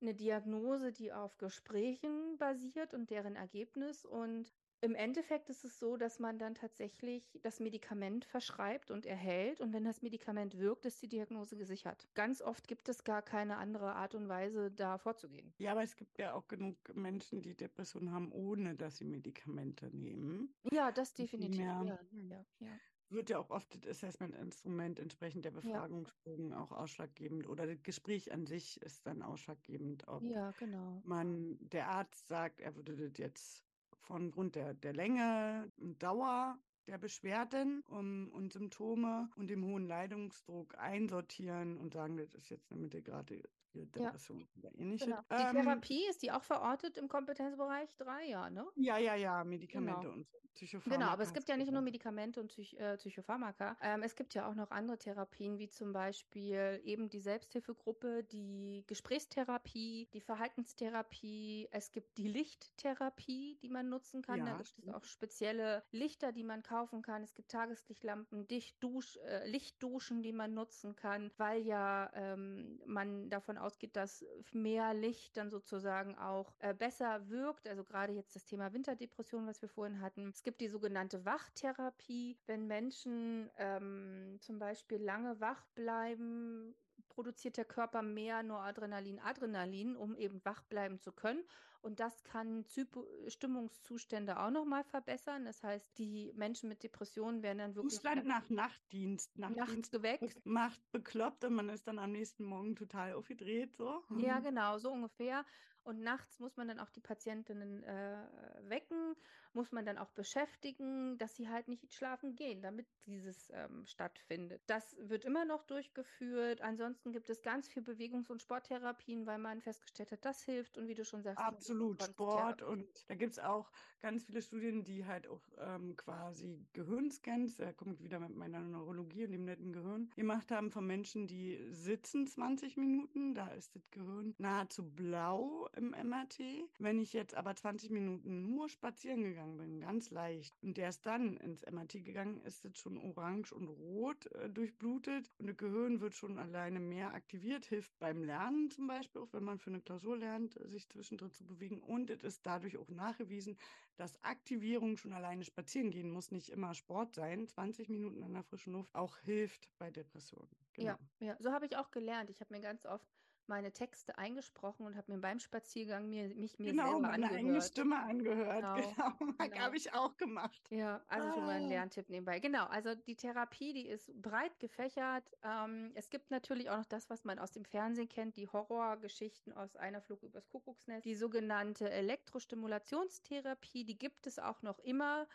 eine 0.00 0.14
Diagnose, 0.14 0.92
die 0.92 1.12
auf 1.12 1.38
Gesprächen 1.38 2.36
basiert 2.38 2.94
und 2.94 3.10
deren 3.10 3.36
Ergebnis. 3.36 4.04
Und 4.04 4.52
im 4.82 4.94
Endeffekt 4.94 5.48
ist 5.48 5.64
es 5.64 5.78
so, 5.78 5.96
dass 5.96 6.18
man 6.18 6.38
dann 6.38 6.54
tatsächlich 6.54 7.38
das 7.42 7.60
Medikament 7.60 8.24
verschreibt 8.24 8.90
und 8.90 9.06
erhält. 9.06 9.60
Und 9.60 9.72
wenn 9.72 9.84
das 9.84 10.02
Medikament 10.02 10.58
wirkt, 10.58 10.84
ist 10.86 11.00
die 11.02 11.08
Diagnose 11.08 11.56
gesichert. 11.56 12.08
Ganz 12.14 12.42
oft 12.42 12.68
gibt 12.68 12.88
es 12.88 13.04
gar 13.04 13.22
keine 13.22 13.56
andere 13.56 13.94
Art 13.94 14.14
und 14.14 14.28
Weise, 14.28 14.70
da 14.70 14.98
vorzugehen. 14.98 15.52
Ja, 15.58 15.72
aber 15.72 15.82
es 15.82 15.96
gibt 15.96 16.18
ja 16.18 16.34
auch 16.34 16.46
genug 16.46 16.76
Menschen, 16.94 17.42
die 17.42 17.54
Depressionen 17.54 18.12
haben, 18.12 18.32
ohne 18.32 18.74
dass 18.74 18.98
sie 18.98 19.04
Medikamente 19.04 19.94
nehmen. 19.96 20.54
Ja, 20.70 20.92
das 20.92 21.14
definitiv. 21.14 21.60
Ja, 21.60 21.84
ja, 21.84 22.44
ja 22.60 22.80
wird 23.10 23.30
ja 23.30 23.38
auch 23.38 23.50
oft 23.50 23.74
das 23.74 23.86
Assessment-Instrument 23.86 24.98
entsprechend 24.98 25.44
der 25.44 25.50
Befragungsbogen 25.50 26.50
ja. 26.50 26.60
auch 26.60 26.72
ausschlaggebend 26.72 27.48
oder 27.48 27.66
das 27.66 27.82
Gespräch 27.82 28.32
an 28.32 28.46
sich 28.46 28.80
ist 28.82 29.06
dann 29.06 29.22
ausschlaggebend, 29.22 30.06
ob 30.08 30.22
ja, 30.22 30.50
genau. 30.58 31.00
man 31.04 31.56
der 31.60 31.88
Arzt 31.88 32.26
sagt, 32.26 32.60
er 32.60 32.74
würde 32.76 32.96
das 32.96 33.18
jetzt 33.18 33.64
von 34.00 34.30
Grund 34.30 34.54
der, 34.54 34.74
der 34.74 34.92
Länge 34.92 35.70
und 35.78 36.02
Dauer 36.02 36.58
der 36.86 36.98
Beschwerden 36.98 37.82
um, 37.88 38.28
und 38.28 38.52
Symptome 38.52 39.28
und 39.36 39.48
dem 39.48 39.64
hohen 39.64 39.86
Leidungsdruck 39.86 40.78
einsortieren 40.78 41.78
und 41.78 41.94
sagen, 41.94 42.16
das 42.16 42.34
ist 42.34 42.48
jetzt 42.48 42.70
eine 42.70 42.80
mittelgradige 42.80 43.48
Depression 43.84 44.40
ja. 44.40 44.46
oder 44.58 44.74
ähnliches. 44.78 45.06
Genau. 45.06 45.20
Die 45.30 45.34
ähm, 45.34 45.64
Therapie 45.64 46.06
ist 46.08 46.22
die 46.22 46.32
auch 46.32 46.42
verortet 46.42 46.96
im 46.96 47.08
Kompetenzbereich 47.08 47.94
3, 47.96 48.26
ja, 48.26 48.50
ne? 48.50 48.66
Ja, 48.76 48.98
ja, 48.98 49.14
ja, 49.14 49.44
Medikamente 49.44 50.00
genau. 50.00 50.14
und 50.14 50.26
Psychopharmaka. 50.56 50.98
Genau, 50.98 51.12
aber 51.12 51.22
es 51.22 51.32
gibt 51.32 51.48
ja 51.48 51.56
nicht 51.56 51.70
nur 51.70 51.82
Medikamente 51.82 52.40
und 52.40 52.48
Psych 52.48 52.78
äh, 52.78 52.96
Psychopharmaka. 52.96 53.76
Ähm, 53.82 54.02
es 54.02 54.16
gibt 54.16 54.34
ja 54.34 54.48
auch 54.48 54.54
noch 54.54 54.70
andere 54.70 54.98
Therapien, 54.98 55.58
wie 55.58 55.68
zum 55.68 55.92
Beispiel 55.92 56.80
eben 56.84 57.08
die 57.08 57.20
Selbsthilfegruppe, 57.20 58.24
die 58.24 58.84
Gesprächstherapie, 58.86 60.08
die 60.12 60.20
Verhaltenstherapie. 60.20 61.68
Es 61.70 61.92
gibt 61.92 62.16
die 62.18 62.28
Lichttherapie, 62.28 63.58
die 63.62 63.68
man 63.68 63.88
nutzen 63.88 64.22
kann. 64.22 64.38
Ja, 64.38 64.44
da 64.46 64.56
gibt 64.56 64.72
es 64.78 64.94
auch 64.94 65.04
spezielle 65.04 65.84
Lichter, 65.92 66.32
die 66.32 66.44
man 66.44 66.62
kaufen 66.62 67.02
kann. 67.02 67.22
Es 67.22 67.34
gibt 67.34 67.50
Tageslichtlampen, 67.50 68.48
Dichtdusch, 68.48 69.18
äh, 69.18 69.48
Lichtduschen, 69.48 70.22
die 70.22 70.32
man 70.32 70.54
nutzen 70.54 70.96
kann, 70.96 71.30
weil 71.36 71.62
ja 71.62 72.10
ähm, 72.14 72.80
man 72.86 73.28
davon 73.28 73.58
ausgeht, 73.66 73.96
dass 73.96 74.24
mehr 74.52 74.94
Licht 74.94 75.36
dann 75.36 75.50
sozusagen 75.50 76.16
auch 76.16 76.54
äh, 76.60 76.72
besser 76.74 77.28
wirkt. 77.28 77.68
Also 77.68 77.84
gerade 77.84 78.12
jetzt 78.12 78.36
das 78.36 78.44
Thema 78.44 78.72
Winterdepression, 78.72 79.46
was 79.46 79.60
wir 79.60 79.68
vorhin 79.68 80.00
hatten. 80.00 80.28
Es 80.28 80.42
gibt 80.42 80.60
die 80.60 80.68
sogenannte 80.68 81.24
Wachtherapie, 81.24 82.38
wenn 82.46 82.66
Menschen 82.66 83.50
ähm, 83.58 84.38
zum 84.40 84.58
Beispiel 84.58 84.98
lange 84.98 85.40
wach 85.40 85.66
bleiben, 85.74 86.74
produziert 87.16 87.56
der 87.56 87.64
Körper 87.64 88.02
mehr 88.02 88.42
Noradrenalin, 88.42 89.18
Adrenalin, 89.20 89.96
um 89.96 90.14
eben 90.16 90.44
wach 90.44 90.62
bleiben 90.64 91.00
zu 91.00 91.12
können. 91.12 91.42
Und 91.80 91.98
das 91.98 92.22
kann 92.24 92.66
Zypo 92.66 93.06
Stimmungszustände 93.26 94.38
auch 94.38 94.50
nochmal 94.50 94.84
verbessern. 94.84 95.46
Das 95.46 95.62
heißt, 95.62 95.98
die 95.98 96.32
Menschen 96.34 96.68
mit 96.68 96.82
Depressionen 96.82 97.42
werden 97.42 97.58
dann 97.58 97.74
wirklich. 97.74 97.94
Zustand 97.94 98.26
nach 98.26 98.50
Nachtdienst. 98.50 99.38
Nachtdienst 99.38 99.92
geweckt. 99.92 100.44
Macht 100.44 100.80
bekloppt 100.92 101.44
und 101.44 101.54
man 101.54 101.70
ist 101.70 101.86
dann 101.86 101.98
am 101.98 102.12
nächsten 102.12 102.44
Morgen 102.44 102.76
total 102.76 103.14
aufgedreht. 103.14 103.74
So. 103.76 104.02
Ja, 104.18 104.38
genau, 104.40 104.78
so 104.78 104.90
ungefähr. 104.90 105.44
Und 105.84 106.02
nachts 106.02 106.38
muss 106.40 106.56
man 106.56 106.68
dann 106.68 106.80
auch 106.80 106.90
die 106.90 107.00
Patientinnen 107.00 107.82
äh, 107.84 108.18
wecken, 108.62 109.14
muss 109.56 109.72
man 109.72 109.86
dann 109.86 109.98
auch 109.98 110.10
beschäftigen, 110.10 111.16
dass 111.18 111.34
sie 111.34 111.48
halt 111.48 111.66
nicht 111.66 111.92
schlafen 111.94 112.36
gehen, 112.36 112.60
damit 112.60 112.86
dieses 113.06 113.50
ähm, 113.54 113.86
stattfindet. 113.86 114.60
Das 114.66 114.96
wird 115.00 115.24
immer 115.24 115.46
noch 115.46 115.64
durchgeführt. 115.64 116.60
Ansonsten 116.60 117.10
gibt 117.10 117.30
es 117.30 117.42
ganz 117.42 117.66
viel 117.66 117.82
Bewegungs- 117.82 118.30
und 118.30 118.42
Sporttherapien, 118.42 119.26
weil 119.26 119.38
man 119.38 119.62
festgestellt 119.62 120.12
hat, 120.12 120.24
das 120.24 120.42
hilft. 120.42 120.76
Und 120.76 120.88
wie 120.88 120.94
du 120.94 121.04
schon 121.04 121.22
sagst, 121.22 121.42
absolut 121.42 122.02
Sport. 122.02 122.62
Und 122.62 122.86
da 123.08 123.14
gibt 123.14 123.32
es 123.32 123.38
auch 123.38 123.72
ganz 124.02 124.24
viele 124.24 124.42
Studien, 124.42 124.84
die 124.84 125.06
halt 125.06 125.26
auch 125.26 125.42
ähm, 125.58 125.96
quasi 125.96 126.66
Gehirnscans, 126.74 127.56
da 127.56 127.72
komme 127.72 127.94
ich 127.94 128.02
wieder 128.02 128.20
mit 128.20 128.36
meiner 128.36 128.60
Neurologie 128.60 129.24
und 129.24 129.32
dem 129.32 129.46
netten 129.46 129.72
Gehirn, 129.72 130.10
gemacht 130.16 130.50
haben 130.50 130.70
von 130.70 130.86
Menschen, 130.86 131.26
die 131.26 131.58
sitzen 131.70 132.26
20 132.26 132.76
Minuten. 132.76 133.34
Da 133.34 133.48
ist 133.48 133.74
das 133.74 133.90
Gehirn 133.90 134.34
nahezu 134.36 134.84
blau 134.84 135.68
im 135.74 135.90
MRT. 135.92 136.40
Wenn 136.78 136.98
ich 136.98 137.14
jetzt 137.14 137.34
aber 137.34 137.56
20 137.56 137.88
Minuten 137.90 138.50
nur 138.50 138.68
spazieren 138.68 139.22
gegangen 139.22 139.45
bin, 139.54 139.80
ganz 139.80 140.10
leicht, 140.10 140.54
und 140.62 140.76
der 140.76 140.88
ist 140.88 141.06
dann 141.06 141.36
ins 141.36 141.62
MRT 141.62 142.04
gegangen, 142.04 142.40
ist 142.42 142.64
es 142.64 142.76
schon 142.78 142.98
orange 142.98 143.52
und 143.52 143.68
rot 143.68 144.26
äh, 144.32 144.50
durchblutet 144.50 145.30
und 145.38 145.46
das 145.46 145.56
Gehirn 145.56 146.00
wird 146.00 146.14
schon 146.14 146.38
alleine 146.38 146.80
mehr 146.80 147.14
aktiviert, 147.14 147.66
hilft 147.66 147.98
beim 147.98 148.24
Lernen 148.24 148.70
zum 148.70 148.86
Beispiel, 148.86 149.22
auch 149.22 149.32
wenn 149.32 149.44
man 149.44 149.58
für 149.58 149.70
eine 149.70 149.80
Klausur 149.80 150.16
lernt, 150.16 150.58
sich 150.64 150.88
zwischendrin 150.88 151.32
zu 151.32 151.44
bewegen. 151.46 151.80
Und 151.80 152.10
es 152.10 152.22
ist 152.22 152.46
dadurch 152.46 152.76
auch 152.76 152.88
nachgewiesen, 152.88 153.56
dass 153.96 154.22
Aktivierung 154.22 154.96
schon 154.96 155.12
alleine 155.12 155.44
spazieren 155.44 155.90
gehen 155.90 156.10
muss, 156.10 156.30
nicht 156.30 156.50
immer 156.50 156.74
Sport 156.74 157.14
sein, 157.14 157.46
20 157.46 157.88
Minuten 157.88 158.22
in 158.22 158.32
der 158.34 158.42
frischen 158.42 158.72
Luft 158.72 158.94
auch 158.94 159.18
hilft 159.18 159.68
bei 159.78 159.90
Depressionen. 159.90 160.50
Genau. 160.74 160.96
Ja, 161.20 161.26
ja, 161.26 161.36
so 161.38 161.52
habe 161.52 161.66
ich 161.66 161.76
auch 161.76 161.90
gelernt. 161.90 162.30
Ich 162.30 162.40
habe 162.40 162.54
mir 162.54 162.60
ganz 162.60 162.84
oft 162.84 163.06
meine 163.48 163.72
Texte 163.72 164.16
eingesprochen 164.18 164.86
und 164.86 164.96
habe 164.96 165.12
mir 165.12 165.18
beim 165.18 165.38
Spaziergang 165.38 166.08
mir, 166.08 166.28
mich 166.34 166.58
mir 166.58 166.70
genau, 166.70 166.84
selber 166.84 167.00
meine 167.00 167.12
angehört. 167.26 167.38
eigene 167.38 167.62
Stimme 167.62 167.98
angehört. 167.98 168.56
Genau, 168.56 168.74
genau. 168.74 169.12
genau. 169.38 169.58
habe 169.58 169.76
ich 169.76 169.92
auch 169.94 170.16
gemacht. 170.16 170.60
Ja, 170.70 171.02
also 171.08 171.28
ah. 171.28 171.34
schon 171.34 171.46
mal 171.46 171.56
ein. 171.56 171.68
Lerntipp 171.68 172.08
nebenbei. 172.08 172.38
Genau, 172.38 172.66
also 172.66 172.94
die 172.94 173.16
Therapie, 173.16 173.72
die 173.72 173.86
ist 173.88 174.10
breit 174.20 174.58
gefächert. 174.58 175.24
Ähm, 175.42 175.92
es 175.94 176.10
gibt 176.10 176.30
natürlich 176.30 176.70
auch 176.70 176.78
noch 176.78 176.86
das, 176.86 177.10
was 177.10 177.24
man 177.24 177.38
aus 177.38 177.52
dem 177.52 177.64
Fernsehen 177.64 178.08
kennt, 178.08 178.36
die 178.36 178.48
Horrorgeschichten 178.48 179.52
aus 179.52 179.76
einer 179.76 180.00
Flug 180.00 180.22
übers 180.22 180.48
Kuckucksnest. 180.48 181.04
Die 181.04 181.14
sogenannte 181.14 181.90
Elektrostimulationstherapie, 181.90 183.84
die 183.84 183.98
gibt 183.98 184.26
es 184.26 184.38
auch 184.38 184.62
noch 184.62 184.78
immer. 184.80 185.26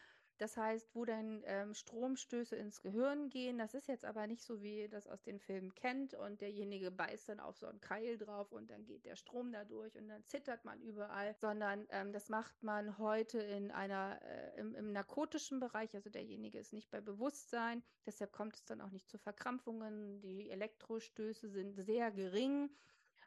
Das 0.41 0.57
heißt, 0.57 0.95
wo 0.95 1.05
dann 1.05 1.43
ähm, 1.45 1.75
Stromstöße 1.75 2.55
ins 2.55 2.81
Gehirn 2.81 3.29
gehen. 3.29 3.59
Das 3.59 3.75
ist 3.75 3.87
jetzt 3.87 4.03
aber 4.03 4.25
nicht 4.25 4.41
so, 4.41 4.63
wie 4.63 4.79
ihr 4.79 4.89
das 4.89 5.05
aus 5.05 5.21
den 5.21 5.37
Filmen 5.37 5.75
kennt. 5.75 6.15
Und 6.15 6.41
derjenige 6.41 6.89
beißt 6.89 7.29
dann 7.29 7.39
auf 7.39 7.57
so 7.57 7.67
einen 7.67 7.79
Keil 7.79 8.17
drauf 8.17 8.51
und 8.51 8.71
dann 8.71 8.83
geht 8.83 9.05
der 9.05 9.15
Strom 9.15 9.51
da 9.51 9.65
durch 9.65 9.95
und 9.95 10.07
dann 10.07 10.25
zittert 10.25 10.65
man 10.65 10.81
überall. 10.81 11.35
Sondern 11.35 11.85
ähm, 11.91 12.11
das 12.11 12.29
macht 12.29 12.63
man 12.63 12.97
heute 12.97 13.37
in 13.37 13.69
einer, 13.69 14.19
äh, 14.23 14.59
im, 14.59 14.73
im 14.73 14.91
narkotischen 14.91 15.59
Bereich. 15.59 15.93
Also 15.93 16.09
derjenige 16.09 16.57
ist 16.57 16.73
nicht 16.73 16.89
bei 16.89 17.01
Bewusstsein. 17.01 17.83
Deshalb 18.07 18.31
kommt 18.31 18.55
es 18.55 18.65
dann 18.65 18.81
auch 18.81 18.89
nicht 18.89 19.07
zu 19.07 19.19
Verkrampfungen. 19.19 20.21
Die 20.21 20.49
Elektrostöße 20.49 21.49
sind 21.49 21.75
sehr 21.75 22.09
gering 22.09 22.71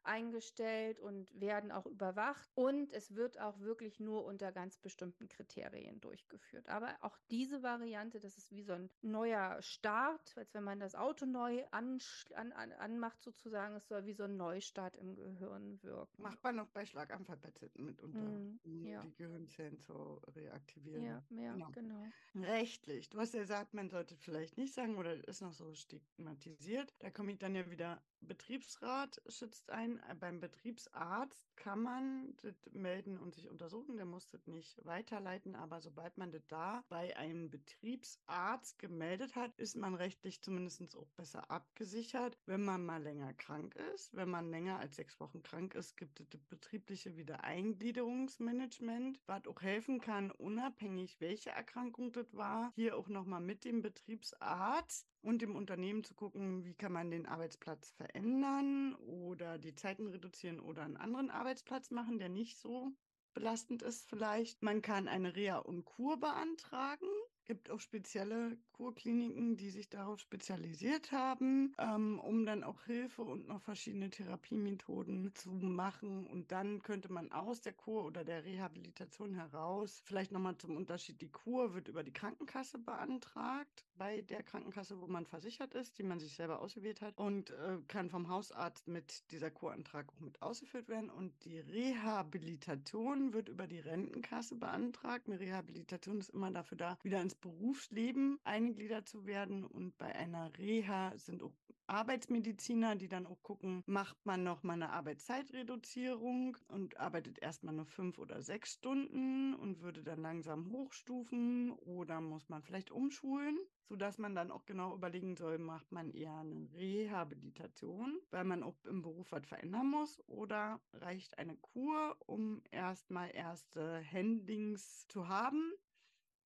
eingestellt 0.04 1.00
und 1.00 1.38
werden 1.40 1.72
auch 1.72 1.86
überwacht. 1.86 2.48
Und 2.54 2.92
es 2.92 3.14
wird 3.14 3.40
auch 3.40 3.58
wirklich 3.60 4.00
nur 4.00 4.24
unter 4.24 4.52
ganz 4.52 4.78
bestimmten 4.78 5.28
Kriterien 5.28 6.00
durchgeführt. 6.00 6.68
Aber 6.68 6.96
auch 7.00 7.18
diese 7.30 7.62
Variante, 7.62 8.20
das 8.20 8.36
ist 8.36 8.52
wie 8.52 8.62
so 8.62 8.72
ein 8.72 8.90
neuer 9.02 9.60
Start, 9.62 10.36
als 10.36 10.54
wenn 10.54 10.64
man 10.64 10.80
das 10.80 10.94
Auto 10.94 11.26
neu 11.26 11.64
an, 11.70 11.98
an, 12.34 12.52
an, 12.52 12.72
anmacht, 12.72 13.22
sozusagen. 13.22 13.76
Es 13.76 13.88
soll 13.88 14.06
wie 14.06 14.14
so 14.14 14.24
ein 14.24 14.36
Neustart 14.36 14.96
im 14.96 15.14
Gehirn 15.14 15.82
wirken. 15.82 16.22
Macht 16.22 16.42
man 16.42 16.56
noch 16.56 16.68
bei 16.68 16.84
Schlaganfallpatienten 16.84 17.84
mitunter, 17.84 18.20
mm, 18.20 18.60
um 18.64 18.84
ja. 18.84 19.00
die 19.02 19.14
Gehirnzellen 19.14 19.78
zu 19.80 20.20
reaktivieren. 20.34 21.04
Ja, 21.04 21.22
ja 21.30 21.52
genau. 21.52 21.70
genau. 21.70 22.06
Rechtlich. 22.34 23.08
Du 23.10 23.18
hast 23.18 23.34
ja 23.34 23.40
gesagt, 23.40 23.74
man 23.74 23.88
sollte 23.88 24.16
vielleicht 24.16 24.56
nicht 24.58 24.74
sagen, 24.74 24.96
oder 24.96 25.26
ist 25.26 25.42
noch 25.42 25.52
so 25.52 25.74
stigmatisiert. 25.74 26.94
Da 26.98 27.10
komme 27.10 27.32
ich 27.32 27.38
dann 27.38 27.54
ja 27.54 27.70
wieder 27.70 28.02
Betriebsrat 28.24 29.20
schützt 29.28 29.70
ein. 29.70 30.00
Äh, 30.08 30.14
beim 30.14 30.40
Betriebsarzt 30.40 31.54
kann 31.56 31.82
man 31.82 32.34
das 32.42 32.54
melden 32.72 33.18
und 33.18 33.34
sich 33.34 33.48
untersuchen. 33.48 33.96
Der 33.96 34.06
muss 34.06 34.28
das 34.28 34.46
nicht 34.46 34.84
weiterleiten, 34.84 35.54
aber 35.54 35.80
sobald 35.80 36.16
man 36.18 36.32
das 36.32 36.46
da 36.46 36.84
bei 36.88 37.16
einem 37.16 37.50
Betriebsarzt 37.50 38.78
gemeldet 38.78 39.36
hat, 39.36 39.54
ist 39.56 39.76
man 39.76 39.94
rechtlich 39.94 40.42
zumindest 40.42 40.96
auch 40.96 41.08
besser 41.16 41.50
abgesichert. 41.50 42.38
Wenn 42.46 42.64
man 42.64 42.84
mal 42.84 43.02
länger 43.02 43.32
krank 43.34 43.74
ist, 43.94 44.14
wenn 44.14 44.30
man 44.30 44.50
länger 44.50 44.78
als 44.78 44.96
sechs 44.96 45.18
Wochen 45.20 45.42
krank 45.42 45.74
ist, 45.74 45.96
gibt 45.96 46.20
es 46.20 46.28
das 46.28 46.44
betriebliche 46.44 47.16
Wiedereingliederungsmanagement, 47.16 49.20
was 49.26 49.46
auch 49.46 49.62
helfen 49.62 50.00
kann, 50.00 50.30
unabhängig 50.32 51.20
welche 51.20 51.50
Erkrankung 51.50 52.12
das 52.12 52.34
war, 52.34 52.72
hier 52.74 52.96
auch 52.96 53.08
nochmal 53.08 53.40
mit 53.40 53.64
dem 53.64 53.82
Betriebsarzt 53.82 55.06
und 55.22 55.42
dem 55.42 55.56
Unternehmen 55.56 56.04
zu 56.04 56.14
gucken, 56.14 56.64
wie 56.64 56.74
kann 56.74 56.92
man 56.92 57.10
den 57.10 57.26
Arbeitsplatz 57.26 57.90
verändern 57.92 58.13
verändern 58.14 58.94
oder 58.94 59.58
die 59.58 59.74
Zeiten 59.74 60.06
reduzieren 60.06 60.60
oder 60.60 60.82
einen 60.82 60.96
anderen 60.96 61.30
Arbeitsplatz 61.30 61.90
machen, 61.90 62.18
der 62.18 62.28
nicht 62.28 62.58
so 62.58 62.92
belastend 63.34 63.82
ist 63.82 64.08
vielleicht. 64.08 64.62
Man 64.62 64.82
kann 64.82 65.08
eine 65.08 65.34
Reha 65.34 65.58
und 65.58 65.84
Kur 65.84 66.18
beantragen 66.20 67.08
gibt 67.44 67.70
auch 67.70 67.80
spezielle 67.80 68.56
Kurkliniken, 68.72 69.56
die 69.56 69.70
sich 69.70 69.88
darauf 69.88 70.18
spezialisiert 70.20 71.12
haben, 71.12 71.74
ähm, 71.78 72.18
um 72.18 72.44
dann 72.44 72.64
auch 72.64 72.82
Hilfe 72.84 73.22
und 73.22 73.46
noch 73.46 73.60
verschiedene 73.62 74.10
Therapiemethoden 74.10 75.34
zu 75.34 75.50
machen. 75.50 76.26
Und 76.26 76.50
dann 76.52 76.82
könnte 76.82 77.12
man 77.12 77.30
aus 77.32 77.60
der 77.60 77.72
Kur 77.72 78.04
oder 78.04 78.24
der 78.24 78.44
Rehabilitation 78.44 79.34
heraus, 79.34 80.02
vielleicht 80.04 80.32
nochmal 80.32 80.56
zum 80.58 80.76
Unterschied, 80.76 81.20
die 81.20 81.30
Kur 81.30 81.74
wird 81.74 81.88
über 81.88 82.02
die 82.02 82.12
Krankenkasse 82.12 82.78
beantragt, 82.78 83.84
bei 83.96 84.22
der 84.22 84.42
Krankenkasse, 84.42 85.00
wo 85.00 85.06
man 85.06 85.26
versichert 85.26 85.74
ist, 85.74 85.98
die 85.98 86.02
man 86.02 86.18
sich 86.18 86.34
selber 86.34 86.60
ausgewählt 86.60 87.00
hat 87.00 87.16
und 87.16 87.50
äh, 87.50 87.78
kann 87.86 88.10
vom 88.10 88.28
Hausarzt 88.28 88.88
mit 88.88 89.30
dieser 89.30 89.50
Kurantrag 89.50 90.08
auch 90.08 90.20
mit 90.20 90.42
ausgeführt 90.42 90.88
werden. 90.88 91.10
Und 91.10 91.44
die 91.44 91.60
Rehabilitation 91.60 93.32
wird 93.32 93.48
über 93.48 93.66
die 93.66 93.78
Rentenkasse 93.78 94.56
beantragt. 94.56 95.28
Eine 95.28 95.38
Rehabilitation 95.38 96.18
ist 96.18 96.30
immer 96.30 96.50
dafür 96.50 96.78
da, 96.78 96.98
wieder 97.02 97.20
ins 97.20 97.33
ins 97.34 97.40
Berufsleben 97.40 98.38
eingegliedert 98.44 99.08
zu 99.08 99.26
werden. 99.26 99.64
Und 99.64 99.96
bei 99.98 100.14
einer 100.14 100.56
Reha 100.58 101.16
sind 101.16 101.42
auch 101.42 101.54
Arbeitsmediziner, 101.86 102.96
die 102.96 103.08
dann 103.08 103.26
auch 103.26 103.42
gucken, 103.42 103.82
macht 103.86 104.24
man 104.24 104.42
noch 104.42 104.62
mal 104.62 104.72
eine 104.74 104.90
Arbeitszeitreduzierung 104.90 106.56
und 106.68 106.96
arbeitet 106.98 107.38
erstmal 107.42 107.74
nur 107.74 107.84
fünf 107.84 108.18
oder 108.18 108.40
sechs 108.40 108.72
Stunden 108.72 109.54
und 109.54 109.82
würde 109.82 110.02
dann 110.02 110.22
langsam 110.22 110.72
hochstufen 110.72 111.72
oder 111.72 112.22
muss 112.22 112.48
man 112.48 112.62
vielleicht 112.62 112.90
umschulen, 112.90 113.58
sodass 113.82 114.16
man 114.16 114.34
dann 114.34 114.50
auch 114.50 114.64
genau 114.64 114.94
überlegen 114.94 115.36
soll, 115.36 115.58
macht 115.58 115.92
man 115.92 116.10
eher 116.10 116.36
eine 116.36 116.70
Rehabilitation, 116.72 118.18
weil 118.30 118.44
man 118.44 118.62
auch 118.62 118.82
im 118.86 119.02
Beruf 119.02 119.30
was 119.30 119.46
verändern 119.46 119.90
muss 119.90 120.22
oder 120.26 120.80
reicht 120.94 121.36
eine 121.38 121.56
Kur, 121.56 122.16
um 122.24 122.62
erstmal 122.70 123.30
erste 123.34 124.02
Handlings 124.10 125.06
zu 125.08 125.28
haben 125.28 125.70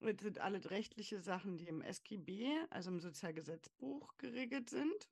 das 0.01 0.23
sind 0.23 0.39
alle 0.39 0.71
rechtliche 0.71 1.21
Sachen, 1.21 1.59
die 1.59 1.69
im 1.69 1.83
SGB, 1.83 2.49
also 2.71 2.91
im 2.91 3.01
Sozialgesetzbuch, 3.01 4.17
geregelt 4.19 4.71
sind. 4.71 5.09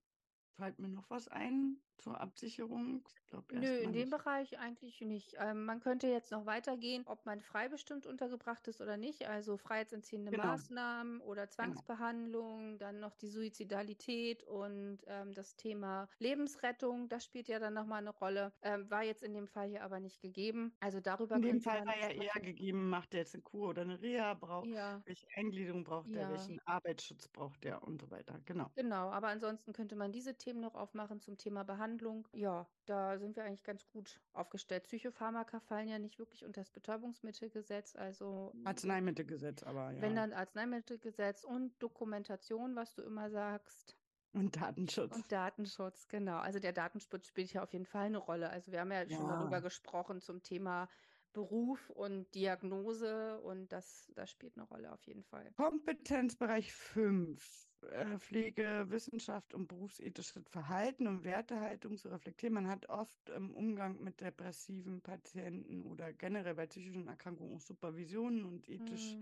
Fällt 0.57 0.79
mir 0.79 0.89
noch 0.89 1.11
was 1.11 1.29
ein 1.29 1.79
zur 1.99 2.21
Absicherung? 2.21 3.03
Ich 3.09 3.27
glaub, 3.27 3.53
Nö, 3.53 3.67
in 3.67 3.93
dem 3.93 4.11
Bereich 4.11 4.59
eigentlich 4.59 5.01
nicht. 5.01 5.35
Ähm, 5.39 5.65
man 5.65 5.81
könnte 5.81 6.07
jetzt 6.09 6.31
noch 6.31 6.47
weitergehen, 6.47 7.03
ob 7.07 7.25
man 7.27 7.41
freibestimmt 7.41 8.07
untergebracht 8.07 8.69
ist 8.69 8.81
oder 8.81 8.97
nicht, 8.97 9.27
also 9.29 9.57
freiheitsentziehende 9.57 10.31
genau. 10.31 10.45
Maßnahmen 10.45 11.21
oder 11.21 11.43
genau. 11.43 11.55
Zwangsbehandlung, 11.55 12.59
genau. 12.59 12.79
dann 12.79 13.01
noch 13.01 13.17
die 13.17 13.29
Suizidalität 13.29 14.45
und 14.45 14.99
ähm, 15.07 15.33
das 15.35 15.57
Thema 15.57 16.09
Lebensrettung, 16.19 17.09
das 17.09 17.25
spielt 17.25 17.49
ja 17.49 17.59
dann 17.59 17.75
nochmal 17.75 17.99
eine 17.99 18.11
Rolle. 18.11 18.53
Ähm, 18.63 18.91
war 18.91 19.03
jetzt 19.03 19.23
in 19.23 19.35
dem 19.35 19.49
Fall 19.49 19.69
hier 19.69 19.83
aber 19.83 20.01
nicht 20.01 20.21
gegeben. 20.21 20.75
Also 20.81 21.01
darüber 21.01 21.37
In 21.37 21.43
dem 21.43 21.61
Fall 21.61 21.85
war 21.87 21.99
ja 21.99 22.11
eher 22.11 22.41
gegeben, 22.41 22.89
macht 22.89 23.15
er 23.15 23.21
jetzt 23.21 23.35
eine 23.35 23.43
Kur 23.43 23.71
oder 23.71 23.83
eine 23.83 24.01
Reha, 24.01 24.35
braucht, 24.35 24.69
ja. 24.69 25.03
welche 25.05 25.27
Eingliederung 25.35 25.85
braucht 25.85 26.09
ja. 26.11 26.23
er, 26.23 26.31
welchen 26.31 26.61
Arbeitsschutz 26.67 27.29
braucht 27.29 27.65
er 27.65 27.83
und 27.83 28.01
so 28.01 28.11
weiter. 28.11 28.39
Genau. 28.45 28.71
Genau, 28.75 29.11
aber 29.11 29.29
ansonsten 29.29 29.73
könnte 29.73 29.97
man 29.97 30.13
diese 30.13 30.37
Themen 30.37 30.61
noch 30.61 30.75
aufmachen 30.75 31.21
zum 31.21 31.37
Thema 31.37 31.65
Behandlung. 31.65 31.86
Ja, 32.33 32.67
da 32.87 33.19
sind 33.19 33.37
wir 33.37 33.45
eigentlich 33.45 33.63
ganz 33.63 33.87
gut 33.89 34.21
aufgestellt. 34.33 34.85
Psychopharmaka 34.85 35.61
fallen 35.61 35.89
ja 35.89 35.99
nicht 35.99 36.19
wirklich 36.19 36.45
unter 36.45 36.61
das 36.61 36.71
Betäubungsmittelgesetz, 36.71 37.97
also 37.97 38.53
Arzneimittelgesetz, 38.65 39.63
aber 39.63 39.93
ja. 39.93 40.01
Wenn 40.01 40.17
dann 40.17 40.33
Arzneimittelgesetz 40.33 41.45
und 41.45 41.73
Dokumentation, 41.83 42.77
was 42.77 42.95
du 42.95 43.03
immer 43.03 43.31
sagst. 43.31 43.97
Und 44.33 44.57
Datenschutz. 44.57 45.17
Und 45.17 45.33
Datenschutz, 45.33 46.09
genau. 46.09 46.39
Also 46.39 46.59
der 46.59 46.73
Datenschutz 46.73 47.27
spielt 47.27 47.53
ja 47.53 47.63
auf 47.63 47.73
jeden 47.73 47.87
Fall 47.87 48.07
eine 48.07 48.19
Rolle. 48.19 48.51
Also 48.51 48.71
wir 48.71 48.81
haben 48.81 48.93
ja, 48.93 49.03
ja. 49.03 49.17
schon 49.17 49.29
darüber 49.29 49.61
gesprochen 49.61 50.21
zum 50.21 50.43
Thema 50.43 50.89
Beruf 51.33 51.91
und 51.91 52.35
Diagnose 52.35 53.41
und 53.43 53.71
das, 53.71 54.11
das 54.15 54.31
spielt 54.31 54.57
eine 54.57 54.67
Rolle 54.67 54.93
auf 54.93 55.07
jeden 55.07 55.23
Fall. 55.23 55.53
Kompetenzbereich 55.57 56.73
5. 56.73 57.66
Äh, 57.83 58.19
Pflege, 58.19 58.87
Wissenschaft 58.89 59.55
und 59.55 59.69
berufsethisches 59.69 60.49
Verhalten 60.49 61.07
und 61.07 61.25
Wertehaltung 61.25 61.97
zu 61.97 62.09
reflektieren. 62.09 62.55
Man 62.55 62.69
hat 62.69 62.89
oft 62.89 63.31
im 63.31 63.55
Umgang 63.55 64.03
mit 64.03 64.21
depressiven 64.21 65.01
Patienten 65.03 65.85
oder 65.85 66.13
generell 66.13 66.55
bei 66.55 66.67
psychischen 66.67 67.09
Erkrankungen 67.09 67.57
auch 67.57 67.61
Supervisionen 67.61 68.45
und 68.45 68.69
ethische 68.69 69.17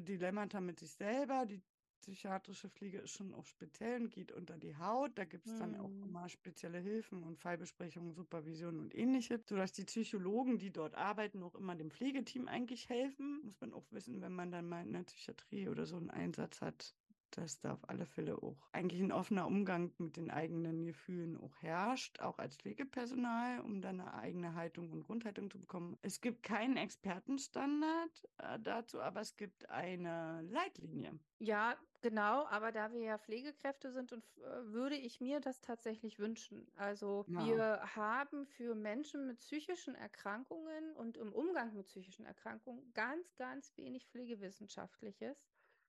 mhm. 0.00 0.04
Dilemmata 0.04 0.60
mit 0.60 0.80
sich 0.80 0.92
selber. 0.92 1.46
Die 1.46 1.62
psychiatrische 2.00 2.70
Pflege 2.70 2.98
ist 2.98 3.10
schon 3.10 3.34
auch 3.34 3.44
speziell 3.44 4.02
und 4.02 4.10
geht 4.10 4.32
unter 4.32 4.56
die 4.56 4.76
Haut. 4.76 5.16
Da 5.16 5.24
gibt 5.24 5.46
es 5.46 5.52
mhm. 5.54 5.58
dann 5.58 5.76
auch 5.76 5.88
mhm. 5.88 6.04
immer 6.04 6.28
spezielle 6.28 6.78
Hilfen 6.78 7.22
und 7.22 7.38
Fallbesprechungen, 7.38 8.12
Supervision 8.12 8.80
und 8.80 8.94
ähnliches, 8.94 9.46
sodass 9.46 9.72
die 9.72 9.84
Psychologen, 9.84 10.58
die 10.58 10.70
dort 10.70 10.94
arbeiten, 10.94 11.42
auch 11.42 11.54
immer 11.54 11.76
dem 11.76 11.90
Pflegeteam 11.90 12.48
eigentlich 12.48 12.88
helfen. 12.88 13.40
Muss 13.44 13.60
man 13.60 13.72
auch 13.72 13.86
wissen, 13.90 14.20
wenn 14.20 14.32
man 14.32 14.50
dann 14.50 14.68
mal 14.68 14.82
in 14.82 14.92
der 14.92 15.02
Psychiatrie 15.02 15.68
oder 15.68 15.86
so 15.86 15.96
einen 15.96 16.10
Einsatz 16.10 16.60
hat, 16.60 16.94
dass 17.30 17.60
da 17.60 17.72
auf 17.72 17.88
alle 17.88 18.06
Fälle 18.06 18.42
auch 18.42 18.68
eigentlich 18.72 19.00
ein 19.00 19.12
offener 19.12 19.46
Umgang 19.46 19.92
mit 19.98 20.16
den 20.16 20.30
eigenen 20.30 20.86
Gefühlen 20.86 21.36
auch 21.36 21.54
herrscht, 21.60 22.20
auch 22.20 22.38
als 22.38 22.56
Pflegepersonal, 22.56 23.60
um 23.60 23.80
dann 23.80 24.00
eine 24.00 24.14
eigene 24.14 24.54
Haltung 24.54 24.90
und 24.90 25.04
Grundhaltung 25.04 25.50
zu 25.50 25.58
bekommen. 25.58 25.98
Es 26.02 26.20
gibt 26.20 26.42
keinen 26.42 26.76
Expertenstandard 26.76 28.28
äh, 28.38 28.58
dazu, 28.60 29.00
aber 29.00 29.20
es 29.20 29.36
gibt 29.36 29.68
eine 29.70 30.42
Leitlinie. 30.42 31.18
Ja, 31.40 31.76
genau, 32.00 32.46
aber 32.46 32.72
da 32.72 32.92
wir 32.92 33.00
ja 33.00 33.18
Pflegekräfte 33.18 33.92
sind 33.92 34.12
und 34.12 34.24
äh, 34.38 34.72
würde 34.72 34.96
ich 34.96 35.20
mir 35.20 35.40
das 35.40 35.60
tatsächlich 35.60 36.18
wünschen. 36.18 36.66
Also 36.74 37.24
ja. 37.28 37.46
wir 37.46 37.80
haben 37.94 38.46
für 38.46 38.74
Menschen 38.74 39.26
mit 39.26 39.38
psychischen 39.38 39.94
Erkrankungen 39.94 40.92
und 40.94 41.16
im 41.16 41.32
Umgang 41.32 41.74
mit 41.74 41.86
psychischen 41.86 42.26
Erkrankungen 42.26 42.92
ganz, 42.92 43.36
ganz 43.36 43.76
wenig 43.76 44.06
Pflegewissenschaftliches. 44.08 45.46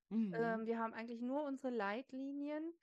Mhm. 0.10 0.34
Ähm, 0.34 0.66
wir 0.66 0.80
haben 0.80 0.94
eigentlich 0.94 1.22
nur 1.22 1.44
unsere 1.44 1.74
Leitlinien 1.74 2.74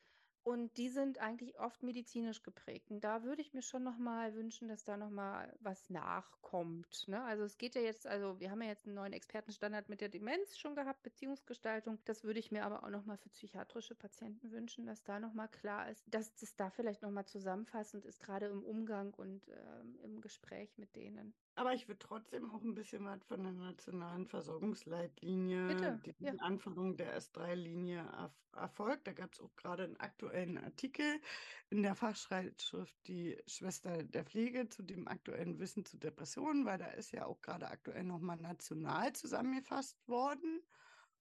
und 0.43 0.77
die 0.77 0.89
sind 0.89 1.18
eigentlich 1.18 1.59
oft 1.59 1.83
medizinisch 1.83 2.43
geprägt. 2.45 2.91
Und 2.93 3.03
da 3.03 3.24
würde 3.24 3.43
ich 3.43 3.53
mir 3.53 3.62
schon 3.62 3.83
nochmal 3.83 4.35
wünschen, 4.35 4.68
dass 4.68 4.85
da 4.85 4.97
nochmal 4.97 5.53
was 5.61 5.91
nachkommt. 5.91 7.09
Ne? 7.09 7.20
Also 7.24 7.43
es 7.45 7.59
geht 7.59 7.74
ja 7.74 7.81
jetzt, 7.81 8.07
also 8.07 8.39
wir 8.39 8.51
haben 8.51 8.62
ja 8.62 8.68
jetzt 8.68 8.87
einen 8.87 8.95
neuen 8.95 9.12
Expertenstandard 9.12 9.89
mit 9.89 10.01
der 10.01 10.09
Demenz 10.09 10.57
schon 10.57 10.77
gehabt, 10.77 11.03
Beziehungsgestaltung. 11.03 11.99
Das 12.05 12.22
würde 12.22 12.39
ich 12.39 12.53
mir 12.53 12.64
aber 12.64 12.85
auch 12.85 12.91
nochmal 12.91 13.18
für 13.18 13.29
psychiatrische 13.31 13.97
Patienten 13.97 14.53
wünschen, 14.53 14.87
dass 14.87 15.03
da 15.03 15.18
nochmal 15.18 15.49
klar 15.49 15.91
ist, 15.91 16.05
dass 16.07 16.33
das 16.37 16.55
da 16.57 16.70
vielleicht 16.70 17.03
nochmal 17.03 17.27
zusammenfassend 17.27 18.05
ist, 18.05 18.20
gerade 18.20 18.47
im 18.47 18.62
Umgang 18.64 19.14
und 19.14 19.49
ähm, 19.49 19.99
im 20.05 20.20
Gespräch 20.20 20.79
mit 20.79 20.95
denen. 20.95 21.35
Aber 21.57 21.72
ich 21.72 21.88
würde 21.88 21.98
trotzdem 21.98 22.50
auch 22.50 22.62
ein 22.62 22.74
bisschen 22.74 23.07
was 23.07 23.24
von 23.24 23.42
der 23.42 23.52
nationalen 23.52 24.26
Versorgungsleitlinie, 24.26 25.68
Bitte, 25.68 26.00
die 26.04 26.24
ja. 26.24 26.34
Anforderung 26.34 26.96
der 26.96 27.18
S3-Linie 27.18 28.00
erf 28.00 28.32
erfolgt. 28.52 29.07
Da 29.07 29.12
gab 29.12 29.34
es 29.34 29.40
auch 29.40 29.54
gerade 29.57 29.84
einen 29.84 29.96
aktuellen 29.98 30.57
Artikel 30.57 31.20
in 31.68 31.82
der 31.82 31.94
Fachschreibschrift 31.94 32.96
Die 33.07 33.36
Schwester 33.46 34.02
der 34.02 34.24
Pflege 34.24 34.68
zu 34.68 34.82
dem 34.82 35.09
aktuellen 35.09 35.59
Wissen 35.59 35.84
zu 35.84 35.98
Depressionen, 35.98 36.64
weil 36.64 36.78
da 36.78 36.86
ist 36.86 37.12
ja 37.12 37.26
auch 37.26 37.40
gerade 37.42 37.68
aktuell 37.68 38.04
nochmal 38.04 38.38
national 38.38 39.12
zusammengefasst 39.12 40.09
worden. 40.09 40.62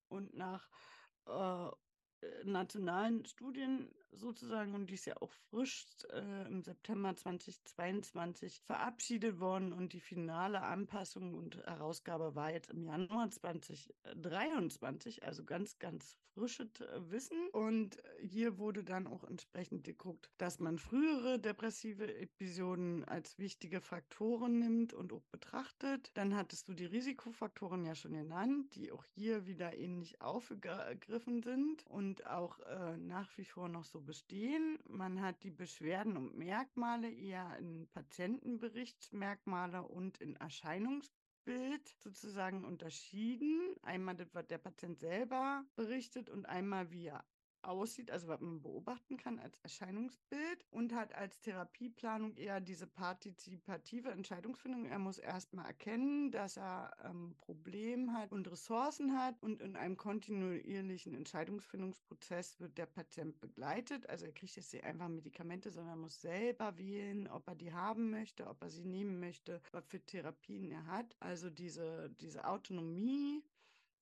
Und 0.08 0.34
nach 0.34 0.68
äh, 1.26 1.70
nationalen 2.44 3.24
Studien 3.26 3.94
sozusagen 4.12 4.74
und 4.74 4.88
die 4.88 4.94
ist 4.94 5.06
ja 5.06 5.16
auch 5.20 5.32
frisch 5.50 5.86
äh, 6.12 6.46
im 6.46 6.62
September 6.62 7.14
2022 7.14 8.62
verabschiedet 8.62 9.40
worden 9.40 9.72
und 9.72 9.92
die 9.92 10.00
finale 10.00 10.62
Anpassung 10.62 11.34
und 11.34 11.56
Herausgabe 11.66 12.34
war 12.34 12.52
jetzt 12.52 12.70
im 12.70 12.82
Januar 12.82 13.30
2023, 13.30 15.24
also 15.24 15.44
ganz, 15.44 15.78
ganz 15.78 16.16
frisches 16.36 16.68
äh, 16.80 17.10
Wissen. 17.10 17.48
Und 17.52 18.02
hier 18.20 18.58
wurde 18.58 18.84
dann 18.84 19.06
auch 19.06 19.24
entsprechend 19.24 19.84
geguckt, 19.84 20.30
dass 20.38 20.60
man 20.60 20.78
frühere 20.78 21.38
depressive 21.38 22.14
Episoden 22.14 23.04
als 23.04 23.38
wichtige 23.38 23.80
Faktoren 23.80 24.58
nimmt 24.58 24.92
und 24.92 25.12
auch 25.12 25.24
betrachtet. 25.32 26.10
Dann 26.14 26.36
hattest 26.36 26.68
du 26.68 26.74
die 26.74 26.84
Risikofaktoren 26.84 27.84
ja 27.84 27.94
schon 27.94 28.12
genannt, 28.12 28.74
die 28.74 28.92
auch 28.92 29.04
hier 29.04 29.46
wieder 29.46 29.76
ähnlich 29.76 30.20
aufgegriffen 30.20 31.42
sind 31.42 31.86
und 31.86 32.26
auch 32.26 32.60
äh, 32.60 32.96
nach 32.98 33.36
wie 33.38 33.44
vor 33.44 33.68
noch 33.68 33.84
so 33.84 34.05
bestehen. 34.06 34.78
Man 34.88 35.20
hat 35.20 35.42
die 35.42 35.50
Beschwerden 35.50 36.16
und 36.16 36.38
Merkmale 36.38 37.10
eher 37.10 37.58
in 37.58 37.88
Patientenberichtsmerkmale 37.88 39.82
und 39.82 40.18
in 40.18 40.36
Erscheinungsbild 40.36 41.86
sozusagen 41.98 42.64
unterschieden. 42.64 43.76
Einmal 43.82 44.16
das, 44.16 44.34
was 44.34 44.46
der 44.46 44.58
Patient 44.58 44.98
selber 44.98 45.64
berichtet 45.74 46.30
und 46.30 46.46
einmal 46.46 46.90
wie 46.90 47.08
er 47.08 47.24
aussieht, 47.66 48.10
also 48.10 48.28
was 48.28 48.40
man 48.40 48.62
beobachten 48.62 49.16
kann 49.16 49.38
als 49.38 49.58
Erscheinungsbild 49.58 50.64
und 50.70 50.94
hat 50.94 51.14
als 51.14 51.40
Therapieplanung 51.40 52.34
eher 52.36 52.60
diese 52.60 52.86
partizipative 52.86 54.10
Entscheidungsfindung. 54.10 54.86
Er 54.86 54.98
muss 54.98 55.18
erstmal 55.18 55.66
erkennen, 55.66 56.30
dass 56.30 56.56
er 56.56 56.98
ein 57.04 57.10
ähm, 57.10 57.34
Problem 57.38 58.12
hat 58.12 58.32
und 58.32 58.50
Ressourcen 58.50 59.18
hat 59.18 59.42
und 59.42 59.60
in 59.60 59.76
einem 59.76 59.96
kontinuierlichen 59.96 61.14
Entscheidungsfindungsprozess 61.14 62.60
wird 62.60 62.78
der 62.78 62.86
Patient 62.86 63.38
begleitet. 63.40 64.08
Also 64.08 64.26
er 64.26 64.32
kriegt 64.32 64.56
jetzt 64.56 64.72
nicht 64.72 64.84
einfach 64.84 65.08
Medikamente, 65.08 65.70
sondern 65.70 66.00
muss 66.00 66.20
selber 66.20 66.78
wählen, 66.78 67.28
ob 67.28 67.48
er 67.48 67.54
die 67.54 67.72
haben 67.72 68.10
möchte, 68.10 68.46
ob 68.46 68.62
er 68.62 68.70
sie 68.70 68.84
nehmen 68.84 69.20
möchte, 69.20 69.60
was 69.72 69.84
für 69.86 70.00
Therapien 70.00 70.70
er 70.70 70.86
hat. 70.86 71.16
Also 71.20 71.50
diese, 71.50 72.10
diese 72.20 72.46
Autonomie 72.46 73.42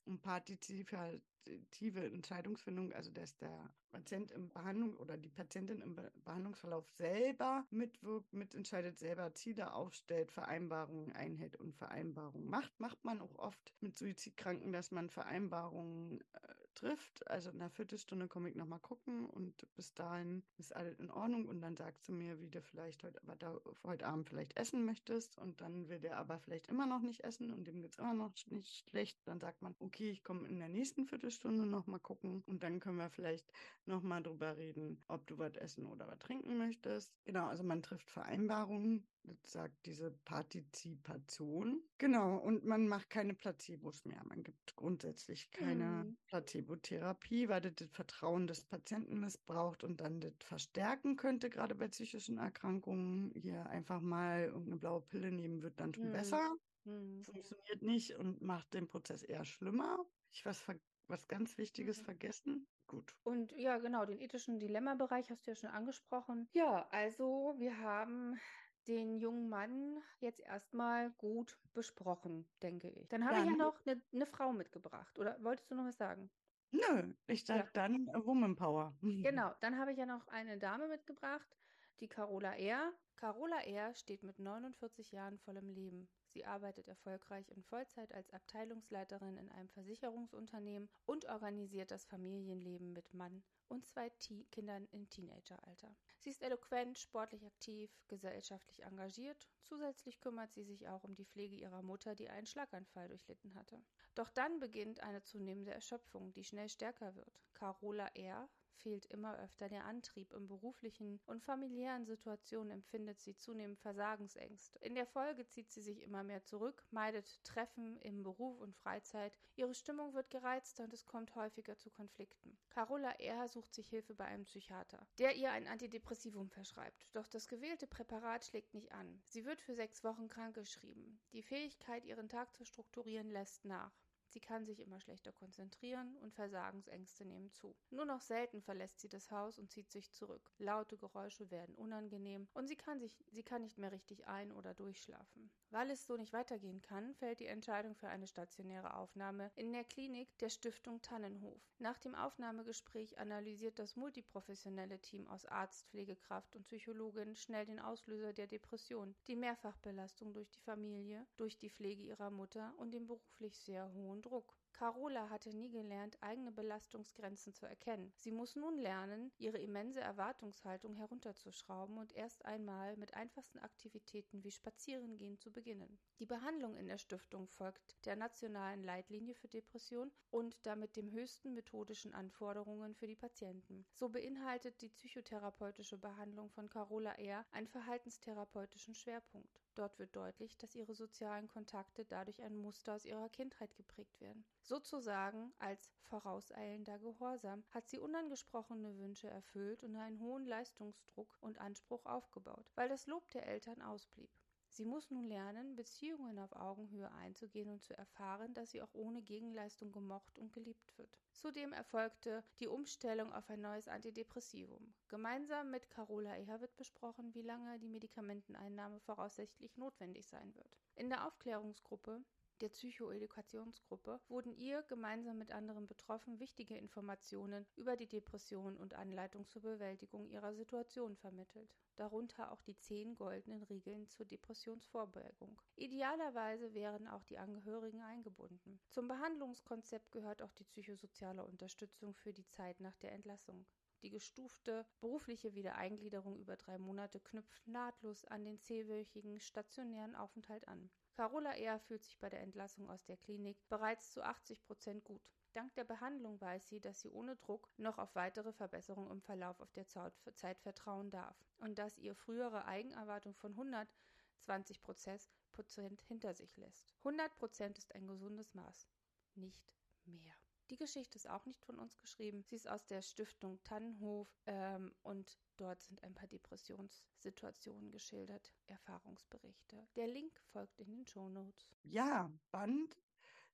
und 0.06 0.20
partizipative 0.20 2.04
Entscheidungsfindung, 2.12 2.92
also 2.92 3.10
dass 3.10 3.36
der 3.36 3.70
Patient 3.90 4.30
im 4.32 4.48
Behandlung 4.48 4.96
oder 4.96 5.16
die 5.16 5.28
Patientin 5.28 5.80
im 5.80 5.96
Behandlungsverlauf 6.24 6.88
selber 6.90 7.64
mitwirkt, 7.70 8.32
mitentscheidet, 8.32 8.98
selber 8.98 9.34
Ziele 9.34 9.72
aufstellt, 9.72 10.32
Vereinbarungen 10.32 11.12
einhält 11.12 11.56
und 11.56 11.74
Vereinbarungen 11.74 12.48
macht. 12.48 12.78
Macht 12.80 13.04
man 13.04 13.20
auch 13.20 13.36
oft 13.36 13.74
mit 13.80 13.96
Suizidkranken, 13.96 14.72
dass 14.72 14.90
man 14.90 15.10
Vereinbarungen 15.10 16.20
äh, 16.32 16.63
trifft. 16.74 17.26
Also 17.28 17.50
in 17.50 17.56
einer 17.60 17.70
Viertelstunde 17.70 18.28
komme 18.28 18.48
ich 18.50 18.56
nochmal 18.56 18.80
gucken 18.80 19.26
und 19.26 19.66
bis 19.74 19.94
dahin 19.94 20.44
ist 20.58 20.74
alles 20.74 20.98
in 20.98 21.10
Ordnung 21.10 21.48
und 21.48 21.60
dann 21.60 21.76
sagst 21.76 22.08
du 22.08 22.12
mir, 22.12 22.40
wie 22.40 22.48
du 22.48 22.60
vielleicht 22.60 23.02
heute, 23.04 23.20
da, 23.38 23.60
heute 23.84 24.06
Abend 24.06 24.28
vielleicht 24.28 24.58
essen 24.58 24.84
möchtest 24.84 25.38
und 25.38 25.60
dann 25.60 25.88
will 25.88 26.00
der 26.00 26.18
aber 26.18 26.38
vielleicht 26.38 26.68
immer 26.68 26.86
noch 26.86 27.00
nicht 27.00 27.22
essen 27.24 27.52
und 27.52 27.66
dem 27.66 27.80
geht 27.80 27.92
es 27.92 27.98
immer 27.98 28.14
noch 28.14 28.32
nicht 28.50 28.88
schlecht. 28.90 29.18
Dann 29.24 29.40
sagt 29.40 29.62
man, 29.62 29.74
okay, 29.78 30.10
ich 30.10 30.22
komme 30.24 30.48
in 30.48 30.58
der 30.58 30.68
nächsten 30.68 31.06
Viertelstunde 31.06 31.66
nochmal 31.66 32.00
gucken 32.00 32.42
und 32.46 32.62
dann 32.62 32.80
können 32.80 32.98
wir 32.98 33.10
vielleicht 33.10 33.52
nochmal 33.86 34.22
drüber 34.22 34.56
reden, 34.56 35.02
ob 35.08 35.26
du 35.26 35.38
was 35.38 35.54
essen 35.56 35.86
oder 35.86 36.06
was 36.08 36.18
trinken 36.18 36.58
möchtest. 36.58 37.12
Genau, 37.24 37.46
also 37.46 37.64
man 37.64 37.82
trifft 37.82 38.10
Vereinbarungen, 38.10 39.08
sagt 39.42 39.86
diese 39.86 40.10
Partizipation. 40.10 41.82
Genau, 41.98 42.36
und 42.36 42.64
man 42.64 42.88
macht 42.88 43.10
keine 43.10 43.34
Placebos 43.34 44.04
mehr. 44.04 44.22
Man 44.24 44.42
gibt 44.42 44.76
grundsätzlich 44.76 45.50
keine 45.50 46.04
mhm. 46.04 46.16
Placebotherapie, 46.26 47.48
weil 47.48 47.60
das 47.60 47.74
das 47.76 47.90
Vertrauen 47.90 48.46
des 48.46 48.64
Patienten 48.64 49.20
missbraucht 49.20 49.84
und 49.84 50.00
dann 50.00 50.20
das 50.20 50.32
verstärken 50.40 51.16
könnte, 51.16 51.50
gerade 51.50 51.74
bei 51.74 51.88
psychischen 51.88 52.38
Erkrankungen. 52.38 53.32
Hier 53.34 53.66
einfach 53.66 54.00
mal 54.00 54.44
irgendeine 54.44 54.76
blaue 54.76 55.02
Pille 55.02 55.30
nehmen 55.30 55.62
wird 55.62 55.80
dann 55.80 55.94
schon 55.94 56.08
mhm. 56.08 56.12
besser. 56.12 56.56
Mhm. 56.84 57.22
Funktioniert 57.24 57.82
nicht 57.82 58.16
und 58.16 58.42
macht 58.42 58.74
den 58.74 58.86
Prozess 58.86 59.22
eher 59.22 59.44
schlimmer. 59.44 60.04
Ich 60.32 60.44
was, 60.44 60.64
was 61.08 61.28
ganz 61.28 61.56
Wichtiges 61.58 62.00
mhm. 62.00 62.04
vergessen. 62.04 62.66
Gut. 62.86 63.16
Und 63.22 63.52
ja, 63.52 63.78
genau, 63.78 64.04
den 64.04 64.20
ethischen 64.20 64.58
Dilemma-Bereich 64.58 65.30
hast 65.30 65.46
du 65.46 65.52
ja 65.52 65.56
schon 65.56 65.70
angesprochen. 65.70 66.48
Ja, 66.52 66.86
also 66.90 67.54
wir 67.58 67.78
haben 67.78 68.38
den 68.86 69.16
jungen 69.16 69.48
Mann 69.48 70.02
jetzt 70.20 70.40
erstmal 70.40 71.10
gut 71.12 71.58
besprochen, 71.72 72.46
denke 72.62 72.88
ich. 72.88 73.08
Dann 73.08 73.24
habe 73.24 73.38
ich 73.38 73.44
ja 73.44 73.56
noch 73.56 73.80
eine 73.86 74.00
ne 74.12 74.26
Frau 74.26 74.52
mitgebracht. 74.52 75.18
Oder 75.18 75.36
wolltest 75.42 75.70
du 75.70 75.74
noch 75.74 75.86
was 75.86 75.96
sagen? 75.96 76.30
Nö, 76.70 77.14
ich 77.26 77.44
sage 77.44 77.64
ja. 77.64 77.70
dann 77.72 78.06
Woman 78.26 78.56
Power. 78.56 78.94
Genau, 79.02 79.52
dann 79.60 79.78
habe 79.78 79.92
ich 79.92 79.98
ja 79.98 80.06
noch 80.06 80.26
eine 80.28 80.58
Dame 80.58 80.88
mitgebracht, 80.88 81.56
die 82.00 82.08
Carola 82.08 82.54
R. 82.56 82.92
Carola 83.16 83.60
R. 83.60 83.94
steht 83.94 84.22
mit 84.22 84.38
49 84.38 85.12
Jahren 85.12 85.38
vollem 85.38 85.68
Leben. 85.70 86.08
Sie 86.34 86.44
arbeitet 86.44 86.88
erfolgreich 86.88 87.48
in 87.52 87.62
Vollzeit 87.62 88.12
als 88.12 88.28
Abteilungsleiterin 88.32 89.36
in 89.36 89.52
einem 89.52 89.68
Versicherungsunternehmen 89.68 90.90
und 91.06 91.26
organisiert 91.26 91.92
das 91.92 92.06
Familienleben 92.06 92.92
mit 92.92 93.14
Mann 93.14 93.44
und 93.68 93.86
zwei 93.86 94.08
T 94.08 94.44
Kindern 94.50 94.88
im 94.90 95.08
Teenageralter. 95.08 95.94
Sie 96.18 96.30
ist 96.30 96.42
eloquent, 96.42 96.98
sportlich 96.98 97.46
aktiv, 97.46 97.88
gesellschaftlich 98.08 98.82
engagiert. 98.82 99.48
Zusätzlich 99.62 100.20
kümmert 100.20 100.52
sie 100.52 100.64
sich 100.64 100.88
auch 100.88 101.04
um 101.04 101.14
die 101.14 101.24
Pflege 101.24 101.54
ihrer 101.54 101.82
Mutter, 101.82 102.16
die 102.16 102.28
einen 102.28 102.46
Schlaganfall 102.46 103.06
durchlitten 103.06 103.54
hatte. 103.54 103.80
Doch 104.16 104.30
dann 104.30 104.58
beginnt 104.58 105.04
eine 105.04 105.22
zunehmende 105.22 105.70
Erschöpfung, 105.70 106.32
die 106.32 106.42
schnell 106.42 106.68
stärker 106.68 107.14
wird. 107.14 107.40
Carola 107.52 108.08
R 108.08 108.48
fehlt 108.74 109.06
immer 109.06 109.38
öfter 109.38 109.68
der 109.68 109.84
Antrieb. 109.84 110.32
Im 110.32 110.46
beruflichen 110.46 111.20
und 111.26 111.42
familiären 111.42 112.04
Situationen 112.04 112.70
empfindet 112.70 113.20
sie 113.20 113.36
zunehmend 113.36 113.78
Versagensängste. 113.80 114.78
In 114.80 114.94
der 114.94 115.06
Folge 115.06 115.46
zieht 115.46 115.70
sie 115.70 115.82
sich 115.82 116.02
immer 116.02 116.22
mehr 116.22 116.42
zurück, 116.44 116.84
meidet 116.90 117.42
Treffen 117.44 117.96
im 118.00 118.22
Beruf 118.22 118.60
und 118.60 118.76
Freizeit. 118.76 119.38
Ihre 119.56 119.74
Stimmung 119.74 120.14
wird 120.14 120.30
gereizter 120.30 120.84
und 120.84 120.92
es 120.92 121.04
kommt 121.04 121.34
häufiger 121.34 121.76
zu 121.76 121.90
Konflikten. 121.90 122.58
Carola 122.70 123.12
R. 123.12 123.48
sucht 123.48 123.74
sich 123.74 123.88
Hilfe 123.88 124.14
bei 124.14 124.24
einem 124.24 124.44
Psychiater, 124.44 125.06
der 125.18 125.36
ihr 125.36 125.52
ein 125.52 125.66
Antidepressivum 125.68 126.50
verschreibt. 126.50 127.08
Doch 127.12 127.28
das 127.28 127.48
gewählte 127.48 127.86
Präparat 127.86 128.44
schlägt 128.44 128.74
nicht 128.74 128.92
an. 128.92 129.20
Sie 129.24 129.44
wird 129.44 129.60
für 129.60 129.74
sechs 129.74 130.04
Wochen 130.04 130.28
krankgeschrieben. 130.28 131.20
Die 131.32 131.42
Fähigkeit, 131.42 132.04
ihren 132.04 132.28
Tag 132.28 132.54
zu 132.54 132.64
strukturieren, 132.64 133.30
lässt 133.30 133.64
nach. 133.64 134.03
Sie 134.34 134.40
kann 134.40 134.66
sich 134.66 134.80
immer 134.80 134.98
schlechter 134.98 135.30
konzentrieren 135.30 136.16
und 136.16 136.34
Versagensängste 136.34 137.24
nehmen 137.24 137.52
zu. 137.52 137.76
Nur 137.90 138.04
noch 138.04 138.20
selten 138.20 138.62
verlässt 138.62 138.98
sie 138.98 139.08
das 139.08 139.30
Haus 139.30 139.60
und 139.60 139.70
zieht 139.70 139.92
sich 139.92 140.10
zurück. 140.10 140.50
Laute 140.58 140.98
Geräusche 140.98 141.52
werden 141.52 141.76
unangenehm 141.76 142.48
und 142.52 142.66
sie 142.66 142.74
kann, 142.74 142.98
sich, 142.98 143.16
sie 143.30 143.44
kann 143.44 143.62
nicht 143.62 143.78
mehr 143.78 143.92
richtig 143.92 144.26
ein- 144.26 144.50
oder 144.50 144.74
durchschlafen. 144.74 145.43
Weil 145.74 145.90
es 145.90 146.06
so 146.06 146.16
nicht 146.16 146.32
weitergehen 146.32 146.80
kann, 146.82 147.16
fällt 147.16 147.40
die 147.40 147.48
Entscheidung 147.48 147.96
für 147.96 148.06
eine 148.06 148.28
stationäre 148.28 148.94
Aufnahme 148.94 149.50
in 149.56 149.72
der 149.72 149.82
Klinik 149.82 150.28
der 150.38 150.48
Stiftung 150.48 151.02
Tannenhof. 151.02 151.60
Nach 151.80 151.98
dem 151.98 152.14
Aufnahmegespräch 152.14 153.18
analysiert 153.18 153.80
das 153.80 153.96
multiprofessionelle 153.96 155.00
Team 155.00 155.26
aus 155.26 155.44
Arzt, 155.46 155.88
Pflegekraft 155.88 156.54
und 156.54 156.64
Psychologin 156.68 157.34
schnell 157.34 157.66
den 157.66 157.80
Auslöser 157.80 158.32
der 158.32 158.46
Depression, 158.46 159.16
die 159.26 159.34
Mehrfachbelastung 159.34 160.32
durch 160.32 160.48
die 160.48 160.60
Familie, 160.60 161.26
durch 161.36 161.58
die 161.58 161.70
Pflege 161.70 162.04
ihrer 162.04 162.30
Mutter 162.30 162.72
und 162.76 162.94
den 162.94 163.08
beruflich 163.08 163.58
sehr 163.58 163.92
hohen 163.94 164.22
Druck. 164.22 164.54
Carola 164.74 165.30
hatte 165.30 165.54
nie 165.54 165.70
gelernt, 165.70 166.18
eigene 166.20 166.50
Belastungsgrenzen 166.50 167.54
zu 167.54 167.64
erkennen. 167.64 168.12
Sie 168.16 168.32
muss 168.32 168.56
nun 168.56 168.76
lernen, 168.76 169.30
ihre 169.38 169.58
immense 169.58 170.00
Erwartungshaltung 170.00 170.94
herunterzuschrauben 170.96 171.96
und 171.96 172.12
erst 172.16 172.44
einmal 172.44 172.96
mit 172.96 173.14
einfachsten 173.14 173.60
Aktivitäten 173.60 174.42
wie 174.42 174.50
Spazierengehen 174.50 175.38
zu 175.38 175.52
beginnen. 175.52 175.98
Die 176.18 176.26
Behandlung 176.26 176.76
in 176.76 176.88
der 176.88 176.98
Stiftung 176.98 177.46
folgt 177.46 178.04
der 178.04 178.16
nationalen 178.16 178.82
Leitlinie 178.82 179.36
für 179.36 179.46
Depression 179.46 180.10
und 180.30 180.58
damit 180.66 180.96
den 180.96 181.12
höchsten 181.12 181.54
methodischen 181.54 182.12
Anforderungen 182.12 182.96
für 182.96 183.06
die 183.06 183.14
Patienten. 183.14 183.86
So 183.92 184.08
beinhaltet 184.08 184.80
die 184.80 184.88
psychotherapeutische 184.88 185.98
Behandlung 185.98 186.50
von 186.50 186.68
Carola 186.68 187.12
R. 187.12 187.46
einen 187.52 187.68
verhaltenstherapeutischen 187.68 188.94
Schwerpunkt. 188.94 189.62
Dort 189.76 189.98
wird 190.00 190.16
deutlich, 190.16 190.56
dass 190.56 190.74
ihre 190.74 190.94
sozialen 190.94 191.46
Kontakte 191.46 192.04
dadurch 192.04 192.42
ein 192.42 192.56
Muster 192.56 192.94
aus 192.94 193.04
ihrer 193.04 193.28
Kindheit 193.28 193.74
geprägt 193.76 194.20
werden. 194.20 194.44
Sozusagen 194.66 195.52
als 195.58 195.90
vorauseilender 196.04 196.98
Gehorsam 196.98 197.62
hat 197.68 197.86
sie 197.86 197.98
unangesprochene 197.98 198.96
Wünsche 198.96 199.28
erfüllt 199.28 199.82
und 199.82 199.94
einen 199.94 200.20
hohen 200.20 200.46
Leistungsdruck 200.46 201.28
und 201.40 201.58
Anspruch 201.58 202.06
aufgebaut, 202.06 202.64
weil 202.74 202.88
das 202.88 203.06
Lob 203.06 203.28
der 203.32 203.46
Eltern 203.46 203.82
ausblieb. 203.82 204.30
Sie 204.70 204.86
muss 204.86 205.10
nun 205.10 205.26
lernen, 205.26 205.76
Beziehungen 205.76 206.38
auf 206.38 206.56
Augenhöhe 206.56 207.12
einzugehen 207.12 207.68
und 207.68 207.82
zu 207.82 207.96
erfahren, 207.96 208.54
dass 208.54 208.70
sie 208.70 208.80
auch 208.80 208.94
ohne 208.94 209.20
Gegenleistung 209.20 209.92
gemocht 209.92 210.36
und 210.38 210.50
geliebt 210.50 210.96
wird. 210.96 211.20
Zudem 211.34 211.74
erfolgte 211.74 212.42
die 212.58 212.66
Umstellung 212.66 213.34
auf 213.34 213.50
ein 213.50 213.60
neues 213.60 213.86
Antidepressivum. 213.86 214.94
Gemeinsam 215.08 215.70
mit 215.70 215.90
Carola 215.90 216.36
Eher 216.38 216.62
wird 216.62 216.74
besprochen, 216.76 217.34
wie 217.34 217.42
lange 217.42 217.78
die 217.78 217.88
Medikamenteneinnahme 217.88 218.98
voraussichtlich 219.00 219.76
notwendig 219.76 220.26
sein 220.26 220.54
wird. 220.54 220.78
In 220.96 221.10
der 221.10 221.26
Aufklärungsgruppe 221.26 222.24
der 222.60 222.68
Psychoedukationsgruppe 222.68 224.20
wurden 224.28 224.54
ihr 224.56 224.82
gemeinsam 224.84 225.38
mit 225.38 225.52
anderen 225.52 225.86
Betroffenen 225.86 226.38
wichtige 226.38 226.76
Informationen 226.76 227.66
über 227.76 227.96
die 227.96 228.06
Depression 228.06 228.76
und 228.76 228.94
Anleitung 228.94 229.46
zur 229.48 229.62
Bewältigung 229.62 230.28
ihrer 230.28 230.54
Situation 230.54 231.16
vermittelt, 231.16 231.74
darunter 231.96 232.52
auch 232.52 232.62
die 232.62 232.78
zehn 232.78 233.16
goldenen 233.16 233.62
Regeln 233.64 234.08
zur 234.08 234.26
Depressionsvorbeugung. 234.26 235.60
Idealerweise 235.76 236.74
wären 236.74 237.08
auch 237.08 237.24
die 237.24 237.38
Angehörigen 237.38 238.02
eingebunden. 238.02 238.80
Zum 238.90 239.08
Behandlungskonzept 239.08 240.12
gehört 240.12 240.42
auch 240.42 240.52
die 240.52 240.64
psychosoziale 240.64 241.44
Unterstützung 241.44 242.14
für 242.14 242.32
die 242.32 242.46
Zeit 242.46 242.80
nach 242.80 242.96
der 242.98 243.12
Entlassung. 243.12 243.66
Die 244.02 244.10
gestufte 244.10 244.86
berufliche 245.00 245.54
Wiedereingliederung 245.54 246.38
über 246.38 246.56
drei 246.56 246.76
Monate 246.78 247.20
knüpft 247.20 247.66
nahtlos 247.66 248.26
an 248.26 248.44
den 248.44 248.60
zehnwöchigen 248.60 249.40
stationären 249.40 250.14
Aufenthalt 250.14 250.68
an. 250.68 250.90
Carola 251.16 251.52
R. 251.52 251.78
fühlt 251.78 252.02
sich 252.02 252.18
bei 252.18 252.28
der 252.28 252.40
Entlassung 252.40 252.90
aus 252.90 253.04
der 253.04 253.16
Klinik 253.16 253.56
bereits 253.68 254.10
zu 254.10 254.22
80 254.22 254.64
Prozent 254.64 255.04
gut. 255.04 255.22
Dank 255.52 255.72
der 255.74 255.84
Behandlung 255.84 256.40
weiß 256.40 256.68
sie, 256.68 256.80
dass 256.80 257.00
sie 257.00 257.10
ohne 257.10 257.36
Druck 257.36 257.70
noch 257.76 257.98
auf 257.98 258.16
weitere 258.16 258.52
Verbesserungen 258.52 259.12
im 259.12 259.22
Verlauf 259.22 259.60
auf 259.60 259.72
der 259.72 259.86
Zeit 259.86 260.58
vertrauen 260.58 261.12
darf 261.12 261.36
und 261.58 261.78
dass 261.78 261.96
ihr 261.98 262.16
frühere 262.16 262.64
Eigenerwartung 262.64 263.34
von 263.36 263.52
120 263.52 264.82
Prozent 264.82 266.02
hinter 266.08 266.34
sich 266.34 266.56
lässt. 266.56 266.92
100 267.04 267.36
Prozent 267.36 267.78
ist 267.78 267.94
ein 267.94 268.08
gesundes 268.08 268.52
Maß, 268.54 268.88
nicht 269.36 269.62
mehr. 270.06 270.34
Die 270.70 270.76
Geschichte 270.76 271.16
ist 271.16 271.28
auch 271.28 271.44
nicht 271.44 271.62
von 271.64 271.78
uns 271.78 271.98
geschrieben. 271.98 272.42
Sie 272.42 272.56
ist 272.56 272.68
aus 272.68 272.86
der 272.86 273.02
Stiftung 273.02 273.62
Tannenhof 273.64 274.28
ähm, 274.46 274.94
und 275.02 275.38
dort 275.56 275.82
sind 275.82 276.02
ein 276.02 276.14
paar 276.14 276.28
Depressionssituationen 276.28 277.90
geschildert, 277.90 278.54
Erfahrungsberichte. 278.66 279.86
Der 279.94 280.06
Link 280.06 280.40
folgt 280.52 280.78
in 280.78 280.90
den 280.90 281.06
Show 281.06 281.28
Notes. 281.28 281.68
Ja, 281.82 282.32
Band 282.50 282.96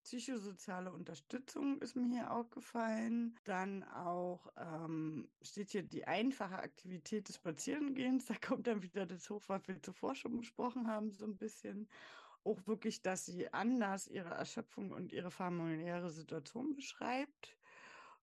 Psychosoziale 0.03 0.93
Unterstützung 0.93 1.79
ist 1.83 1.95
mir 1.95 2.07
hier 2.07 2.33
aufgefallen. 2.33 3.37
Dann 3.45 3.85
auch 3.85 4.49
ähm, 4.57 5.29
steht 5.43 5.71
hier 5.71 5.83
die 5.83 6.07
einfache 6.07 6.59
Aktivität 6.59 7.29
des 7.29 7.37
Spazierengehens. 7.37 8.25
Da 8.27 8.35
kommt 8.35 8.67
dann 8.67 8.83
wieder 8.83 9.05
das 9.05 9.29
hoch, 9.29 9.43
was 9.49 9.67
wir 9.69 9.83
zuvor 9.83 10.15
schon 10.15 10.39
besprochen 10.39 10.89
haben, 10.89 11.13
so 11.13 11.27
ein 11.27 11.37
bisschen. 11.37 11.87
Auch 12.45 12.67
wirklich, 12.67 13.03
dass 13.03 13.27
sie 13.27 13.53
anders 13.53 14.09
ihre 14.09 14.31
Erschöpfung 14.31 14.93
und 14.93 15.13
ihre 15.13 15.31
familiäre 15.31 16.11
Situation 16.11 16.75
beschreibt. 16.75 17.57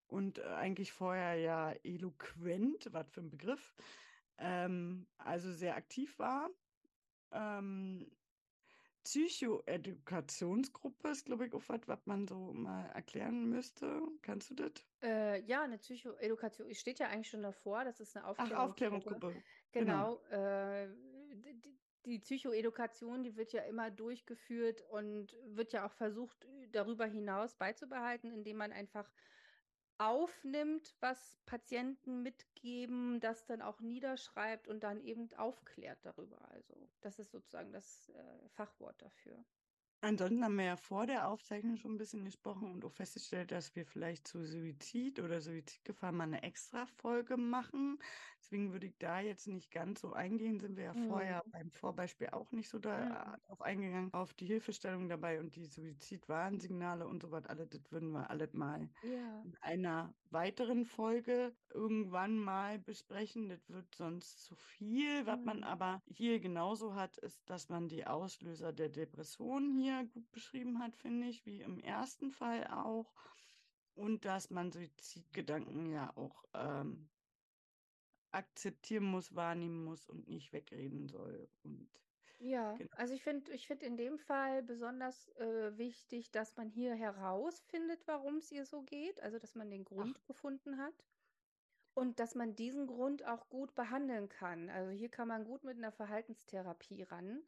Und 0.07 0.39
äh, 0.39 0.43
eigentlich 0.43 0.91
vorher 0.91 1.35
ja 1.35 1.71
eloquent, 1.83 2.87
was 2.91 3.09
für 3.09 3.21
ein 3.21 3.29
Begriff, 3.29 3.75
ähm, 4.37 5.05
also 5.17 5.51
sehr 5.51 5.75
aktiv 5.75 6.17
war. 6.17 6.49
Ähm, 7.31 8.09
Psychoedukationsgruppe 9.07 11.09
ist, 11.09 11.25
glaube 11.25 11.47
ich, 11.47 11.53
auch 11.53 11.63
was, 11.67 11.79
was 11.87 12.05
man 12.05 12.27
so 12.27 12.51
mal 12.51 12.87
erklären 12.87 13.47
müsste. 13.47 14.01
Kannst 14.21 14.49
du 14.49 14.55
das? 14.55 14.71
Äh, 15.01 15.41
ja, 15.43 15.63
eine 15.63 15.77
Psychoedukation 15.77 16.73
steht 16.73 16.99
ja 16.99 17.07
eigentlich 17.07 17.29
schon 17.29 17.43
davor. 17.43 17.85
Das 17.85 18.01
ist 18.01 18.17
eine 18.17 18.27
Aufklärungsgruppe. 18.27 18.59
Ach, 18.59 18.69
Aufklärungsgruppe. 18.69 19.43
Genau. 19.71 20.21
genau. 20.29 20.37
Äh, 20.37 20.89
die, 21.63 21.76
die 22.07 22.19
Psychoedukation, 22.19 23.23
die 23.23 23.35
wird 23.35 23.53
ja 23.53 23.61
immer 23.63 23.91
durchgeführt 23.91 24.81
und 24.89 25.35
wird 25.45 25.73
ja 25.73 25.85
auch 25.85 25.91
versucht, 25.91 26.47
darüber 26.71 27.05
hinaus 27.05 27.55
beizubehalten, 27.55 28.31
indem 28.31 28.57
man 28.57 28.71
einfach 28.71 29.11
aufnimmt, 29.97 30.95
was 30.99 31.37
Patienten 31.45 32.21
mitgeben, 32.21 33.19
das 33.19 33.45
dann 33.45 33.61
auch 33.61 33.81
niederschreibt 33.81 34.67
und 34.67 34.81
dann 34.83 35.01
eben 35.01 35.33
aufklärt 35.33 35.99
darüber. 36.03 36.39
Also 36.51 36.75
das 37.01 37.19
ist 37.19 37.31
sozusagen 37.31 37.73
das 37.73 38.09
äh, 38.09 38.49
Fachwort 38.49 39.01
dafür. 39.01 39.43
Ansonsten 40.01 40.43
haben 40.43 40.57
wir 40.57 40.65
ja 40.65 40.75
vor 40.75 41.07
der 41.07 41.27
Aufzeichnung 41.27 41.77
schon 41.77 41.95
ein 41.95 41.97
bisschen 41.97 42.23
gesprochen 42.23 42.71
und 42.71 42.85
auch 42.85 42.91
festgestellt, 42.91 43.51
dass 43.51 43.75
wir 43.75 43.83
vielleicht 43.83 44.27
zu 44.27 44.43
Suizid 44.43 45.19
oder 45.19 45.41
Suizidgefahr 45.41 46.11
mal 46.11 46.25
eine 46.25 46.43
extra 46.43 46.85
Folge 46.85 47.35
machen. 47.35 47.97
Deswegen 48.39 48.71
würde 48.71 48.85
ich 48.85 48.97
da 48.99 49.19
jetzt 49.19 49.47
nicht 49.47 49.71
ganz 49.71 50.01
so 50.01 50.13
eingehen. 50.13 50.59
Sind 50.59 50.77
wir 50.77 50.83
ja 50.85 50.93
mhm. 50.93 51.07
vorher 51.07 51.43
beim 51.47 51.71
Vorbeispiel 51.71 52.29
auch 52.29 52.51
nicht 52.51 52.69
so 52.69 52.77
darauf 52.77 53.59
mhm. 53.59 53.65
eingegangen, 53.65 54.13
auf 54.13 54.35
die 54.35 54.45
Hilfestellung 54.45 55.09
dabei 55.09 55.39
und 55.39 55.55
die 55.55 55.65
Suizidwarnsignale 55.65 57.07
und 57.07 57.23
so 57.23 57.31
was. 57.31 57.47
Alles, 57.47 57.69
das 57.69 57.91
würden 57.91 58.11
wir 58.11 58.29
alles 58.29 58.53
mal 58.53 58.87
ja. 59.01 59.41
in 59.43 59.57
einer 59.61 60.13
weiteren 60.29 60.85
Folge 60.85 61.55
irgendwann 61.73 62.37
mal 62.37 62.77
besprechen. 62.77 63.49
Das 63.49 63.67
wird 63.67 63.95
sonst 63.95 64.45
zu 64.45 64.55
viel. 64.55 65.25
Was 65.25 65.43
man 65.43 65.57
mhm. 65.57 65.63
aber 65.63 66.03
hier 66.05 66.39
genauso 66.39 66.93
hat, 66.93 67.17
ist, 67.17 67.41
dass 67.49 67.67
man 67.67 67.87
die 67.87 68.05
Auslöser 68.05 68.71
der 68.71 68.89
Depression 68.89 69.71
hier 69.71 69.86
gut 70.03 70.29
beschrieben 70.31 70.79
hat, 70.79 70.95
finde 70.95 71.27
ich, 71.27 71.45
wie 71.45 71.61
im 71.61 71.79
ersten 71.79 72.31
Fall 72.31 72.67
auch. 72.67 73.13
Und 73.95 74.25
dass 74.25 74.49
man 74.49 74.71
Suizidgedanken 74.71 75.87
ja 75.91 76.15
auch 76.15 76.43
ähm, 76.53 77.09
akzeptieren 78.31 79.05
muss, 79.05 79.35
wahrnehmen 79.35 79.83
muss 79.83 80.07
und 80.07 80.27
nicht 80.27 80.53
wegreden 80.53 81.07
soll. 81.07 81.49
Und 81.63 81.89
ja, 82.39 82.75
genau. 82.75 82.89
also 82.95 83.13
ich 83.15 83.23
finde 83.23 83.51
ich 83.53 83.65
finde 83.65 83.87
in 83.87 83.97
dem 83.97 84.19
Fall 84.19 84.61
besonders 84.61 85.27
äh, 85.37 85.75
wichtig, 85.77 86.31
dass 86.31 86.55
man 86.55 86.69
hier 86.69 86.93
herausfindet, 86.93 88.05
warum 88.05 88.37
es 88.37 88.51
ihr 88.51 88.65
so 88.65 88.83
geht, 88.83 89.21
also 89.21 89.39
dass 89.39 89.55
man 89.55 89.71
den 89.71 89.85
Grund 89.85 90.19
Ach. 90.21 90.27
gefunden 90.27 90.77
hat 90.77 90.93
und 91.95 92.19
dass 92.19 92.35
man 92.35 92.55
diesen 92.55 92.85
Grund 92.85 93.25
auch 93.25 93.49
gut 93.49 93.73
behandeln 93.73 94.29
kann. 94.29 94.69
Also 94.69 94.91
hier 94.91 95.09
kann 95.09 95.27
man 95.27 95.45
gut 95.45 95.63
mit 95.63 95.77
einer 95.77 95.91
Verhaltenstherapie 95.91 97.01
ran. 97.01 97.41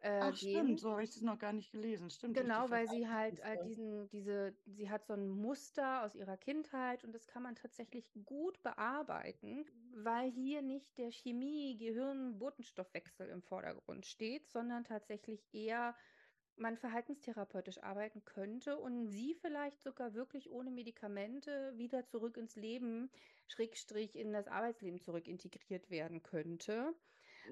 Äh, 0.00 0.20
Ach, 0.20 0.38
gehen. 0.38 0.64
stimmt, 0.64 0.80
so 0.80 0.92
habe 0.92 1.02
ich 1.02 1.10
das 1.10 1.22
noch 1.22 1.38
gar 1.38 1.52
nicht 1.52 1.72
gelesen. 1.72 2.08
Stimmt. 2.10 2.36
Genau, 2.36 2.70
weil 2.70 2.86
sie 2.86 3.08
halt 3.08 3.40
äh, 3.40 3.56
diesen, 3.64 4.08
diese, 4.10 4.54
sie 4.66 4.88
hat 4.90 5.06
so 5.06 5.14
ein 5.14 5.28
Muster 5.28 6.04
aus 6.04 6.14
ihrer 6.14 6.36
Kindheit 6.36 7.02
und 7.04 7.12
das 7.12 7.26
kann 7.26 7.42
man 7.42 7.56
tatsächlich 7.56 8.12
gut 8.24 8.62
bearbeiten, 8.62 9.64
weil 9.94 10.30
hier 10.30 10.62
nicht 10.62 10.96
der 10.98 11.10
Chemie-Gehirn-Botenstoffwechsel 11.10 13.28
im 13.30 13.42
Vordergrund 13.42 14.06
steht, 14.06 14.48
sondern 14.48 14.84
tatsächlich 14.84 15.48
eher 15.52 15.96
man 16.58 16.76
verhaltenstherapeutisch 16.76 17.82
arbeiten 17.82 18.24
könnte 18.24 18.78
und 18.78 19.08
sie 19.08 19.34
vielleicht 19.34 19.82
sogar 19.82 20.14
wirklich 20.14 20.50
ohne 20.50 20.70
Medikamente 20.70 21.74
wieder 21.76 22.06
zurück 22.06 22.38
ins 22.38 22.56
Leben, 22.56 23.10
Schrägstrich 23.46 24.16
in 24.16 24.32
das 24.32 24.48
Arbeitsleben 24.48 25.00
zurück 25.00 25.28
integriert 25.28 25.90
werden 25.90 26.22
könnte. 26.22 26.94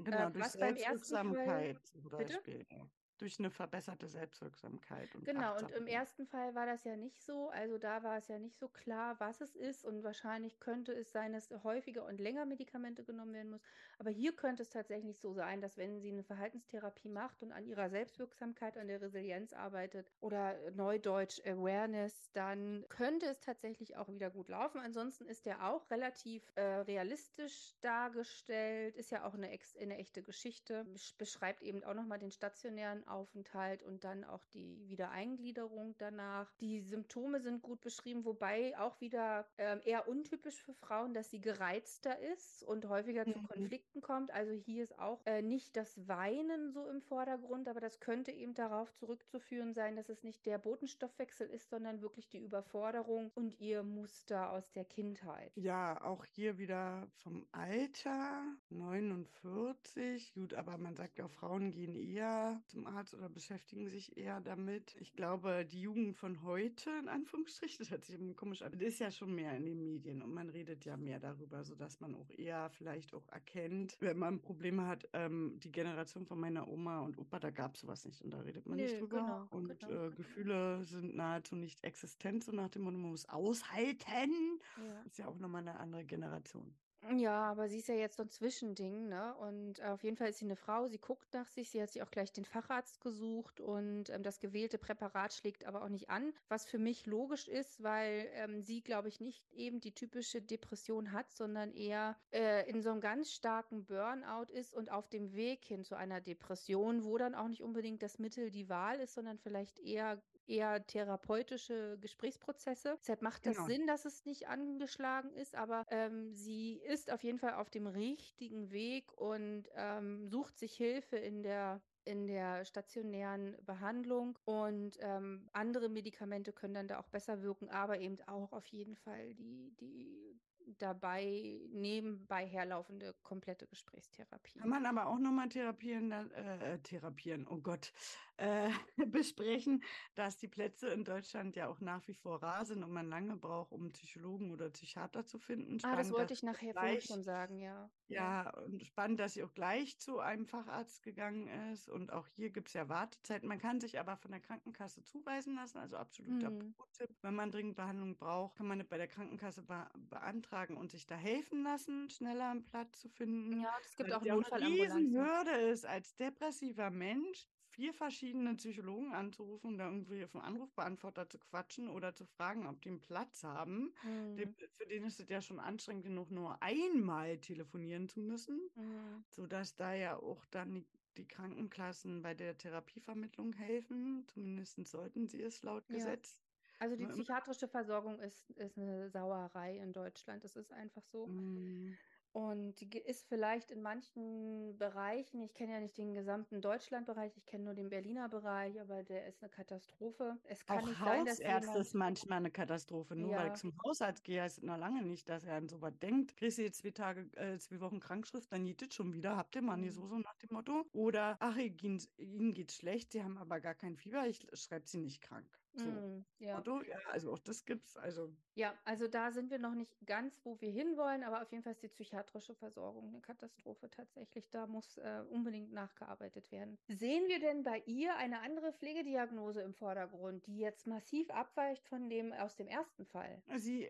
Genau, 0.02 0.28
äh, 0.28 0.32
durch 0.32 0.46
Selbstwirksamkeit 0.46 1.78
zum 1.86 2.08
Beispiel. 2.08 2.58
Bitte? 2.58 2.90
Durch 3.18 3.38
eine 3.38 3.50
verbesserte 3.50 4.08
Selbstwirksamkeit. 4.08 5.14
Und 5.14 5.24
genau, 5.24 5.56
und 5.56 5.70
im 5.70 5.86
ersten 5.86 6.26
Fall 6.26 6.54
war 6.54 6.66
das 6.66 6.84
ja 6.84 6.96
nicht 6.96 7.22
so. 7.22 7.48
Also 7.50 7.78
da 7.78 8.02
war 8.02 8.18
es 8.18 8.28
ja 8.28 8.38
nicht 8.38 8.58
so 8.58 8.68
klar, 8.68 9.18
was 9.20 9.40
es 9.40 9.54
ist. 9.54 9.84
Und 9.84 10.02
wahrscheinlich 10.02 10.58
könnte 10.60 10.92
es 10.92 11.12
sein, 11.12 11.32
dass 11.32 11.50
häufiger 11.62 12.04
und 12.06 12.20
länger 12.20 12.46
Medikamente 12.46 13.04
genommen 13.04 13.34
werden 13.34 13.50
muss. 13.50 13.62
Aber 13.98 14.10
hier 14.10 14.34
könnte 14.34 14.62
es 14.62 14.70
tatsächlich 14.70 15.18
so 15.20 15.32
sein, 15.32 15.60
dass 15.60 15.76
wenn 15.76 16.00
sie 16.00 16.10
eine 16.10 16.24
Verhaltenstherapie 16.24 17.08
macht 17.08 17.42
und 17.42 17.52
an 17.52 17.66
ihrer 17.66 17.88
Selbstwirksamkeit, 17.88 18.76
an 18.76 18.88
der 18.88 19.00
Resilienz 19.00 19.52
arbeitet 19.52 20.10
oder 20.20 20.56
Neudeutsch 20.72 21.40
Awareness, 21.46 22.30
dann 22.32 22.84
könnte 22.88 23.26
es 23.26 23.40
tatsächlich 23.40 23.96
auch 23.96 24.08
wieder 24.08 24.30
gut 24.30 24.48
laufen. 24.48 24.80
Ansonsten 24.80 25.26
ist 25.26 25.46
der 25.46 25.64
auch 25.64 25.88
relativ 25.90 26.42
äh, 26.56 26.62
realistisch 26.62 27.74
dargestellt, 27.80 28.96
ist 28.96 29.10
ja 29.10 29.24
auch 29.24 29.34
eine, 29.34 29.50
eine 29.80 29.98
echte 29.98 30.22
Geschichte, 30.22 30.86
beschreibt 31.18 31.62
eben 31.62 31.84
auch 31.84 31.94
nochmal 31.94 32.18
den 32.18 32.30
stationären 32.30 33.03
Aufenthalt 33.08 33.82
und 33.82 34.04
dann 34.04 34.24
auch 34.24 34.44
die 34.46 34.88
Wiedereingliederung 34.88 35.94
danach. 35.98 36.52
Die 36.60 36.80
Symptome 36.80 37.40
sind 37.40 37.62
gut 37.62 37.80
beschrieben, 37.80 38.24
wobei 38.24 38.76
auch 38.78 39.00
wieder 39.00 39.46
äh, 39.56 39.78
eher 39.84 40.08
untypisch 40.08 40.62
für 40.62 40.74
Frauen, 40.74 41.14
dass 41.14 41.30
sie 41.30 41.40
gereizter 41.40 42.18
ist 42.18 42.62
und 42.64 42.88
häufiger 42.88 43.26
mhm. 43.26 43.32
zu 43.32 43.42
Konflikten 43.42 44.00
kommt. 44.00 44.30
Also 44.32 44.52
hier 44.52 44.82
ist 44.82 44.98
auch 44.98 45.20
äh, 45.26 45.42
nicht 45.42 45.76
das 45.76 46.08
Weinen 46.08 46.70
so 46.72 46.86
im 46.88 47.00
Vordergrund, 47.02 47.68
aber 47.68 47.80
das 47.80 48.00
könnte 48.00 48.32
eben 48.32 48.54
darauf 48.54 48.92
zurückzuführen 48.94 49.74
sein, 49.74 49.96
dass 49.96 50.08
es 50.08 50.22
nicht 50.22 50.46
der 50.46 50.58
Botenstoffwechsel 50.58 51.48
ist, 51.48 51.70
sondern 51.70 52.00
wirklich 52.00 52.28
die 52.28 52.38
Überforderung 52.38 53.30
und 53.34 53.60
ihr 53.60 53.82
Muster 53.82 54.50
aus 54.50 54.72
der 54.72 54.84
Kindheit. 54.84 55.52
Ja, 55.56 56.00
auch 56.02 56.24
hier 56.24 56.58
wieder 56.58 57.08
vom 57.16 57.46
Alter 57.52 58.44
49. 58.70 60.32
Gut, 60.34 60.54
aber 60.54 60.78
man 60.78 60.96
sagt 60.96 61.18
ja, 61.18 61.28
Frauen 61.28 61.70
gehen 61.70 61.94
eher 61.94 62.62
zum 62.66 62.86
Arzt 62.96 63.14
oder 63.14 63.28
beschäftigen 63.28 63.88
sich 63.88 64.16
eher 64.16 64.40
damit. 64.40 64.96
Ich 65.00 65.14
glaube, 65.14 65.64
die 65.64 65.80
Jugend 65.80 66.16
von 66.16 66.42
heute, 66.42 66.90
in 67.00 67.08
Anführungsstrichen, 67.08 67.78
das 67.80 67.90
hört 67.90 68.04
sich 68.04 68.14
immer 68.14 68.34
komisch 68.34 68.62
an, 68.62 68.72
ist 68.74 69.00
ja 69.00 69.10
schon 69.10 69.34
mehr 69.34 69.56
in 69.56 69.66
den 69.66 69.84
Medien 69.84 70.22
und 70.22 70.32
man 70.32 70.48
redet 70.48 70.84
ja 70.84 70.96
mehr 70.96 71.18
darüber, 71.18 71.64
sodass 71.64 72.00
man 72.00 72.14
auch 72.14 72.30
eher 72.30 72.70
vielleicht 72.70 73.14
auch 73.14 73.28
erkennt, 73.28 73.96
wenn 74.00 74.18
man 74.18 74.40
Probleme 74.40 74.86
hat, 74.86 75.08
ähm, 75.12 75.58
die 75.62 75.72
Generation 75.72 76.26
von 76.26 76.40
meiner 76.40 76.68
Oma 76.68 77.00
und 77.00 77.18
Opa, 77.18 77.38
da 77.38 77.50
gab 77.50 77.74
es 77.74 77.80
sowas 77.80 78.04
nicht 78.04 78.22
und 78.22 78.30
da 78.30 78.40
redet 78.40 78.66
man 78.66 78.76
nee, 78.76 78.84
nicht 78.84 79.00
drüber. 79.00 79.18
Genau, 79.18 79.46
und 79.50 79.78
genau, 79.78 79.92
äh, 79.92 79.94
genau. 79.96 80.16
Gefühle 80.16 80.84
sind 80.84 81.16
nahezu 81.16 81.56
nicht 81.56 81.82
existent, 81.84 82.44
so 82.44 82.52
nach 82.52 82.68
dem 82.68 82.82
Motto, 82.82 82.98
man 82.98 83.10
muss 83.10 83.28
aushalten. 83.28 84.60
Ja. 84.76 85.02
ist 85.06 85.18
ja 85.18 85.28
auch 85.28 85.38
nochmal 85.38 85.62
eine 85.62 85.78
andere 85.78 86.04
Generation. 86.04 86.74
Ja, 87.12 87.50
aber 87.50 87.68
sie 87.68 87.78
ist 87.80 87.88
ja 87.88 87.94
jetzt 87.96 88.16
so 88.16 88.22
ein 88.22 88.30
Zwischending, 88.30 89.08
ne? 89.08 89.34
Und 89.36 89.82
auf 89.82 90.02
jeden 90.04 90.16
Fall 90.16 90.30
ist 90.30 90.38
sie 90.38 90.46
eine 90.46 90.56
Frau, 90.56 90.86
sie 90.86 90.98
guckt 90.98 91.34
nach 91.34 91.48
sich, 91.50 91.68
sie 91.68 91.82
hat 91.82 91.90
sich 91.90 92.02
auch 92.02 92.10
gleich 92.10 92.32
den 92.32 92.46
Facharzt 92.46 93.02
gesucht 93.02 93.60
und 93.60 94.08
ähm, 94.08 94.22
das 94.22 94.40
gewählte 94.40 94.78
Präparat 94.78 95.34
schlägt 95.34 95.66
aber 95.66 95.82
auch 95.82 95.90
nicht 95.90 96.08
an, 96.08 96.32
was 96.48 96.64
für 96.64 96.78
mich 96.78 97.04
logisch 97.04 97.46
ist, 97.46 97.82
weil 97.82 98.30
ähm, 98.32 98.62
sie, 98.62 98.82
glaube 98.82 99.08
ich, 99.08 99.20
nicht 99.20 99.52
eben 99.52 99.80
die 99.80 99.92
typische 99.92 100.40
Depression 100.40 101.12
hat, 101.12 101.30
sondern 101.30 101.72
eher 101.72 102.16
äh, 102.32 102.66
in 102.70 102.80
so 102.80 102.90
einem 102.90 103.02
ganz 103.02 103.32
starken 103.32 103.84
Burnout 103.84 104.50
ist 104.50 104.72
und 104.72 104.90
auf 104.90 105.06
dem 105.10 105.34
Weg 105.34 105.66
hin 105.66 105.84
zu 105.84 105.96
einer 105.96 106.22
Depression, 106.22 107.04
wo 107.04 107.18
dann 107.18 107.34
auch 107.34 107.48
nicht 107.48 107.62
unbedingt 107.62 108.02
das 108.02 108.18
Mittel 108.18 108.50
die 108.50 108.70
Wahl 108.70 108.98
ist, 109.00 109.12
sondern 109.12 109.36
vielleicht 109.38 109.78
eher 109.78 110.22
eher 110.46 110.86
therapeutische 110.86 111.98
Gesprächsprozesse. 112.00 112.96
Deshalb 113.00 113.22
macht 113.22 113.46
das 113.46 113.56
genau. 113.56 113.68
Sinn, 113.68 113.86
dass 113.86 114.04
es 114.04 114.24
nicht 114.24 114.48
angeschlagen 114.48 115.32
ist, 115.34 115.54
aber 115.54 115.84
ähm, 115.90 116.32
sie 116.34 116.74
ist 116.74 117.10
auf 117.12 117.22
jeden 117.22 117.38
Fall 117.38 117.54
auf 117.54 117.70
dem 117.70 117.86
richtigen 117.86 118.70
Weg 118.70 119.12
und 119.12 119.64
ähm, 119.74 120.28
sucht 120.28 120.58
sich 120.58 120.74
Hilfe 120.74 121.16
in 121.16 121.42
der 121.42 121.80
in 122.06 122.26
der 122.26 122.66
stationären 122.66 123.56
Behandlung 123.64 124.38
und 124.44 124.98
ähm, 125.00 125.48
andere 125.52 125.88
Medikamente 125.88 126.52
können 126.52 126.74
dann 126.74 126.88
da 126.88 126.98
auch 126.98 127.08
besser 127.08 127.40
wirken, 127.42 127.70
aber 127.70 127.98
eben 127.98 128.20
auch 128.26 128.52
auf 128.52 128.66
jeden 128.66 128.94
Fall 128.94 129.34
die, 129.34 129.72
die 129.80 130.38
dabei 130.78 131.60
nebenbei 131.70 132.46
herlaufende 132.46 133.14
komplette 133.22 133.66
Gesprächstherapie. 133.66 134.58
Kann 134.58 134.68
man 134.68 134.86
aber 134.86 135.06
auch 135.06 135.18
nochmal 135.18 135.48
therapieren, 135.48 136.12
äh, 136.12 136.74
äh, 136.74 136.78
therapieren, 136.78 137.46
oh 137.48 137.58
Gott, 137.58 137.92
äh, 138.36 138.70
besprechen, 139.06 139.82
dass 140.14 140.36
die 140.36 140.48
Plätze 140.48 140.88
in 140.88 141.04
Deutschland 141.04 141.56
ja 141.56 141.68
auch 141.68 141.80
nach 141.80 142.06
wie 142.08 142.14
vor 142.14 142.42
rar 142.42 142.64
sind 142.64 142.82
und 142.82 142.90
man 142.92 143.08
lange 143.08 143.36
braucht, 143.36 143.72
um 143.72 143.92
Psychologen 143.92 144.52
oder 144.52 144.70
Psychiater 144.70 145.26
zu 145.26 145.38
finden. 145.38 145.78
Ah, 145.82 145.96
das 145.96 146.08
Spannend, 146.08 146.12
wollte 146.12 146.34
ich 146.34 146.42
nachher 146.42 146.72
gleich, 146.72 147.04
schon 147.04 147.22
sagen, 147.22 147.58
ja. 147.58 147.90
Ja. 148.08 148.50
und 148.58 148.82
spannend, 148.84 149.20
dass 149.20 149.34
sie 149.34 149.42
auch 149.42 149.54
gleich 149.54 149.98
zu 149.98 150.18
einem 150.18 150.46
Facharzt 150.46 151.02
gegangen 151.02 151.48
ist. 151.72 151.88
Und 151.88 152.12
auch 152.12 152.28
hier 152.28 152.50
gibt 152.50 152.68
es 152.68 152.74
ja 152.74 152.88
Wartezeiten. 152.88 153.48
Man 153.48 153.58
kann 153.58 153.80
sich 153.80 153.98
aber 153.98 154.16
von 154.16 154.30
der 154.30 154.40
Krankenkasse 154.40 155.02
zuweisen 155.02 155.54
lassen, 155.54 155.78
also 155.78 155.96
absoluter 155.96 156.48
Hm. 156.48 156.74
Pro-Tipp. 156.76 157.10
Wenn 157.22 157.34
man 157.34 157.50
dringend 157.50 157.76
Behandlung 157.76 158.16
braucht, 158.16 158.56
kann 158.56 158.66
man 158.66 158.78
das 158.78 158.88
bei 158.88 158.98
der 158.98 159.08
Krankenkasse 159.08 159.62
be 159.62 159.88
beantragen 159.96 160.76
und 160.76 160.90
sich 160.90 161.06
da 161.06 161.16
helfen 161.16 161.62
lassen, 161.62 162.10
schneller 162.10 162.50
einen 162.50 162.64
Platz 162.64 163.00
zu 163.00 163.08
finden. 163.08 163.62
Ja, 163.62 163.70
es 163.84 163.96
gibt 163.96 164.10
Weil 164.10 164.16
auch 164.16 164.22
es 164.22 164.28
auch 164.28 164.28
eine 164.28 164.34
Notfallambulanzen. 164.36 165.16
Riesenhürde 165.16 165.50
ist, 165.52 165.86
als 165.86 166.16
depressiver 166.16 166.90
Mensch 166.90 167.46
vier 167.74 167.92
verschiedene 167.94 168.54
Psychologen 168.56 169.12
anzurufen 169.14 169.68
und 169.72 169.78
da 169.78 169.86
irgendwie 169.86 170.24
auf 170.24 170.34
einen 170.34 170.44
Anrufbeantworter 170.44 171.28
zu 171.28 171.38
quatschen 171.38 171.88
oder 171.88 172.14
zu 172.14 172.24
fragen, 172.26 172.66
ob 172.66 172.80
die 172.82 172.90
einen 172.90 173.00
Platz 173.00 173.42
haben. 173.44 173.94
Hm. 174.02 174.38
Dem, 174.38 174.54
für 174.76 174.86
den 174.86 175.04
ist 175.04 175.20
es 175.20 175.28
ja 175.28 175.40
schon 175.42 175.60
anstrengend 175.60 176.04
genug, 176.04 176.30
nur 176.30 176.62
einmal 176.62 177.38
telefonieren 177.40 178.08
zu 178.08 178.20
müssen, 178.20 178.70
Hm. 178.76 179.24
sodass 179.28 179.76
da 179.76 179.94
ja 179.94 180.16
auch 180.16 180.44
dann 180.46 180.74
die, 180.74 180.88
die 181.16 181.28
Krankenkassen 181.28 182.22
bei 182.22 182.34
der 182.34 182.56
Therapievermittlung 182.58 183.52
helfen. 183.54 184.26
Zumindest 184.28 184.86
sollten 184.86 185.28
sie 185.28 185.42
es 185.42 185.62
laut 185.62 185.88
Ja. 185.88 185.90
Gesetz. 185.90 186.40
Also 186.78 186.96
die 186.96 187.06
psychiatrische 187.06 187.68
Versorgung 187.68 188.20
ist, 188.20 188.50
ist 188.50 188.78
eine 188.78 189.10
Sauerei 189.10 189.78
in 189.78 189.92
Deutschland. 189.92 190.44
Das 190.44 190.56
ist 190.56 190.72
einfach 190.72 191.04
so. 191.06 191.30
Mm, 191.30 191.96
Und 192.34 192.80
die 192.80 192.98
ist 192.98 193.28
vielleicht 193.28 193.70
in 193.70 193.80
manchen 193.80 194.76
Bereichen, 194.76 195.40
ich 195.40 195.54
kenne 195.54 195.72
ja 195.74 195.78
nicht 195.80 195.96
den 195.96 196.14
gesamten 196.14 196.60
Deutschlandbereich, 196.60 197.36
ich 197.36 197.46
kenne 197.46 197.62
nur 197.64 197.74
den 197.74 197.90
Berliner 197.90 198.28
Bereich, 198.28 198.80
aber 198.80 199.04
der 199.04 199.26
ist 199.28 199.40
eine 199.40 199.50
Katastrophe. 199.50 200.40
Es 200.42 200.66
kann 200.66 200.82
Auch 200.82 200.88
nicht 200.88 201.04
sein, 201.04 201.24
dass 201.24 201.44
Hausärzte 201.44 201.46
jemand, 201.46 201.78
ist 201.78 201.92
manchmal 201.94 202.38
eine 202.38 202.50
Katastrophe. 202.50 203.14
Nur 203.16 203.34
weil 203.34 203.48
Ja. 203.48 203.52
ich 203.52 203.54
zum 203.54 203.72
Hausarzt 203.84 204.24
gehe, 204.24 204.40
heißt 204.40 204.58
es 204.58 204.64
noch 204.64 204.78
lange 204.78 205.02
nicht, 205.02 205.28
dass 205.28 205.44
er 205.44 205.56
an 205.56 205.68
sowas 205.68 205.92
denkt. 206.00 206.36
Kriegst 206.38 206.56
du 206.56 206.62
jetzt 206.62 206.78
zwei 206.78 206.90
Tage, 206.90 207.30
äh, 207.36 207.58
zwei 207.58 207.80
Wochen 207.80 208.00
Krankschrift, 208.00 208.50
dann 208.50 208.64
geht 208.64 208.80
es 208.80 208.94
schon 208.94 209.12
wieder. 209.12 209.36
Habt 209.36 209.54
ihr 209.56 209.62
mal 209.62 209.76
Mhm. 209.76 209.76
nicht 209.76 209.94
so, 209.94 210.06
so 210.06 210.16
nach 210.18 210.34
dem 210.42 210.48
Motto? 210.52 210.84
Oder, 210.92 211.36
ach, 211.40 211.56
ihnen 211.58 212.54
geht's 212.54 212.76
schlecht, 212.76 213.12
sie 213.12 213.22
haben 213.22 213.36
aber 213.36 213.60
gar 213.60 213.74
kein 213.74 213.96
Fieber, 213.98 214.26
ich 214.26 214.46
schreibe 214.54 214.88
sie 214.88 214.98
nicht 214.98 215.20
krank. 215.20 215.63
So. 215.76 215.88
Mm, 215.90 216.24
ja. 216.38 216.56
Motto, 216.56 216.82
ja, 216.82 216.96
also 217.10 217.32
auch 217.32 217.38
das 217.38 217.64
gibt's. 217.64 217.96
Also, 217.96 218.32
Ja, 218.54 218.74
also 218.84 219.08
da 219.08 219.32
sind 219.32 219.50
wir 219.50 219.58
noch 219.58 219.74
nicht 219.74 220.06
ganz, 220.06 220.40
wo 220.44 220.60
wir 220.60 220.70
hinwollen, 220.70 221.24
aber 221.24 221.42
auf 221.42 221.50
jeden 221.50 221.64
Fall 221.64 221.72
ist 221.72 221.82
die 221.82 221.88
psychiatrische 221.88 222.54
Versorgung 222.54 223.08
eine 223.08 223.20
Katastrophe 223.20 223.90
tatsächlich. 223.90 224.50
Da 224.50 224.66
muss 224.66 224.98
äh, 224.98 225.22
unbedingt 225.28 225.72
nachgearbeitet 225.72 226.52
werden. 226.52 226.78
Sehen 226.88 227.26
wir 227.28 227.40
denn 227.40 227.64
bei 227.64 227.82
ihr 227.86 228.16
eine 228.16 228.40
andere 228.40 228.72
Pflegediagnose 228.72 229.62
im 229.62 229.74
Vordergrund, 229.74 230.46
die 230.46 230.58
jetzt 230.58 230.86
massiv 230.86 231.30
abweicht 231.30 231.88
von 231.88 232.08
dem 232.08 232.32
aus 232.32 232.56
dem 232.56 232.68
ersten 232.68 233.04
Fall? 233.04 233.42
sie 233.56 233.86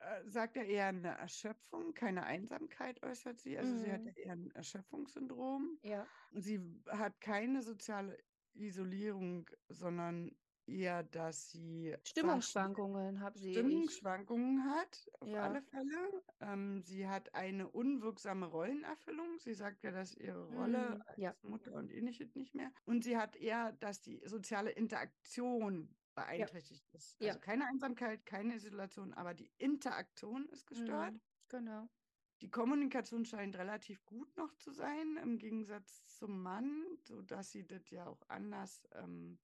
äh, 0.00 0.22
sagt 0.28 0.56
ja 0.56 0.62
eher 0.62 0.86
eine 0.86 1.18
Erschöpfung, 1.18 1.92
keine 1.94 2.24
Einsamkeit 2.24 3.02
äußert 3.02 3.40
sie. 3.40 3.58
Also 3.58 3.76
sie 3.76 3.90
hat 3.92 4.00
Mhm. 4.02 4.06
ja 4.06 4.12
eher 4.24 4.32
ein 4.32 4.50
Erschöpfungssyndrom. 4.52 5.78
Ja, 5.82 6.06
Sie 6.32 6.60
hat 6.88 7.20
keine 7.20 7.62
soziale 7.62 8.18
Isolierung, 8.54 9.48
sondern 9.68 10.34
eher, 10.66 11.02
dass 11.02 11.50
sie 11.50 11.96
Stimmungsschwankungen 12.04 13.20
ich. 13.34 13.52
Stimmungsschwankungen 13.56 14.64
hat, 14.64 15.10
auf 15.20 15.28
Ja. 15.28 15.42
alle 15.44 15.62
Fälle. 15.62 16.22
Ähm, 16.40 16.82
sie 16.82 17.08
hat 17.08 17.34
eine 17.34 17.68
unwirksame 17.70 18.46
Rollenerfüllung. 18.46 19.38
Sie 19.38 19.54
sagt 19.54 19.82
ja, 19.82 19.90
dass 19.90 20.14
ihre 20.14 20.44
Rolle 20.44 20.96
Mm, 20.96 21.02
als 21.06 21.18
ja. 21.18 21.34
Mutter 21.42 21.72
und 21.72 21.90
ähnliches 21.92 22.34
nicht 22.34 22.54
mehr. 22.54 22.72
Und 22.84 23.04
sie 23.04 23.16
hat 23.16 23.36
eher, 23.36 23.72
dass 23.72 24.00
die 24.02 24.20
soziale 24.24 24.70
Interaktion 24.70 25.96
beeinträchtigt 26.14 26.88
ist. 26.94 27.20
Ja. 27.20 27.28
Also 27.28 27.40
keine 27.40 27.66
Einsamkeit, 27.66 28.24
keine 28.26 28.54
Isolation, 28.54 29.12
aber 29.14 29.34
die 29.34 29.52
Interaktion 29.58 30.48
ist 30.48 30.66
gestört. 30.66 31.14
Mm, 31.14 31.18
genau. 31.48 31.88
Die 32.42 32.50
Kommunikation 32.50 33.24
scheint 33.24 33.56
relativ 33.56 34.04
gut 34.04 34.36
noch 34.36 34.52
zu 34.56 34.70
sein, 34.70 35.16
im 35.22 35.38
Gegensatz 35.38 36.04
zum 36.06 36.42
Mann, 36.42 36.84
sodass 37.02 37.50
sie 37.50 37.66
das 37.66 37.88
ja 37.90 38.06
auch 38.06 38.20
anders 38.28 38.86
ähm, 38.92 39.38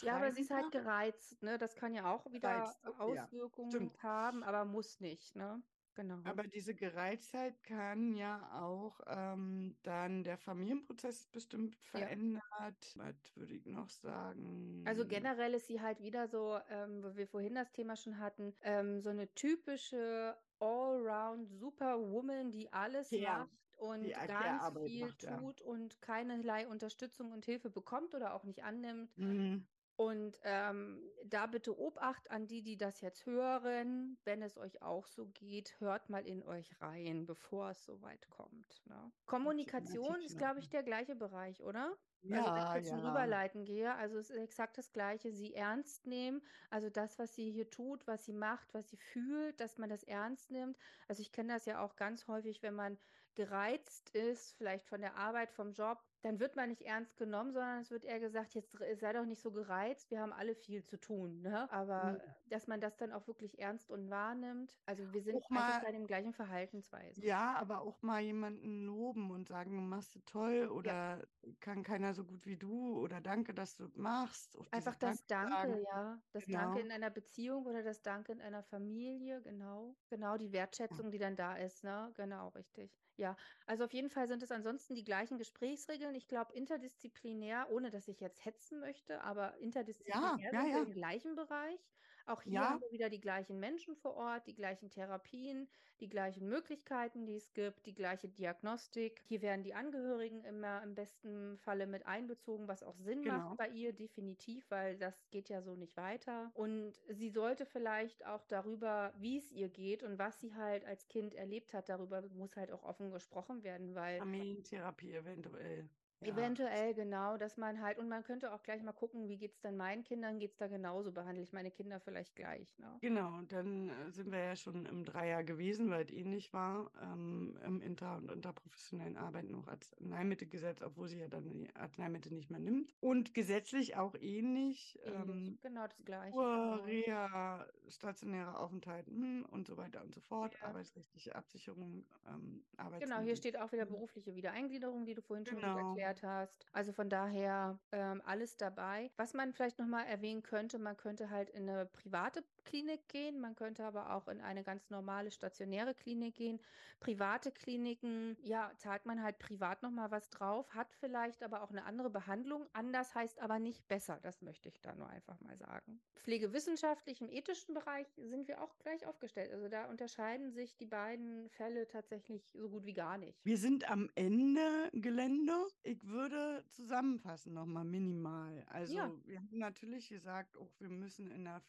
Ja, 0.00 0.16
aber 0.16 0.32
sie 0.32 0.42
ist 0.42 0.50
halt 0.50 0.70
gereizt, 0.70 1.42
ne? 1.42 1.58
Das 1.58 1.76
kann 1.76 1.94
ja 1.94 2.12
auch 2.14 2.30
wieder 2.32 2.76
Gereizt, 2.82 2.84
ja, 3.04 3.30
Auswirkungen 3.32 3.68
stimmt. 3.68 3.98
haben, 4.02 4.42
aber 4.42 4.64
muss 4.64 5.00
nicht, 5.00 5.34
ne? 5.36 5.62
Genau. 5.94 6.24
Aber 6.26 6.44
diese 6.44 6.74
Gereiztheit 6.74 7.62
kann 7.62 8.14
ja 8.14 8.62
auch 8.62 9.00
ähm, 9.06 9.78
dann 9.82 10.24
der 10.24 10.38
Familienprozess 10.38 11.26
bestimmt 11.26 11.76
Ja. 11.92 12.08
verändert. 12.08 12.92
Was 12.96 13.36
würde 13.36 13.54
ich 13.54 13.66
noch 13.66 13.90
sagen? 13.90 14.86
Also 14.86 15.06
generell 15.06 15.54
ist 15.54 15.66
sie 15.66 15.80
halt 15.80 16.00
wieder 16.00 16.28
so, 16.28 16.58
ähm, 16.68 17.02
wo 17.02 17.16
wir 17.16 17.26
vorhin 17.26 17.54
das 17.54 17.72
Thema 17.72 17.96
schon 17.96 18.18
hatten, 18.18 18.54
ähm, 18.60 19.00
so 19.00 19.08
eine 19.10 19.32
typische 19.34 20.36
Allround 20.58 21.48
Superwoman, 21.48 22.50
die 22.52 22.70
alles 22.72 23.14
Care, 23.14 23.18
macht 23.18 23.63
und 23.76 24.26
ganz 24.36 24.70
viel 24.70 25.08
macht, 25.08 25.22
ja. 25.22 25.36
tut 25.38 25.60
und 25.62 26.00
keinerlei 26.02 26.66
Unterstützung 26.68 27.32
und 27.32 27.44
Hilfe 27.44 27.70
bekommt 27.70 28.14
oder 28.14 28.34
auch 28.34 28.44
nicht 28.44 28.62
annimmt. 28.64 29.16
Mhm. 29.16 29.68
Und 29.96 30.40
ähm, 30.42 31.12
da 31.24 31.46
bitte 31.46 31.78
Obacht 31.78 32.30
an 32.30 32.48
die, 32.48 32.62
die 32.62 32.76
das 32.76 33.00
jetzt 33.00 33.26
hören. 33.26 34.18
Wenn 34.24 34.42
es 34.42 34.58
euch 34.58 34.82
auch 34.82 35.06
so 35.06 35.28
geht, 35.28 35.78
hört 35.80 36.08
mal 36.08 36.26
in 36.26 36.42
euch 36.42 36.80
rein, 36.80 37.26
bevor 37.26 37.70
es 37.70 37.84
so 37.84 38.02
weit 38.02 38.28
kommt. 38.28 38.82
Ne? 38.86 39.12
Kommunikation 39.26 40.20
ist, 40.22 40.36
glaube 40.36 40.60
ich, 40.60 40.68
der 40.68 40.82
gleiche 40.82 41.14
Bereich, 41.16 41.62
oder? 41.62 41.96
Also 42.30 42.52
wenn 42.54 42.56
Ja, 42.56 42.66
ich 42.66 42.72
jetzt 42.72 42.90
ja. 42.90 42.96
rüberleiten 42.96 43.64
gehe, 43.64 43.94
also 43.94 44.18
es 44.18 44.30
ist 44.30 44.36
exakt 44.38 44.78
das 44.78 44.92
Gleiche, 44.92 45.32
sie 45.32 45.54
ernst 45.54 46.06
nehmen, 46.06 46.42
also 46.70 46.90
das, 46.90 47.18
was 47.18 47.34
sie 47.34 47.50
hier 47.52 47.70
tut, 47.70 48.06
was 48.06 48.24
sie 48.24 48.32
macht, 48.32 48.74
was 48.74 48.88
sie 48.88 48.96
fühlt, 48.96 49.60
dass 49.60 49.78
man 49.78 49.88
das 49.90 50.02
ernst 50.02 50.50
nimmt. 50.50 50.78
Also 51.06 51.20
ich 51.22 51.32
kenne 51.32 51.52
das 51.52 51.66
ja 51.66 51.80
auch 51.84 51.96
ganz 51.96 52.26
häufig, 52.26 52.62
wenn 52.62 52.74
man 52.74 52.98
gereizt 53.34 54.10
ist, 54.10 54.52
vielleicht 54.56 54.86
von 54.86 55.00
der 55.00 55.16
Arbeit, 55.16 55.52
vom 55.52 55.72
Job, 55.72 56.02
dann 56.22 56.40
wird 56.40 56.56
man 56.56 56.68
nicht 56.70 56.82
ernst 56.82 57.16
genommen, 57.16 57.52
sondern 57.52 57.80
es 57.80 57.90
wird 57.90 58.04
eher 58.04 58.20
gesagt, 58.20 58.54
jetzt 58.54 58.76
sei 59.00 59.12
doch 59.12 59.24
nicht 59.26 59.42
so 59.42 59.52
gereizt, 59.52 60.10
wir 60.10 60.20
haben 60.20 60.32
alle 60.32 60.54
viel 60.54 60.84
zu 60.84 60.98
tun, 61.00 61.40
ne? 61.40 61.70
Aber 61.70 62.16
Mhm. 62.16 62.20
Dass 62.54 62.66
man 62.68 62.80
das 62.80 62.96
dann 62.96 63.12
auch 63.12 63.26
wirklich 63.26 63.58
ernst 63.58 63.90
und 63.90 64.10
wahrnimmt, 64.10 64.78
also 64.86 65.12
wir 65.12 65.22
sind 65.22 65.44
Auch 65.44 65.50
mal- 65.50 65.80
bei 65.82 65.92
den 65.92 66.06
gleichen 66.06 66.32
Verhaltensweisen. 66.32 67.24
Ja, 67.26 67.54
aber 67.54 67.80
auch 67.82 68.02
mal 68.02 68.20
jemanden 68.22 68.82
loben 68.86 69.30
und 69.30 69.46
sagen, 69.48 69.76
du 69.76 69.80
machst 69.82 70.16
es 70.16 70.24
toll 70.24 70.68
oder 70.68 71.28
kann 71.60 71.84
keiner 71.84 72.12
so 72.12 72.24
gut 72.24 72.44
wie 72.44 72.56
du 72.56 72.98
oder 72.98 73.20
danke, 73.20 73.54
dass 73.54 73.76
du 73.76 73.88
machst. 73.94 74.58
Einfach 74.70 74.96
das 74.96 75.26
Danke, 75.26 75.68
sagen. 75.68 75.84
ja. 75.84 76.22
Das 76.32 76.50
Danke 76.50 76.80
Genau. 76.80 76.80
in 76.80 76.90
einer 76.90 77.10
Beziehung 77.10 77.64
oder 77.66 77.82
das 77.84 78.02
Danke 78.02 78.32
in 78.32 78.40
einer 78.40 78.62
Familie, 78.64 79.40
genau. 79.40 79.96
Genau, 80.08 80.36
die 80.36 80.52
Wertschätzung, 80.52 81.10
die 81.12 81.18
dann 81.18 81.36
da 81.36 81.54
ist, 81.56 81.84
ne? 81.84 82.12
Genau, 82.16 82.48
richtig. 82.48 83.00
Ja, 83.16 83.36
also 83.66 83.84
auf 83.84 83.92
jeden 83.92 84.10
Fall 84.10 84.26
sind 84.26 84.42
es 84.42 84.50
ansonsten 84.50 84.96
die 84.96 85.04
gleichen 85.04 85.38
Gesprächsregeln. 85.38 86.16
Ich 86.16 86.26
glaube, 86.26 86.52
interdisziplinär, 86.54 87.70
ohne 87.70 87.90
dass 87.90 88.08
ich 88.08 88.18
jetzt 88.20 88.44
hetzen 88.44 88.80
möchte, 88.80 89.22
aber 89.22 89.58
interdisziplinär 89.58 90.52
ja, 90.52 90.60
sind 90.60 90.72
wir 90.72 90.82
ja. 90.82 90.82
im 90.82 90.92
gleichen 90.92 91.36
Bereich. 91.36 91.92
Auch 92.26 92.40
hier 92.42 92.54
Ja. 92.54 92.70
haben 92.70 92.80
wir 92.80 92.90
wieder 92.90 93.10
die 93.10 93.20
gleichen 93.20 93.60
Menschen 93.60 93.94
vor 93.96 94.14
Ort, 94.14 94.46
die 94.46 94.54
gleichen 94.54 94.88
Therapien, 94.90 95.68
die 96.00 96.08
gleichen 96.08 96.48
Möglichkeiten, 96.48 97.26
die 97.26 97.36
es 97.36 97.52
gibt, 97.52 97.84
die 97.86 97.94
gleiche 97.94 98.28
Diagnostik. 98.28 99.20
Hier 99.28 99.42
werden 99.42 99.62
die 99.62 99.74
Angehörigen 99.74 100.42
immer 100.44 100.82
im 100.82 100.94
besten 100.94 101.58
Falle 101.58 101.86
mit 101.86 102.06
einbezogen, 102.06 102.66
was 102.66 102.82
auch 102.82 102.96
Sinn 102.96 103.22
Genau. 103.22 103.36
macht 103.36 103.58
bei 103.58 103.68
ihr, 103.68 103.92
definitiv, 103.92 104.70
weil 104.70 104.96
das 104.96 105.28
geht 105.30 105.48
ja 105.50 105.60
so 105.60 105.74
nicht 105.74 105.96
weiter. 105.96 106.50
Und 106.54 106.94
sie 107.08 107.28
sollte 107.28 107.66
vielleicht 107.66 108.24
auch 108.26 108.44
darüber, 108.46 109.12
wie 109.18 109.36
es 109.36 109.52
ihr 109.52 109.68
geht 109.68 110.02
und 110.02 110.18
was 110.18 110.40
sie 110.40 110.54
halt 110.54 110.84
als 110.84 111.08
Kind 111.08 111.34
erlebt 111.34 111.74
hat, 111.74 111.88
darüber 111.88 112.22
muss 112.30 112.56
halt 112.56 112.70
auch 112.72 112.82
offen 112.84 113.10
gesprochen 113.10 113.62
werden, 113.64 113.94
weil 113.94 114.18
Familientherapie 114.18 115.12
eventuell. 115.14 115.88
Ja. 116.20 116.50
Eventuell, 116.50 116.92
genau, 116.94 117.36
dass 117.36 117.56
man 117.56 117.80
halt, 117.82 117.98
und 117.98 118.08
man 118.08 118.24
könnte 118.24 118.52
auch 118.52 118.62
gleich 118.62 118.82
mal 118.82 118.92
gucken, 118.92 119.28
wie 119.28 119.38
geht's 119.38 119.60
denn 119.60 119.76
meinen 119.76 120.04
Kindern? 120.04 120.38
Geht's 120.38 120.56
da 120.58 120.66
genauso? 120.68 121.12
Behandle 121.12 121.42
ich 121.42 121.52
meine 121.52 121.70
Kinder 121.70 122.00
vielleicht 122.00 122.34
gleich, 122.36 122.78
ne? 122.78 123.00
Genau, 123.02 123.36
und 123.36 123.52
dann 123.52 123.90
äh, 123.90 124.10
sind 124.12 124.30
wir 124.32 124.38
ja 124.38 124.56
schon 124.56 124.86
im 124.86 125.04
Dreier 125.04 125.44
gewesen, 125.44 125.90
weil 125.90 126.04
es 126.04 126.10
ähnlich 126.10 126.52
war, 126.54 126.90
ähm, 127.00 127.58
im 127.62 127.80
inter- 127.82 128.16
und 128.16 128.30
interprofessionellen 128.30 129.18
Arbeiten 129.18 129.50
noch 129.50 129.68
Arzneimittelgesetz, 129.68 130.80
obwohl 130.80 131.08
sie 131.08 131.18
ja 131.18 131.28
dann 131.28 131.50
die 131.50 131.74
Arzneimittel 131.76 132.32
nicht 132.32 132.50
mehr 132.50 132.60
nimmt. 132.60 132.94
Und 133.00 133.34
gesetzlich 133.34 133.96
auch 133.96 134.14
ähnlich. 134.14 134.98
Ähnlich, 135.04 135.54
Ähm, 135.54 135.58
genau 135.60 135.86
das 135.86 136.04
Gleiche. 136.04 136.48
Genau. 136.50 136.76
Reha, 136.86 137.66
stationärer 137.88 138.58
Aufenthalt 138.58 139.08
hm, 139.08 139.44
und 139.50 139.66
so 139.66 139.76
weiter 139.76 140.02
und 140.02 140.14
so 140.14 140.20
fort, 140.20 140.60
Ja. 140.60 140.60
arbeitsrechtliche 140.62 141.34
Absicherung, 141.36 142.06
ähm, 142.26 142.64
Genau, 143.00 143.20
hier 143.20 143.36
steht 143.36 143.56
auch 143.58 143.72
wieder 143.72 143.86
Mhm. 143.86 143.86
berufliche 143.86 144.34
Wiedereingliederung, 144.34 145.04
die 145.04 145.14
du 145.14 145.22
vorhin 145.22 145.44
schon 145.46 145.58
Genau. 145.60 145.76
erklärt 145.76 145.94
erklärt 145.96 146.13
hast. 146.22 146.66
Also 146.72 146.92
von 146.92 147.08
daher 147.10 147.78
ähm, 147.92 148.22
alles 148.24 148.56
dabei. 148.56 149.10
Was 149.16 149.34
man 149.34 149.52
vielleicht 149.52 149.78
nochmal 149.78 150.06
erwähnen 150.06 150.42
könnte, 150.42 150.78
man 150.78 150.96
könnte 150.96 151.30
halt 151.30 151.50
in 151.50 151.68
eine 151.68 151.86
private 151.86 152.42
Klinik 152.64 153.08
gehen, 153.08 153.40
man 153.40 153.54
könnte 153.54 153.84
aber 153.84 154.14
auch 154.14 154.28
in 154.28 154.40
eine 154.40 154.62
ganz 154.62 154.90
normale 154.90 155.30
stationäre 155.30 155.94
Klinik 155.94 156.34
gehen. 156.34 156.60
Private 157.00 157.52
Kliniken, 157.52 158.36
ja, 158.42 158.72
zahlt 158.78 159.04
man 159.06 159.22
halt 159.22 159.38
privat 159.38 159.82
nochmal 159.82 160.10
was 160.10 160.30
drauf, 160.30 160.74
hat 160.74 160.92
vielleicht 161.00 161.42
aber 161.42 161.62
auch 161.62 161.70
eine 161.70 161.84
andere 161.84 162.10
Behandlung. 162.10 162.66
Anders 162.72 163.14
heißt 163.14 163.40
aber 163.40 163.58
nicht 163.58 163.86
besser. 163.88 164.18
Das 164.22 164.42
möchte 164.42 164.68
ich 164.68 164.80
da 164.80 164.94
nur 164.94 165.08
einfach 165.08 165.40
mal 165.40 165.56
sagen. 165.56 166.00
Pflegewissenschaftlich 166.16 167.20
im 167.20 167.28
ethischen 167.28 167.74
Bereich 167.74 168.06
sind 168.16 168.48
wir 168.48 168.62
auch 168.62 168.78
gleich 168.78 169.06
aufgestellt. 169.06 169.52
Also 169.52 169.68
da 169.68 169.86
unterscheiden 169.86 170.52
sich 170.52 170.76
die 170.76 170.86
beiden 170.86 171.50
Fälle 171.50 171.86
tatsächlich 171.86 172.50
so 172.52 172.70
gut 172.70 172.86
wie 172.86 172.94
gar 172.94 173.18
nicht. 173.18 173.44
Wir 173.44 173.58
sind 173.58 173.90
am 173.90 174.10
Ende 174.14 174.90
Gelände. 174.92 175.52
Ich 175.82 176.02
würde 176.06 176.64
zusammenfassen 176.70 177.52
nochmal 177.52 177.84
minimal. 177.84 178.64
Also 178.68 178.94
ja. 178.94 179.12
wir 179.24 179.38
haben 179.38 179.58
natürlich 179.58 180.08
gesagt, 180.08 180.56
auch 180.56 180.70
wir 180.78 180.88
müssen 180.88 181.30
in 181.30 181.44
der 181.44 181.60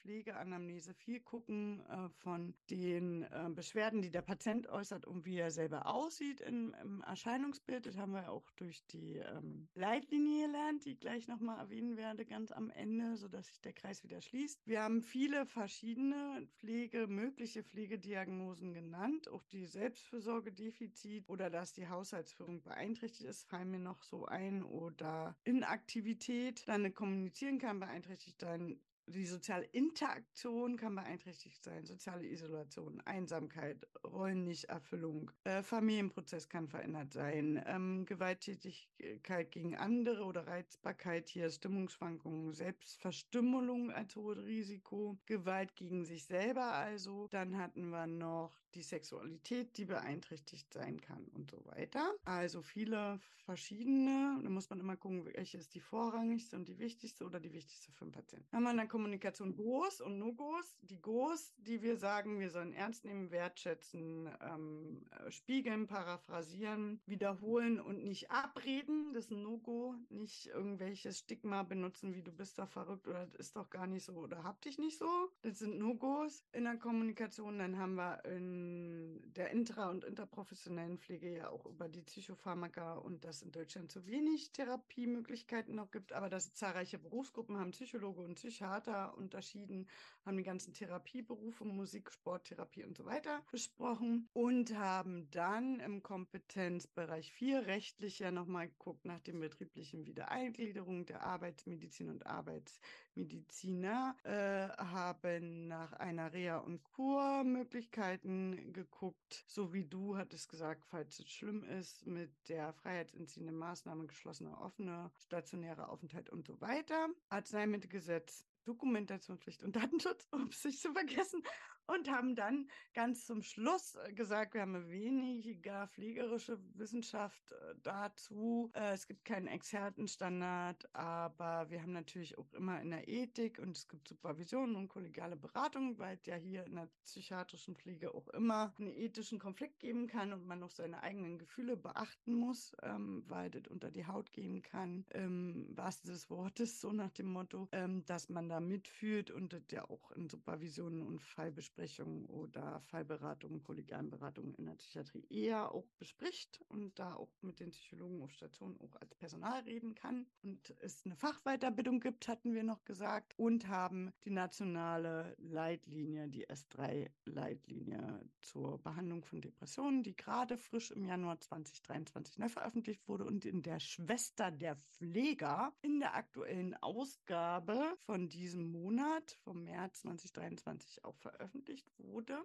Pflegeanamnese 0.86 0.94
viel 0.94 1.20
gucken 1.20 1.82
äh, 1.90 2.10
von 2.10 2.54
den 2.70 3.24
äh, 3.24 3.50
Beschwerden, 3.50 4.02
die 4.02 4.12
der 4.12 4.22
Patient 4.22 4.68
äußert 4.68 5.06
und 5.06 5.26
wie 5.26 5.38
er 5.38 5.52
selber 5.52 5.88
aussieht 5.88 6.42
im, 6.42 6.76
im 6.82 7.02
Erscheinungsbild. 7.02 7.86
Das 7.86 7.98
haben 7.98 8.14
wir 8.14 8.32
auch 8.32 8.50
durch 8.52 8.86
die 8.88 9.18
ähm, 9.18 9.68
Leitlinie 9.74 10.46
gelernt, 10.48 10.86
die 10.86 10.92
ich 10.92 11.00
gleich 11.00 11.28
nochmal 11.28 11.60
erwähnen 11.60 11.98
werde, 11.98 12.26
ganz 12.26 12.52
am 12.52 12.70
Ende, 12.70 13.18
sodass 13.18 13.48
sich 13.48 13.62
der 13.62 13.74
Kreis 13.74 14.04
wieder 14.04 14.22
schließt. 14.22 14.62
Wir 14.66 14.84
haben 14.84 15.02
viele 15.02 15.46
verschiedene 15.46 16.48
Pflege, 16.58 17.08
mögliche 17.08 17.64
Pflegediagnosen 17.64 18.74
genannt, 18.74 19.28
auch 19.30 19.44
die 19.44 19.66
Selbstfürsorgedefizit 19.66 21.28
oder 21.28 21.50
dass 21.50 21.74
die 21.74 21.88
Haushaltsführung 21.88 22.62
beeinträchtigt 22.62 23.26
ist, 23.30 23.48
fallen 23.48 23.72
mir 23.72 23.80
noch 23.80 24.04
so 24.04 24.26
ein 24.26 24.64
oder 24.64 25.36
Inaktivität, 25.44 26.68
dann 26.68 26.94
kommunizieren 26.94 27.60
kann 27.60 27.80
beeinträchtigt 27.80 28.40
sein, 28.40 28.80
die 29.08 29.26
soziale 29.26 29.66
Interaktion 29.66 30.78
kann 30.78 30.96
beeinträchtigt 30.96 31.64
sein, 31.64 31.86
soziale 31.86 32.26
Isolation, 32.28 33.02
Einsamkeit, 33.02 33.88
Rollennichterfüllung, 34.04 35.32
äh, 35.44 35.62
Familienprozess 35.62 36.50
kann 36.50 36.68
verändert 36.68 37.14
sein, 37.14 37.64
ähm, 37.68 38.06
Gewalttätigkeit 38.06 39.52
gegen 39.52 39.76
andere 39.76 40.24
oder 40.24 40.48
Reizbarkeit 40.48 41.30
hier, 41.30 41.50
Stimmungsschwankungen, 41.50 42.54
Selbstverstümmelung 42.54 43.92
als 43.92 44.16
hohes 44.16 44.44
Risiko, 44.44 45.18
Gewalt 45.26 45.76
gegen 45.76 46.04
sich 46.06 46.26
selber 46.26 46.74
also. 46.74 47.28
Dann 47.30 47.58
hatten 47.58 47.90
wir 47.90 48.08
noch 48.08 48.54
die 48.76 48.82
Sexualität, 48.82 49.78
die 49.78 49.86
beeinträchtigt 49.86 50.72
sein 50.74 51.00
kann 51.00 51.26
und 51.34 51.50
so 51.50 51.66
weiter. 51.66 52.14
Also 52.26 52.62
viele 52.62 53.20
verschiedene. 53.46 54.40
Da 54.44 54.50
muss 54.50 54.70
man 54.70 54.80
immer 54.80 54.98
gucken, 54.98 55.26
welche 55.26 55.58
ist 55.58 55.74
die 55.76 55.80
vorrangigste 55.80 56.56
und 56.58 56.68
die 56.68 56.78
wichtigste 56.78 57.24
oder 57.26 57.40
die 57.40 57.54
wichtigste 57.54 57.92
für 57.92 58.06
den 58.06 58.12
Patienten. 58.12 58.48
Dann 58.52 58.64
Kommunikation 58.96 59.58
Go's 59.58 60.00
und 60.00 60.20
No-Go's. 60.20 60.78
Die 60.84 61.02
Go's, 61.02 61.54
die 61.58 61.82
wir 61.82 61.98
sagen, 61.98 62.40
wir 62.40 62.50
sollen 62.50 62.72
ernst 62.72 63.04
nehmen, 63.04 63.30
wertschätzen, 63.30 64.30
ähm, 64.40 65.06
spiegeln, 65.28 65.86
paraphrasieren, 65.86 67.02
wiederholen 67.06 67.82
und 67.82 68.06
nicht 68.06 68.32
abreden. 68.32 69.12
Das 69.12 69.26
ist 69.26 69.32
ein 69.32 69.42
No-Go. 69.42 69.96
Nicht 70.08 70.46
irgendwelches 70.46 71.20
Stigma 71.20 71.64
benutzen, 71.64 72.16
wie 72.16 72.22
du 72.22 72.32
bist 72.32 72.58
doch 72.58 72.70
verrückt 72.70 73.10
oder 73.10 73.26
das 73.26 73.48
ist 73.48 73.58
doch 73.58 73.70
gar 73.70 73.86
nicht 73.86 74.06
so 74.06 74.14
oder 74.14 74.46
hab 74.46 74.62
dich 74.62 74.78
nicht 74.78 74.98
so. 74.98 75.10
Das 75.42 75.60
sind 75.60 75.78
No-Go's 75.78 76.46
in 76.54 76.64
der 76.64 76.78
Kommunikation. 76.78 77.60
Dann 77.60 77.78
haben 77.78 77.96
wir 77.96 78.24
in 78.24 79.22
der 79.36 79.52
intra- 79.52 79.90
und 79.90 80.06
interprofessionellen 80.06 81.00
Pflege 81.00 81.36
ja 81.36 81.50
auch 81.50 81.66
über 81.66 81.90
die 81.90 82.02
Psychopharmaka 82.02 82.94
und 82.94 83.26
dass 83.26 83.42
in 83.42 83.52
Deutschland 83.52 83.92
zu 83.92 84.08
wenig 84.08 84.54
Therapiemöglichkeiten 84.54 85.76
noch 85.76 85.92
gibt, 85.92 86.14
aber 86.14 86.30
dass 86.30 86.54
zahlreiche 86.54 86.98
Berufsgruppen 86.98 87.58
haben 87.58 87.72
Psychologe 87.72 88.22
und 88.22 88.36
Psychiater 88.36 88.85
unterschieden, 89.18 89.88
haben 90.26 90.38
die 90.38 90.44
ganzen 90.44 90.74
Therapieberufe, 90.74 91.66
Musik, 91.66 92.12
Sporttherapie 92.12 92.84
und 92.84 92.98
so 92.98 93.06
weiter 93.06 93.44
besprochen 93.52 94.28
und 94.34 94.76
haben 94.76 95.30
dann 95.32 95.80
im 95.80 96.02
Kompetenzbereich 96.02 97.32
4 97.32 97.68
rechtlich 97.68 98.20
ja 98.20 98.32
nochmal 98.32 98.68
geguckt 98.68 99.06
nach 99.06 99.20
den 99.20 99.40
betrieblichen 99.40 100.06
Wiedereingliederungen 100.06 101.06
der 101.06 101.24
Arbeitsmedizin 101.24 102.10
und 102.10 102.26
Arbeitsmediziner, 102.26 104.16
äh, 104.24 104.70
haben 104.84 105.68
nach 105.68 105.94
einer 105.94 106.34
Reha- 106.34 106.58
und 106.58 106.84
Kurmöglichkeiten 106.84 108.74
geguckt, 108.74 109.44
so 109.48 109.74
wie 109.74 109.86
du 109.86 110.18
hattest 110.18 110.50
gesagt, 110.50 110.86
falls 110.86 111.20
es 111.20 111.30
schlimm 111.30 111.64
ist, 111.64 112.06
mit 112.08 112.32
der 112.50 112.74
freiheitsentziehenden 112.74 113.56
Maßnahme 113.56 114.08
geschlossener, 114.08 114.60
offener, 114.62 115.12
stationärer 115.18 115.90
Aufenthalt 115.90 116.30
und 116.30 116.48
so 116.48 116.60
weiter. 116.62 117.10
Arzneimittelgesetz, 117.30 118.46
Dokumentationspflicht 118.66 119.64
und 119.64 119.76
Datenschutz, 119.76 120.28
um 120.32 120.48
es 120.50 120.64
nicht 120.64 120.82
zu 120.82 120.92
vergessen 120.92 121.42
und 121.88 122.10
haben 122.10 122.36
dann 122.36 122.68
ganz 122.94 123.26
zum 123.26 123.42
Schluss 123.42 123.96
äh, 123.96 124.14
gesagt, 124.14 124.54
wir 124.54 124.62
haben 124.62 124.90
weniger 124.90 125.88
pflegerische 125.88 126.58
Wissenschaft 126.74 127.52
äh, 127.52 127.76
dazu. 127.84 128.72
Äh, 128.74 128.94
es 128.94 129.08
gibt 129.08 129.26
keinen 129.26 129.48
Expertenstandard, 129.48 130.90
aber 130.96 131.70
wir 131.70 131.82
haben 131.82 131.94
natürlich 131.94 132.38
auch 132.38 132.52
immer 132.54 132.82
in 132.82 132.90
der 132.90 133.08
Ethik 133.08 133.60
und 133.60 133.78
es 133.78 133.88
gibt 133.88 134.08
Supervision 134.08 134.76
und 134.76 134.88
kollegiale 134.88 135.36
Beratung, 135.36 135.98
weil 136.00 136.16
es 136.16 136.26
ja 136.26 136.36
hier 136.36 136.66
in 136.66 136.76
der 136.76 136.90
psychiatrischen 137.04 137.76
Pflege 137.76 138.14
auch 138.14 138.28
immer 138.30 138.74
einen 138.80 138.90
ethischen 138.90 139.40
Konflikt 139.40 139.80
geben 139.80 140.08
kann 140.08 140.34
und 140.34 140.46
man 140.46 140.64
auch 140.64 140.72
seine 140.72 141.04
eigenen 141.04 141.38
Gefühle 141.38 141.78
beachten 141.78 142.34
muss, 142.34 142.76
ähm, 142.82 143.24
weil 143.28 143.52
das 143.52 143.68
unter 143.68 143.92
die 143.92 144.08
Haut 144.08 144.32
gehen 144.32 144.62
kann, 144.62 145.06
im 145.14 145.68
wahrsten 145.76 146.12
des 146.12 146.30
Wortes, 146.30 146.82
so 146.82 146.92
nach 146.92 147.12
dem 147.12 147.28
Motto, 147.28 147.68
ähm, 147.72 148.04
dass 148.06 148.30
man 148.30 148.50
da 148.50 148.60
mitfühlt 148.60 149.30
und 149.30 149.54
das 149.54 149.64
ja 149.72 149.88
auch 149.90 150.12
in 150.12 150.30
Supervisionen 150.30 151.04
und 151.04 151.22
Fallbesprechungen 151.22 151.75
Rechtsprechung 151.78 152.26
oder 152.26 152.82
Fallberatung, 152.88 153.62
Kollegialberatung 153.64 154.54
in 154.56 154.66
der 154.66 154.76
Psychiatrie 154.76 155.26
eher 155.30 155.72
auch 155.74 155.88
bespricht 155.98 156.62
und 156.70 156.98
da 157.00 157.16
auch 157.16 157.32
mit 157.42 157.60
den 157.60 157.72
Psychologen 157.72 158.22
auf 158.22 158.32
Station 158.32 158.78
auch 158.80 158.96
als 159.00 159.14
Personal 159.16 159.62
reden 159.62 159.96
kann. 159.96 160.26
Und 160.42 160.74
es 160.80 161.06
eine 161.06 161.16
Fachweiterbildung 161.16 162.00
gibt, 162.00 162.28
hatten 162.28 162.54
wir 162.54 162.64
noch 162.64 162.84
gesagt 162.86 163.34
und 163.38 163.68
haben 163.68 164.12
die 164.24 164.32
nationale 164.32 165.36
Leitlinie, 165.40 166.28
die 166.30 166.48
S3-Leitlinie 166.48 168.22
zur 168.42 168.82
Behandlung 168.82 169.24
von 169.24 169.42
Depressionen, 169.42 170.04
die 170.04 170.16
gerade 170.16 170.58
frisch 170.58 170.92
im 170.92 171.06
Januar 171.06 171.40
2023 171.40 172.38
neu 172.38 172.50
veröffentlicht 172.50 173.08
wurde 173.08 173.26
und 173.26 173.46
in 173.46 173.62
der 173.62 173.80
Schwester 173.80 174.52
der 174.52 174.76
Pfleger 174.76 175.74
in 175.82 176.00
der 176.00 176.16
aktuellen 176.16 176.76
Ausgabe 176.76 177.96
von 178.06 178.30
diesem 178.30 178.72
Monat 178.72 179.38
vom 179.44 179.64
März 179.64 180.02
2023 180.02 181.04
auch 181.04 181.16
veröffentlicht 181.16 181.65
veröffentlicht 181.66 181.92
wurde. 181.98 182.38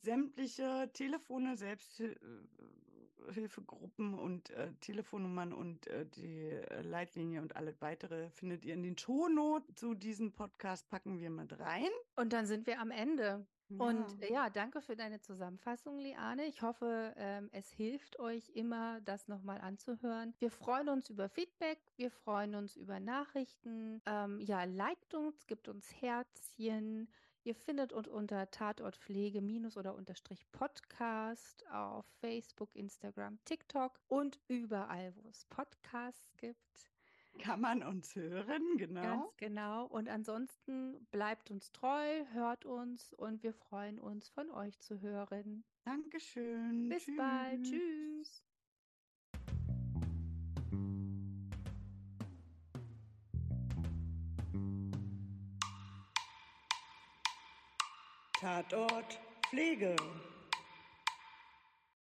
Sämtliche 0.00 0.90
Telefone, 0.92 1.56
Selbsthilfegruppen 1.56 4.14
und 4.14 4.50
äh, 4.50 4.72
Telefonnummern 4.80 5.52
und 5.52 5.86
äh, 5.86 6.04
die 6.06 6.50
äh, 6.50 6.82
Leitlinie 6.82 7.40
und 7.40 7.54
alle 7.56 7.80
weitere 7.80 8.30
findet 8.30 8.64
ihr 8.64 8.74
in 8.74 8.82
den 8.82 8.98
Shownotes 8.98 9.76
zu 9.76 9.94
diesem 9.94 10.32
Podcast, 10.32 10.90
packen 10.90 11.20
wir 11.20 11.30
mit 11.30 11.56
rein. 11.58 11.90
Und 12.16 12.32
dann 12.32 12.46
sind 12.46 12.66
wir 12.66 12.80
am 12.80 12.90
Ende. 12.90 13.46
Und 13.78 14.04
ja, 14.28 14.50
danke 14.50 14.82
für 14.82 14.96
deine 14.96 15.20
Zusammenfassung, 15.20 15.98
Liane. 15.98 16.44
Ich 16.46 16.60
hoffe, 16.60 17.14
ähm, 17.16 17.48
es 17.52 17.70
hilft 17.70 18.18
euch 18.18 18.50
immer, 18.50 19.00
das 19.00 19.28
nochmal 19.28 19.62
anzuhören. 19.62 20.34
Wir 20.38 20.50
freuen 20.50 20.90
uns 20.90 21.08
über 21.08 21.30
Feedback, 21.30 21.78
wir 21.96 22.10
freuen 22.10 22.54
uns 22.54 22.76
über 22.76 23.00
Nachrichten. 23.00 24.02
Ähm, 24.04 24.40
ja, 24.40 24.64
liked 24.64 25.14
uns, 25.14 25.46
gibt 25.46 25.68
uns 25.68 25.90
Herzchen. 26.02 27.08
Ihr 27.44 27.56
findet 27.56 27.92
uns 27.92 28.06
unter 28.06 28.50
Tatortpflege 28.50 29.40
oder 29.76 29.94
unterstrich 29.94 30.46
Podcast 30.52 31.66
auf 31.70 32.06
Facebook, 32.20 32.74
Instagram, 32.76 33.38
TikTok 33.44 33.98
und 34.06 34.38
überall, 34.46 35.12
wo 35.16 35.28
es 35.28 35.44
Podcasts 35.46 36.36
gibt. 36.36 36.92
Kann 37.38 37.60
man 37.60 37.82
uns 37.82 38.14
hören, 38.14 38.76
genau. 38.76 39.02
Ganz 39.02 39.36
genau. 39.38 39.86
Und 39.86 40.08
ansonsten 40.08 41.04
bleibt 41.10 41.50
uns 41.50 41.72
treu, 41.72 42.24
hört 42.32 42.64
uns 42.64 43.12
und 43.14 43.42
wir 43.42 43.54
freuen 43.54 43.98
uns, 43.98 44.28
von 44.28 44.50
euch 44.50 44.78
zu 44.78 45.00
hören. 45.00 45.64
Dankeschön. 45.84 46.88
Bis 46.88 47.04
Tschüss. 47.04 47.16
bald. 47.16 47.62
Tschüss. 47.64 48.51
Tatort 58.42 59.20
Pflege. 59.46 59.94